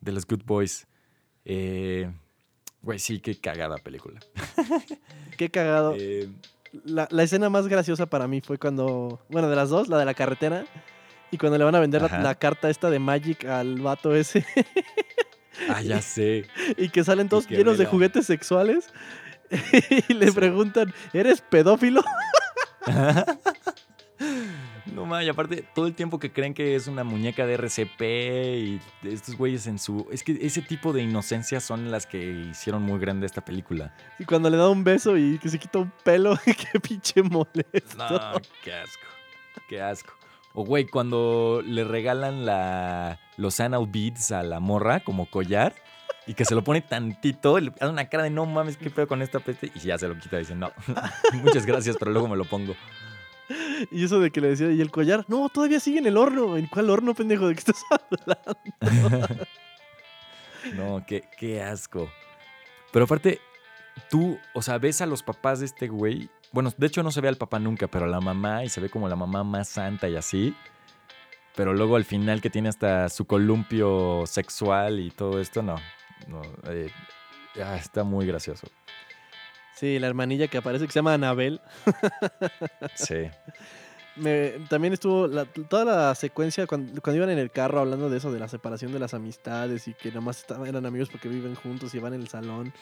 De 0.00 0.12
los 0.12 0.26
Good 0.26 0.42
Boys. 0.44 0.86
Eh, 1.44 2.10
Güey, 2.82 2.98
sí, 2.98 3.20
qué 3.20 3.34
cagada 3.38 3.78
película. 3.78 4.20
Qué 5.38 5.48
cagado. 5.50 5.94
Eh, 5.98 6.28
La, 6.84 7.06
la 7.10 7.22
escena 7.22 7.48
más 7.50 7.68
graciosa 7.68 8.06
para 8.06 8.26
mí 8.26 8.40
fue 8.40 8.58
cuando, 8.58 9.20
bueno, 9.28 9.48
de 9.48 9.56
las 9.56 9.68
dos, 9.70 9.88
la 9.88 9.98
de 9.98 10.04
la 10.04 10.14
carretera. 10.14 10.64
Y 11.30 11.36
cuando 11.36 11.58
le 11.58 11.64
van 11.64 11.74
a 11.74 11.80
vender 11.80 12.00
la, 12.00 12.34
carta 12.36 12.70
esta 12.70 12.90
de 12.90 13.00
Magic 13.00 13.44
al 13.44 13.80
vato 13.80 14.14
ese. 14.14 14.46
ah, 15.68 15.82
ya 15.82 16.00
sé. 16.00 16.46
y 16.76 16.90
que 16.90 17.02
salen 17.02 17.28
todos 17.28 17.48
que 17.48 17.56
llenos 17.56 17.76
de 17.76 17.86
juguetes 17.86 18.26
sexuales. 18.26 18.92
y 20.08 20.14
le 20.14 20.30
preguntan, 20.30 20.94
¿eres 21.12 21.40
pedófilo? 21.40 22.04
No 24.94 25.06
mames, 25.06 25.28
aparte, 25.28 25.64
todo 25.74 25.88
el 25.88 25.94
tiempo 25.94 26.20
que 26.20 26.32
creen 26.32 26.54
que 26.54 26.76
es 26.76 26.86
una 26.86 27.02
muñeca 27.02 27.46
de 27.46 27.54
RCP 27.54 28.00
y 28.00 28.80
estos 29.02 29.36
güeyes 29.36 29.66
en 29.66 29.80
su. 29.80 30.06
Es 30.12 30.22
que 30.22 30.38
ese 30.40 30.62
tipo 30.62 30.92
de 30.92 31.02
inocencias 31.02 31.64
son 31.64 31.90
las 31.90 32.06
que 32.06 32.46
hicieron 32.50 32.82
muy 32.82 33.00
grande 33.00 33.26
esta 33.26 33.44
película. 33.44 33.92
Y 34.20 34.24
cuando 34.24 34.50
le 34.50 34.56
da 34.56 34.68
un 34.68 34.84
beso 34.84 35.16
y 35.16 35.38
que 35.38 35.48
se 35.48 35.58
quita 35.58 35.80
un 35.80 35.92
pelo, 36.04 36.38
qué 36.44 36.78
pinche 36.78 37.22
molesto. 37.22 37.96
No, 37.98 38.40
qué 38.62 38.72
asco. 38.72 39.06
Qué 39.68 39.80
asco. 39.80 40.14
O 40.52 40.64
güey, 40.64 40.86
cuando 40.86 41.60
le 41.66 41.82
regalan 41.82 42.46
la, 42.46 43.18
los 43.36 43.58
anal 43.58 43.86
beads 43.88 44.30
a 44.30 44.44
la 44.44 44.60
morra 44.60 45.00
como 45.00 45.28
collar 45.28 45.74
y 46.28 46.34
que 46.34 46.44
se 46.44 46.54
lo 46.54 46.62
pone 46.62 46.80
tantito, 46.80 47.58
le 47.58 47.72
hace 47.80 47.88
una 47.88 48.08
cara 48.08 48.22
de 48.22 48.30
no 48.30 48.46
mames, 48.46 48.76
qué 48.76 48.90
pedo 48.90 49.08
con 49.08 49.22
esta 49.22 49.40
peste 49.40 49.72
y 49.74 49.80
ya 49.80 49.98
se 49.98 50.06
lo 50.06 50.16
quita 50.16 50.36
y 50.36 50.40
dice, 50.40 50.54
no, 50.54 50.70
muchas 51.42 51.66
gracias, 51.66 51.96
pero 51.98 52.12
luego 52.12 52.28
me 52.28 52.36
lo 52.36 52.44
pongo. 52.44 52.76
Y 53.90 54.04
eso 54.04 54.20
de 54.20 54.30
que 54.30 54.40
le 54.40 54.48
decía, 54.48 54.70
¿y 54.70 54.80
el 54.80 54.90
collar? 54.90 55.24
No, 55.28 55.48
todavía 55.48 55.80
sigue 55.80 55.98
en 55.98 56.06
el 56.06 56.16
horno. 56.16 56.56
¿En 56.56 56.66
cuál 56.66 56.90
horno, 56.90 57.14
pendejo? 57.14 57.48
¿De 57.48 57.54
qué 57.54 57.60
estás 57.60 57.82
hablando? 57.90 59.46
No, 60.72 61.04
qué, 61.06 61.28
qué 61.38 61.62
asco. 61.62 62.08
Pero 62.90 63.04
aparte, 63.04 63.40
tú, 64.08 64.38
o 64.54 64.62
sea, 64.62 64.78
ves 64.78 65.00
a 65.00 65.06
los 65.06 65.22
papás 65.22 65.60
de 65.60 65.66
este 65.66 65.88
güey. 65.88 66.30
Bueno, 66.52 66.72
de 66.76 66.86
hecho 66.86 67.02
no 67.02 67.10
se 67.10 67.20
ve 67.20 67.28
al 67.28 67.36
papá 67.36 67.58
nunca, 67.58 67.86
pero 67.86 68.06
a 68.06 68.08
la 68.08 68.20
mamá 68.20 68.64
y 68.64 68.68
se 68.68 68.80
ve 68.80 68.88
como 68.88 69.08
la 69.08 69.16
mamá 69.16 69.44
más 69.44 69.68
santa 69.68 70.08
y 70.08 70.16
así. 70.16 70.54
Pero 71.56 71.72
luego 71.72 71.96
al 71.96 72.04
final 72.04 72.40
que 72.40 72.50
tiene 72.50 72.68
hasta 72.68 73.08
su 73.08 73.26
columpio 73.26 74.24
sexual 74.26 75.00
y 75.00 75.10
todo 75.10 75.40
esto, 75.40 75.62
no. 75.62 75.76
no 76.28 76.42
eh, 76.64 76.90
ah, 77.62 77.76
está 77.76 78.04
muy 78.04 78.26
gracioso. 78.26 78.66
Sí, 79.84 79.98
la 79.98 80.06
hermanilla 80.06 80.48
que 80.48 80.56
aparece, 80.56 80.86
que 80.86 80.92
se 80.92 80.98
llama 81.00 81.12
Anabel. 81.12 81.60
Sí. 82.94 83.28
Me- 84.16 84.52
también 84.70 84.94
estuvo 84.94 85.26
la- 85.26 85.44
toda 85.44 85.84
la 85.84 86.14
secuencia 86.14 86.66
cuando, 86.66 87.02
cuando 87.02 87.18
iban 87.18 87.28
en 87.30 87.38
el 87.38 87.50
carro 87.50 87.80
hablando 87.80 88.08
de 88.08 88.16
eso, 88.16 88.32
de 88.32 88.38
la 88.38 88.48
separación 88.48 88.92
de 88.92 88.98
las 88.98 89.12
amistades 89.12 89.86
y 89.88 89.92
que 89.92 90.10
nomás 90.10 90.38
estaban, 90.38 90.66
eran 90.68 90.86
amigos 90.86 91.10
porque 91.10 91.28
viven 91.28 91.54
juntos 91.54 91.94
y 91.94 91.98
van 91.98 92.14
en 92.14 92.22
el 92.22 92.28
salón. 92.28 92.72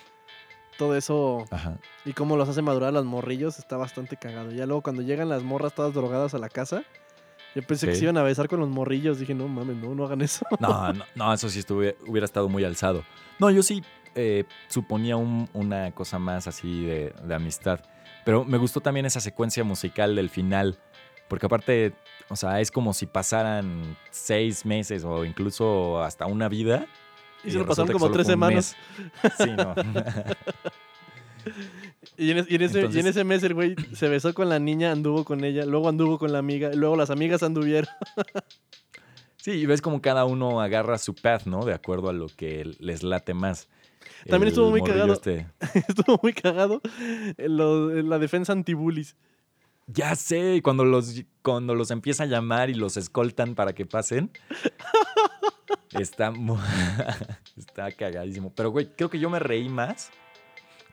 Todo 0.79 0.95
eso 0.97 1.45
Ajá. 1.51 1.77
y 2.05 2.13
cómo 2.13 2.37
los 2.37 2.49
hace 2.49 2.63
madurar 2.63 2.93
los 2.93 3.05
morrillos 3.05 3.59
está 3.59 3.77
bastante 3.77 4.17
cagado. 4.17 4.53
Ya 4.53 4.65
luego 4.67 4.83
cuando 4.83 5.03
llegan 5.03 5.29
las 5.29 5.43
morras 5.43 5.75
todas 5.75 5.93
drogadas 5.93 6.35
a 6.35 6.39
la 6.39 6.49
casa, 6.51 6.85
yo 7.57 7.63
pensé 7.63 7.89
que 7.89 7.97
se 7.97 8.05
iban 8.05 8.17
a 8.17 8.23
besar 8.23 8.47
con 8.47 8.61
los 8.61 8.69
morrillos. 8.69 9.19
Dije, 9.19 9.35
no 9.35 9.49
mames, 9.49 9.75
no, 9.77 9.93
no 9.97 10.05
hagan 10.05 10.21
eso. 10.21 10.47
No, 10.61 10.93
no, 10.93 11.05
no, 11.17 11.33
eso 11.35 11.49
sí 11.49 11.59
estuve, 11.59 11.97
hubiera 12.07 12.27
estado 12.27 12.49
muy 12.49 12.63
alzado. 12.65 13.03
No, 13.41 13.51
yo 13.51 13.63
sí 13.65 13.83
eh, 14.15 14.45
suponía 14.69 15.17
un- 15.17 15.49
una 15.53 15.91
cosa 15.93 16.19
más 16.19 16.47
así 16.47 16.85
de, 16.85 17.15
de 17.25 17.35
amistad. 17.35 17.81
Pero 18.25 18.45
me 18.45 18.59
gustó 18.59 18.81
también 18.81 19.07
esa 19.07 19.21
secuencia 19.21 19.65
musical 19.65 20.15
del 20.17 20.31
final. 20.31 20.79
Porque 21.29 21.47
aparte, 21.47 21.95
o 22.29 22.37
sea, 22.37 22.61
es 22.61 22.71
como 22.71 22.93
si 22.93 23.07
pasaran 23.07 23.97
seis 24.11 24.67
meses 24.67 25.05
o 25.05 25.25
incluso 25.25 26.03
hasta 26.03 26.27
una 26.27 26.49
vida. 26.49 26.87
Y 27.45 27.51
se 27.51 27.59
lo 27.59 27.67
pasaron 27.67 27.91
como 27.93 28.11
tres 28.11 28.27
semanas. 28.27 28.77
mes. 29.23 29.33
Sí, 29.39 29.51
no. 29.57 29.75
Y 32.17 32.31
en, 32.31 32.39
es- 32.39 32.51
y 32.51 32.55
en 32.55 32.63
ese, 32.63 32.79
y 32.79 32.81
en 32.81 32.87
Entonces- 32.87 33.07
ese 33.07 33.25
mes 33.25 33.43
el 33.43 33.55
güey 33.55 33.75
se 33.95 34.09
besó 34.09 34.33
con 34.35 34.49
la 34.49 34.59
niña, 34.59 34.93
anduvo 34.93 35.25
con 35.25 35.43
ella, 35.45 35.65
luego 35.65 35.89
anduvo 35.89 36.19
con 36.19 36.31
la 36.33 36.39
amiga, 36.39 36.71
luego 36.75 36.95
las 36.97 37.11
amigas 37.11 37.43
anduvieron. 37.43 37.89
Sí, 39.37 39.53
y 39.53 39.67
ves 39.67 39.83
como 39.83 40.01
cada 40.01 40.25
uno 40.25 40.61
agarra 40.61 40.99
su 40.99 41.15
path, 41.17 41.47
¿no? 41.47 41.65
De 41.65 41.75
acuerdo 41.75 42.11
a 42.11 42.13
lo 42.13 42.27
que 42.29 42.71
les 42.79 43.03
late 43.03 43.35
más. 43.35 43.69
También 44.29 44.43
El 44.45 44.49
estuvo 44.49 44.71
muy 44.71 44.83
cagado. 44.83 45.13
este- 45.13 45.47
Estuvo 45.89 46.19
muy 46.23 46.33
cagado 46.33 46.81
en, 47.37 47.57
lo- 47.57 47.97
en 47.97 48.09
la 48.09 48.19
defensa 48.19 48.53
anti-bullies. 48.53 49.17
Ya 49.89 50.15
sé, 50.15 50.61
cuando 50.63 50.85
los, 50.85 51.23
cuando 51.43 51.75
los 51.75 51.91
empieza 51.91 52.23
a 52.23 52.27
llamar 52.27 52.71
y 52.71 52.75
los 52.75 52.97
escoltan 52.97 53.55
para 53.55 53.73
que 53.75 53.85
pasen. 53.85 54.31
está, 55.99 56.33
está 57.57 57.91
cagadísimo. 57.93 58.53
Pero, 58.55 58.71
güey, 58.71 58.91
creo 58.97 59.11
que 59.11 59.19
yo 59.19 59.29
me 59.31 59.39
reí 59.39 59.69
más 59.69 60.11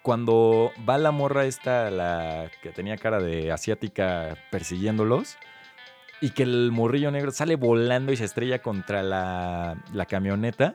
cuando 0.02 0.72
va 0.88 0.98
la 0.98 1.12
morra 1.12 1.46
esta, 1.46 1.92
la 1.92 2.50
que 2.64 2.70
tenía 2.72 2.98
cara 2.98 3.20
de 3.20 3.52
asiática 3.52 4.38
persiguiéndolos. 4.52 5.38
Y 6.22 6.32
que 6.32 6.44
el 6.44 6.72
morrillo 6.74 7.12
negro 7.12 7.32
sale 7.32 7.56
volando 7.56 8.12
y 8.12 8.18
se 8.18 8.26
estrella 8.26 8.62
contra 8.62 9.04
la, 9.04 9.82
la 9.94 10.06
camioneta. 10.06 10.74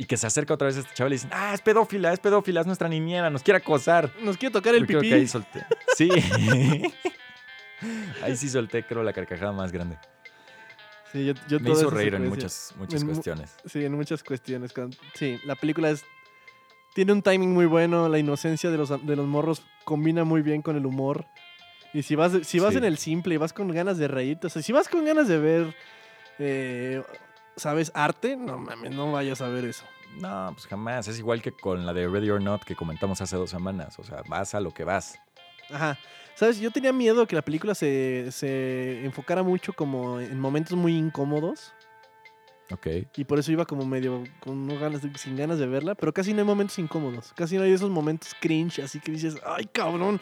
Y 0.00 0.04
que 0.04 0.16
se 0.16 0.26
acerca 0.28 0.54
otra 0.54 0.66
vez 0.68 0.76
a 0.76 0.80
este 0.80 0.94
chaval 0.94 1.12
y 1.12 1.16
dicen, 1.16 1.30
ah, 1.32 1.52
es 1.52 1.60
pedófila, 1.60 2.12
es 2.12 2.20
pedófila, 2.20 2.60
es 2.60 2.66
nuestra 2.66 2.88
niñera, 2.88 3.30
nos 3.30 3.42
quiere 3.42 3.58
acosar. 3.58 4.12
Nos 4.22 4.36
quiere 4.36 4.52
tocar 4.52 4.74
el 4.74 4.82
Yo 4.82 4.86
creo 4.86 5.00
pipí. 5.00 5.08
que 5.10 5.14
ahí 5.16 5.26
solté. 5.26 5.66
Sí. 5.96 6.08
ahí 8.22 8.36
sí 8.36 8.48
solté, 8.48 8.84
creo, 8.84 9.02
la 9.02 9.12
carcajada 9.12 9.52
más 9.52 9.72
grande. 9.72 9.98
Sí, 11.12 11.24
yo, 11.24 11.32
yo 11.48 11.58
Me 11.60 11.70
hizo 11.70 11.90
reír 11.90 12.14
en 12.14 12.28
muchas, 12.28 12.74
muchas 12.78 13.00
en 13.00 13.08
cuestiones. 13.08 13.56
Sí, 13.64 13.84
en 13.84 13.92
muchas 13.92 14.22
cuestiones. 14.22 14.72
Sí, 15.14 15.40
la 15.44 15.54
película 15.56 15.90
es. 15.90 16.04
Tiene 16.94 17.12
un 17.12 17.22
timing 17.22 17.52
muy 17.52 17.66
bueno, 17.66 18.08
la 18.08 18.18
inocencia 18.18 18.70
de 18.70 18.76
los, 18.78 18.88
de 19.06 19.16
los 19.16 19.26
morros 19.26 19.62
combina 19.84 20.24
muy 20.24 20.42
bien 20.42 20.62
con 20.62 20.76
el 20.76 20.84
humor. 20.84 21.26
Y 21.94 22.02
si 22.02 22.14
vas, 22.14 22.32
si 22.46 22.58
vas 22.58 22.72
Sí. 22.72 22.78
en 22.78 22.84
el 22.84 22.98
simple 22.98 23.34
y 23.34 23.36
vas 23.38 23.52
con 23.52 23.68
ganas 23.68 23.96
de 23.98 24.08
reírte, 24.08 24.48
o 24.48 24.50
sea, 24.50 24.60
si 24.62 24.72
vas 24.72 24.88
con 24.88 25.04
ganas 25.04 25.26
de 25.28 25.38
ver, 25.38 25.74
eh, 26.38 27.02
¿sabes? 27.58 27.90
Arte, 27.94 28.36
no 28.36 28.58
mames, 28.58 28.90
no 28.92 29.12
vayas 29.12 29.40
a 29.40 29.48
ver 29.48 29.64
eso. 29.64 29.84
No, 30.20 30.50
pues 30.54 30.66
jamás. 30.66 31.06
Es 31.08 31.18
igual 31.18 31.42
que 31.42 31.52
con 31.52 31.84
la 31.86 31.92
de 31.92 32.08
Ready 32.08 32.30
or 32.30 32.42
Not 32.42 32.64
que 32.64 32.74
comentamos 32.74 33.20
hace 33.20 33.36
dos 33.36 33.50
semanas. 33.50 33.98
O 33.98 34.04
sea, 34.04 34.22
vas 34.28 34.54
a 34.54 34.60
lo 34.60 34.72
que 34.72 34.84
vas. 34.84 35.18
Ajá. 35.70 35.98
¿Sabes? 36.34 36.58
Yo 36.60 36.70
tenía 36.70 36.92
miedo 36.92 37.26
que 37.26 37.36
la 37.36 37.42
película 37.42 37.74
se, 37.74 38.30
se 38.32 39.04
enfocara 39.04 39.42
mucho 39.42 39.72
como 39.72 40.20
en 40.20 40.38
momentos 40.40 40.76
muy 40.76 40.96
incómodos. 40.96 41.72
Ok. 42.70 42.86
Y 43.16 43.24
por 43.24 43.38
eso 43.38 43.50
iba 43.52 43.64
como 43.64 43.84
medio 43.86 44.24
con 44.40 44.66
no 44.66 44.78
ganas 44.78 45.02
de- 45.02 45.16
sin 45.18 45.36
ganas 45.36 45.58
de 45.58 45.66
verla. 45.66 45.94
Pero 45.94 46.12
casi 46.14 46.32
no 46.32 46.40
hay 46.40 46.46
momentos 46.46 46.78
incómodos. 46.78 47.32
Casi 47.34 47.56
no 47.56 47.62
hay 47.64 47.72
esos 47.72 47.90
momentos 47.90 48.34
cringe. 48.40 48.78
Así 48.80 49.00
que 49.00 49.12
dices, 49.12 49.36
¡ay, 49.44 49.66
cabrón! 49.66 50.20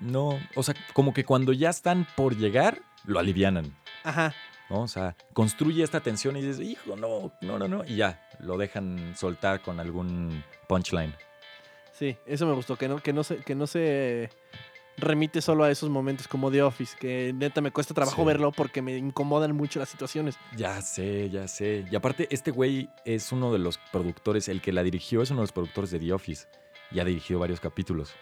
No, 0.00 0.38
o 0.54 0.62
sea, 0.62 0.74
como 0.92 1.12
que 1.14 1.24
cuando 1.24 1.52
ya 1.52 1.70
están 1.70 2.06
por 2.16 2.36
llegar, 2.36 2.82
lo 3.04 3.18
alivianan. 3.18 3.74
Ajá. 4.04 4.34
¿No? 4.70 4.82
O 4.82 4.88
sea, 4.88 5.16
construye 5.32 5.82
esta 5.82 6.00
tensión 6.00 6.36
y 6.36 6.42
dices, 6.42 6.60
hijo, 6.60 6.96
no, 6.96 7.32
no, 7.40 7.58
no, 7.58 7.68
no. 7.68 7.84
Y 7.84 7.96
ya, 7.96 8.28
lo 8.40 8.56
dejan 8.58 9.14
soltar 9.16 9.60
con 9.62 9.80
algún 9.80 10.44
punchline. 10.68 11.14
Sí, 11.92 12.16
eso 12.26 12.46
me 12.46 12.52
gustó. 12.54 12.76
Que 12.76 12.88
no, 12.88 12.98
que 12.98 13.12
no, 13.12 13.24
se, 13.24 13.38
que 13.38 13.54
no 13.54 13.66
se 13.66 14.30
remite 14.98 15.40
solo 15.40 15.64
a 15.64 15.70
esos 15.70 15.90
momentos 15.90 16.28
como 16.28 16.50
The 16.50 16.62
Office. 16.62 16.96
Que 16.98 17.32
neta 17.34 17.60
me 17.60 17.70
cuesta 17.72 17.92
trabajo 17.94 18.22
Sí. 18.22 18.26
verlo 18.26 18.52
porque 18.52 18.82
me 18.82 18.96
incomodan 18.96 19.56
mucho 19.56 19.80
las 19.80 19.88
situaciones. 19.88 20.36
Ya 20.56 20.80
sé, 20.80 21.28
ya 21.30 21.48
sé. 21.48 21.84
Y 21.90 21.96
aparte, 21.96 22.28
este 22.30 22.50
güey 22.52 22.88
es 23.04 23.32
uno 23.32 23.52
de 23.52 23.58
los 23.58 23.78
productores, 23.90 24.48
el 24.48 24.60
que 24.60 24.72
la 24.72 24.82
dirigió 24.84 25.22
es 25.22 25.30
uno 25.30 25.40
de 25.40 25.44
los 25.44 25.52
productores 25.52 25.90
de 25.90 25.98
The 25.98 26.12
Office. 26.12 26.46
Y 26.92 27.00
ha 27.00 27.04
dirigido 27.04 27.40
varios 27.40 27.58
capítulos. 27.60 28.12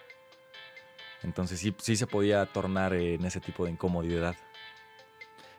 Entonces 1.23 1.59
sí, 1.59 1.75
sí 1.79 1.95
se 1.95 2.05
podía 2.07 2.45
tornar 2.45 2.93
en 2.93 3.25
ese 3.25 3.39
tipo 3.39 3.65
de 3.65 3.71
incomodidad. 3.71 4.35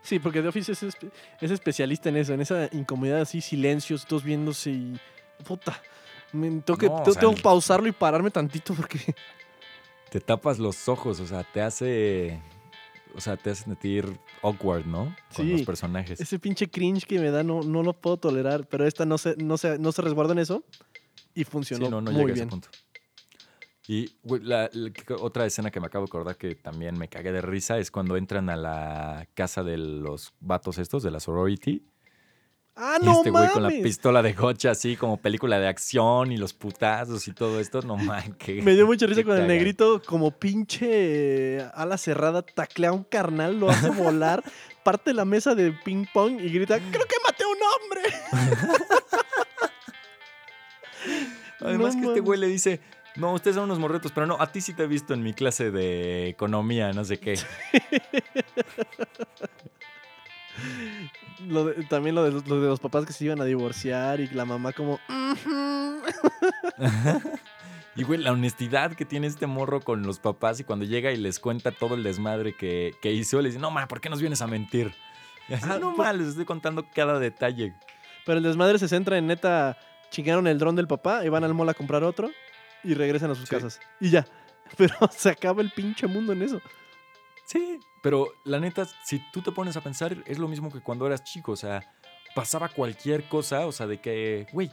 Sí, 0.08 0.18
porque 0.18 0.40
The 0.40 0.48
Office 0.48 0.72
es, 0.72 0.82
espe- 0.82 1.10
es 1.40 1.50
especialista 1.50 2.08
en 2.08 2.16
eso, 2.16 2.32
en 2.32 2.40
esa 2.40 2.68
incomodidad 2.72 3.20
así, 3.20 3.40
silencios, 3.42 4.06
todos 4.06 4.24
viéndose 4.24 4.70
y. 4.70 4.98
Puta. 5.44 5.80
Me, 6.32 6.48
tengo, 6.62 6.78
que, 6.78 6.86
No, 6.86 6.94
o 6.94 7.02
tengo- 7.02 7.12
sea, 7.12 7.20
tengo 7.20 7.30
el- 7.32 7.36
que 7.36 7.42
pausarlo 7.42 7.86
y 7.88 7.92
pararme 7.92 8.30
tantito 8.30 8.72
porque. 8.74 8.98
Te 10.10 10.20
tapas 10.20 10.58
los 10.58 10.88
ojos, 10.88 11.20
o 11.20 11.26
sea, 11.26 11.44
te 11.44 11.60
hace. 11.60 12.40
O 13.14 13.20
sea, 13.20 13.36
te 13.36 13.50
hace 13.50 13.64
sentir 13.64 14.18
awkward, 14.42 14.86
¿no? 14.86 15.14
Con 15.36 15.46
Sí, 15.46 15.52
los 15.52 15.62
personajes. 15.62 16.18
Ese 16.20 16.38
pinche 16.38 16.70
cringe 16.70 17.04
que 17.06 17.18
me 17.18 17.30
da 17.30 17.42
no, 17.42 17.60
no 17.62 17.82
lo 17.82 17.92
puedo 17.92 18.16
tolerar. 18.16 18.66
Pero 18.66 18.86
esta 18.86 19.04
no 19.04 19.18
se, 19.18 19.36
no 19.36 19.58
se, 19.58 19.78
no 19.78 19.92
se 19.92 20.00
resguarda 20.02 20.32
en 20.32 20.38
eso 20.38 20.64
y 21.34 21.44
funcionó 21.44 21.86
Sí, 21.86 21.90
no, 21.90 22.00
no 22.00 22.10
muy 22.10 22.20
llega 22.20 22.30
a 22.30 22.32
ese 22.32 22.40
bien. 22.42 22.48
punto. 22.48 22.68
Y 23.90 24.12
la- 24.42 24.68
la- 24.74 24.92
otra 25.18 25.46
escena 25.46 25.70
que 25.70 25.80
me 25.80 25.86
acabo 25.86 26.04
de 26.04 26.10
acordar 26.10 26.36
que 26.36 26.54
también 26.54 26.98
me 26.98 27.08
cagué 27.08 27.32
de 27.32 27.40
risa 27.40 27.78
es 27.78 27.90
cuando 27.90 28.18
entran 28.18 28.50
a 28.50 28.56
la 28.56 29.26
casa 29.32 29.62
de 29.62 29.78
los 29.78 30.34
vatos 30.40 30.76
estos, 30.76 31.02
de 31.02 31.10
la 31.10 31.20
sorority. 31.20 31.82
¡Ah, 32.76 32.98
y 33.00 33.04
no 33.06 33.12
este 33.14 33.30
güey 33.30 33.48
con 33.48 33.62
la 33.62 33.70
pistola 33.70 34.22
de 34.22 34.34
gocha 34.34 34.70
así 34.72 34.94
como 34.94 35.16
película 35.16 35.58
de 35.58 35.66
acción 35.66 36.30
y 36.30 36.36
los 36.36 36.52
putazos 36.52 37.26
y 37.26 37.32
todo 37.32 37.58
esto. 37.60 37.80
No 37.80 37.96
man, 37.96 38.34
que 38.34 38.60
Me 38.60 38.74
dio 38.74 38.86
mucha 38.86 39.06
risa 39.06 39.24
cuando 39.24 39.40
el 39.42 39.48
negrito, 39.48 40.02
como 40.04 40.30
pinche 40.32 41.60
ala 41.74 41.96
cerrada, 41.96 42.42
taclea 42.42 42.90
a 42.90 42.92
un 42.92 43.04
carnal, 43.04 43.58
lo 43.58 43.70
hace 43.70 43.88
volar, 43.88 44.44
parte 44.84 45.14
la 45.14 45.24
mesa 45.24 45.54
de 45.54 45.72
ping 45.72 46.04
pong 46.12 46.38
y 46.40 46.50
grita: 46.50 46.78
¡Creo 46.78 47.06
que 47.06 47.16
maté 47.26 47.42
a 47.42 47.48
un 47.48 47.58
hombre! 47.72 48.02
Además 51.60 51.96
No 51.96 52.02
que 52.02 52.06
este 52.08 52.20
güey 52.20 52.38
le 52.38 52.46
dice, 52.46 52.80
no, 53.18 53.32
ustedes 53.34 53.54
son 53.56 53.64
unos 53.64 53.78
morretos, 53.78 54.12
pero 54.12 54.26
no, 54.26 54.36
a 54.40 54.50
ti 54.52 54.60
sí 54.60 54.72
te 54.74 54.84
he 54.84 54.86
visto 54.86 55.12
en 55.14 55.22
mi 55.22 55.32
clase 55.34 55.70
de 55.70 56.28
economía, 56.28 56.92
no 56.92 57.04
sé 57.04 57.18
qué. 57.18 57.34
Lo 61.46 61.66
de- 61.66 61.84
también 61.84 62.14
lo 62.16 62.24
de, 62.24 62.32
los- 62.32 62.46
lo 62.48 62.60
de 62.60 62.66
los 62.68 62.80
papás 62.80 63.06
que 63.06 63.12
se 63.12 63.24
iban 63.24 63.40
a 63.40 63.44
divorciar 63.44 64.18
y 64.20 64.26
la 64.28 64.44
mamá, 64.44 64.72
como. 64.72 64.98
Y 67.96 68.04
güey, 68.04 68.20
la 68.20 68.30
honestidad 68.30 68.92
que 68.92 69.04
tiene 69.04 69.26
este 69.26 69.48
morro 69.48 69.80
con 69.80 70.04
los 70.04 70.20
papás 70.20 70.60
y 70.60 70.64
cuando 70.64 70.84
llega 70.84 71.10
y 71.10 71.16
les 71.16 71.40
cuenta 71.40 71.72
todo 71.72 71.96
el 71.96 72.04
desmadre 72.04 72.54
que, 72.56 72.94
que 73.02 73.10
hizo, 73.12 73.42
le 73.42 73.48
dice, 73.48 73.58
no, 73.58 73.72
ma, 73.72 73.88
¿por 73.88 74.00
qué 74.00 74.08
nos 74.08 74.20
vienes 74.20 74.40
a 74.40 74.46
mentir? 74.46 74.94
Y 75.48 75.54
así, 75.54 75.66
Ah, 75.68 75.78
no, 75.80 75.96
ma, 75.96 76.12
les 76.12 76.28
estoy 76.28 76.44
contando 76.44 76.86
cada 76.94 77.18
detalle. 77.18 77.74
Pero 78.24 78.38
el 78.38 78.44
desmadre 78.44 78.78
se 78.78 78.86
centra 78.86 79.18
en 79.18 79.26
neta. 79.26 79.76
Chingaron 80.10 80.46
el 80.46 80.58
dron 80.60 80.76
del 80.76 80.86
papá 80.86 81.24
y 81.24 81.28
van 81.28 81.42
al 81.42 81.54
mall 81.54 81.68
a 81.70 81.74
comprar 81.74 82.04
otro 82.04 82.30
y 82.90 82.94
regresan 82.94 83.30
a 83.30 83.34
sus 83.34 83.48
Sí. 83.48 83.54
casas. 83.54 83.80
Y 84.00 84.10
ya. 84.10 84.26
Pero 84.76 84.94
se 85.10 85.30
acaba 85.30 85.62
el 85.62 85.70
pinche 85.70 86.06
mundo 86.06 86.32
en 86.32 86.42
eso. 86.42 86.60
Sí, 87.46 87.80
pero 88.02 88.28
la 88.44 88.60
neta, 88.60 88.86
si 89.04 89.18
tú 89.32 89.40
te 89.40 89.50
pones 89.52 89.74
a 89.78 89.80
pensar, 89.80 90.14
es 90.26 90.38
lo 90.38 90.46
mismo 90.48 90.70
que 90.70 90.80
cuando 90.82 91.06
eras 91.06 91.24
chico, 91.24 91.52
o 91.52 91.56
sea, 91.56 91.90
pasaba 92.34 92.68
cualquier 92.68 93.24
cosa, 93.28 93.66
o 93.66 93.72
sea, 93.72 93.86
de 93.86 94.00
que, 94.02 94.46
güey, 94.52 94.70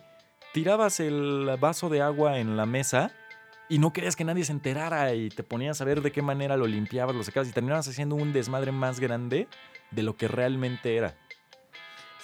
tirabas 0.54 1.00
el 1.00 1.50
vaso 1.60 1.88
de 1.88 2.02
agua 2.02 2.38
en 2.40 2.58
la 2.58 2.66
mesa 2.66 3.12
y 3.70 3.80
no 3.80 3.94
querías 3.94 4.18
que 4.18 4.26
nadie 4.26 4.44
se 4.44 4.52
enterara 4.52 5.14
y 5.14 5.30
te 5.30 5.44
ponías 5.44 5.80
a 5.80 5.86
ver 5.86 6.02
de 6.02 6.12
qué 6.12 6.22
manera 6.22 6.58
lo 6.58 6.68
limpiabas, 6.68 7.16
lo 7.16 7.24
sacabas 7.24 7.48
y 7.48 7.54
terminabas 7.54 7.88
haciendo 7.88 8.16
un 8.16 8.34
desmadre 8.34 8.74
más 8.74 9.00
grande 9.00 9.48
de 9.92 10.04
lo 10.04 10.18
que 10.18 10.28
realmente 10.28 10.98
era. 10.98 11.16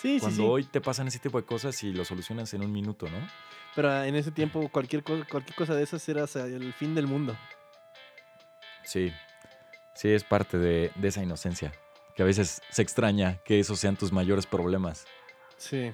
Sí, 0.01 0.17
Cuando 0.19 0.35
sí. 0.37 0.47
hoy 0.49 0.63
te 0.63 0.81
pasan 0.81 1.07
ese 1.07 1.19
tipo 1.19 1.39
de 1.39 1.45
cosas 1.45 1.83
y 1.83 1.93
lo 1.93 2.03
solucionas 2.05 2.51
en 2.55 2.63
un 2.63 2.71
minuto, 2.71 3.07
¿no? 3.07 3.19
Pero 3.75 4.03
en 4.03 4.15
ese 4.15 4.31
tiempo 4.31 4.67
cualquier 4.69 5.03
cosa, 5.03 5.27
cualquier 5.29 5.55
cosa 5.55 5.75
de 5.75 5.83
esas 5.83 6.07
era 6.09 6.23
o 6.23 6.27
sea, 6.27 6.45
el 6.45 6.73
fin 6.73 6.95
del 6.95 7.05
mundo. 7.05 7.37
Sí, 8.83 9.11
sí, 9.93 10.09
es 10.09 10.23
parte 10.23 10.57
de, 10.57 10.91
de 10.95 11.07
esa 11.07 11.21
inocencia, 11.21 11.71
que 12.15 12.23
a 12.23 12.25
veces 12.25 12.63
se 12.71 12.81
extraña 12.81 13.37
que 13.45 13.59
esos 13.59 13.79
sean 13.79 13.95
tus 13.95 14.11
mayores 14.11 14.47
problemas. 14.47 15.05
Sí. 15.57 15.91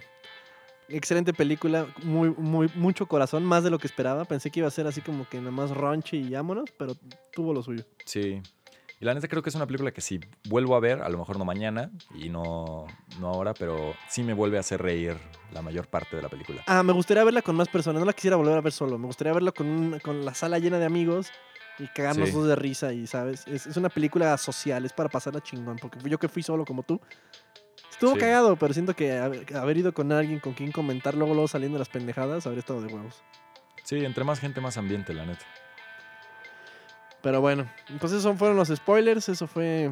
Excelente 0.88 1.34
película, 1.34 1.86
muy, 2.04 2.30
muy, 2.30 2.72
mucho 2.76 3.08
corazón, 3.08 3.44
más 3.44 3.66
de 3.66 3.70
lo 3.72 3.78
que 3.78 3.88
esperaba. 3.88 4.24
Pensé 4.24 4.52
que 4.52 4.62
iba 4.62 4.70
a 4.70 4.72
ser 4.72 4.88
así 4.88 5.02
como 5.02 5.28
que 5.28 5.38
nada 5.40 5.52
más 5.52 5.72
raunchy 5.72 6.20
y 6.20 6.30
vámonos, 6.30 6.72
pero 6.78 6.96
tuvo 7.34 7.54
lo 7.54 7.62
suyo. 7.62 7.84
Sí. 8.06 8.42
Y 9.00 9.06
la 9.06 9.14
neta 9.14 9.28
creo 9.28 9.44
que 9.44 9.50
es 9.50 9.56
una 9.56 9.68
película 9.68 9.92
que 9.92 10.02
si 10.02 10.20
vuelvo 10.46 10.76
a 10.76 10.80
ver, 10.80 11.02
a 11.04 11.10
lo 11.10 11.20
mejor 11.20 11.38
no 11.38 11.46
mañana 11.46 11.92
y 12.16 12.30
no, 12.30 12.88
no 13.20 13.28
ahora, 13.28 13.54
pero 13.54 13.94
sí 14.10 14.24
me 14.24 14.34
vuelve 14.34 14.58
a 14.58 14.62
hacer 14.62 14.82
reír 14.82 15.16
la 15.54 15.62
mayor 15.62 15.88
parte 15.88 16.16
de 16.16 16.24
la 16.24 16.30
película. 16.30 16.64
Ah, 16.66 16.82
me 16.82 16.94
gustaría 16.94 17.24
verla 17.24 17.44
con 17.44 17.56
más 17.56 17.68
personas, 17.68 18.00
no 18.00 18.06
la 18.08 18.14
quisiera 18.14 18.38
volver 18.38 18.58
a 18.58 18.62
ver 18.62 18.72
solo. 18.74 18.98
Me 18.98 19.06
gustaría 19.06 19.34
verla 19.34 19.52
con, 19.52 19.68
un- 19.68 20.00
con 20.00 20.26
la 20.26 20.34
sala 20.34 20.58
llena 20.58 20.80
de 20.80 20.86
amigos 20.86 21.32
y 21.78 21.86
cagarnos 21.90 22.30
Sí. 22.30 22.42
de 22.42 22.56
risa 22.56 22.92
y, 22.92 23.06
¿sabes? 23.06 23.46
Es, 23.48 23.68
es 23.68 23.78
una 23.78 23.90
película 23.90 24.36
social, 24.40 24.84
es 24.84 24.94
para 24.94 25.10
pasarla 25.10 25.42
chingón, 25.42 25.78
porque 25.78 26.00
yo 26.10 26.18
que 26.18 26.28
fui 26.28 26.42
solo 26.42 26.66
como 26.66 26.82
tú. 26.82 27.00
Estuvo 27.92 28.14
Sí. 28.14 28.20
cagado, 28.20 28.56
pero 28.58 28.74
siento 28.74 28.96
que 28.96 29.16
haber, 29.18 29.56
haber 29.56 29.78
ido 29.78 29.94
con 29.94 30.12
alguien 30.12 30.40
con 30.40 30.54
quien 30.54 30.72
comentar 30.72 31.14
luego, 31.14 31.34
luego 31.36 31.48
saliendo 31.48 31.78
las 31.78 31.90
pendejadas, 31.90 32.48
habría 32.48 32.60
estado 32.62 32.82
de 32.82 32.92
huevos. 32.92 33.22
Sí, 33.84 34.04
entre 34.04 34.24
más 34.24 34.40
gente, 34.40 34.60
más 34.60 34.76
ambiente, 34.78 35.14
la 35.14 35.26
neta. 35.26 35.46
Pero 37.28 37.42
bueno, 37.42 37.70
entonces 37.90 38.20
esos 38.20 38.38
fueron 38.38 38.56
los 38.56 38.70
spoilers. 38.70 39.28
Eso 39.28 39.48
fue 39.48 39.92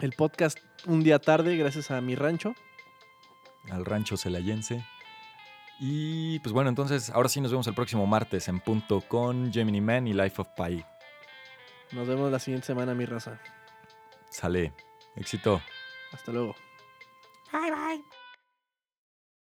el 0.00 0.12
podcast 0.14 0.58
un 0.84 1.04
día 1.04 1.20
tarde, 1.20 1.56
gracias 1.56 1.92
a 1.92 2.00
mi 2.00 2.16
rancho. 2.16 2.56
Al 3.70 3.84
rancho 3.84 4.16
celayense. 4.16 4.84
Y 5.78 6.40
pues 6.40 6.52
bueno, 6.52 6.68
entonces 6.68 7.10
ahora 7.10 7.28
sí 7.28 7.40
nos 7.40 7.52
vemos 7.52 7.68
el 7.68 7.74
próximo 7.74 8.04
martes 8.04 8.48
en 8.48 8.58
punto 8.58 9.00
con 9.00 9.52
Gemini 9.52 9.80
Man 9.80 10.08
y 10.08 10.12
Life 10.12 10.42
of 10.42 10.48
Pi. 10.56 10.84
Nos 11.92 12.08
vemos 12.08 12.32
la 12.32 12.40
siguiente 12.40 12.66
semana, 12.66 12.96
mi 12.96 13.06
raza. 13.06 13.40
Sale. 14.28 14.72
Éxito. 15.14 15.62
Hasta 16.12 16.32
luego. 16.32 16.56
Bye, 17.52 17.70
bye. 17.70 18.19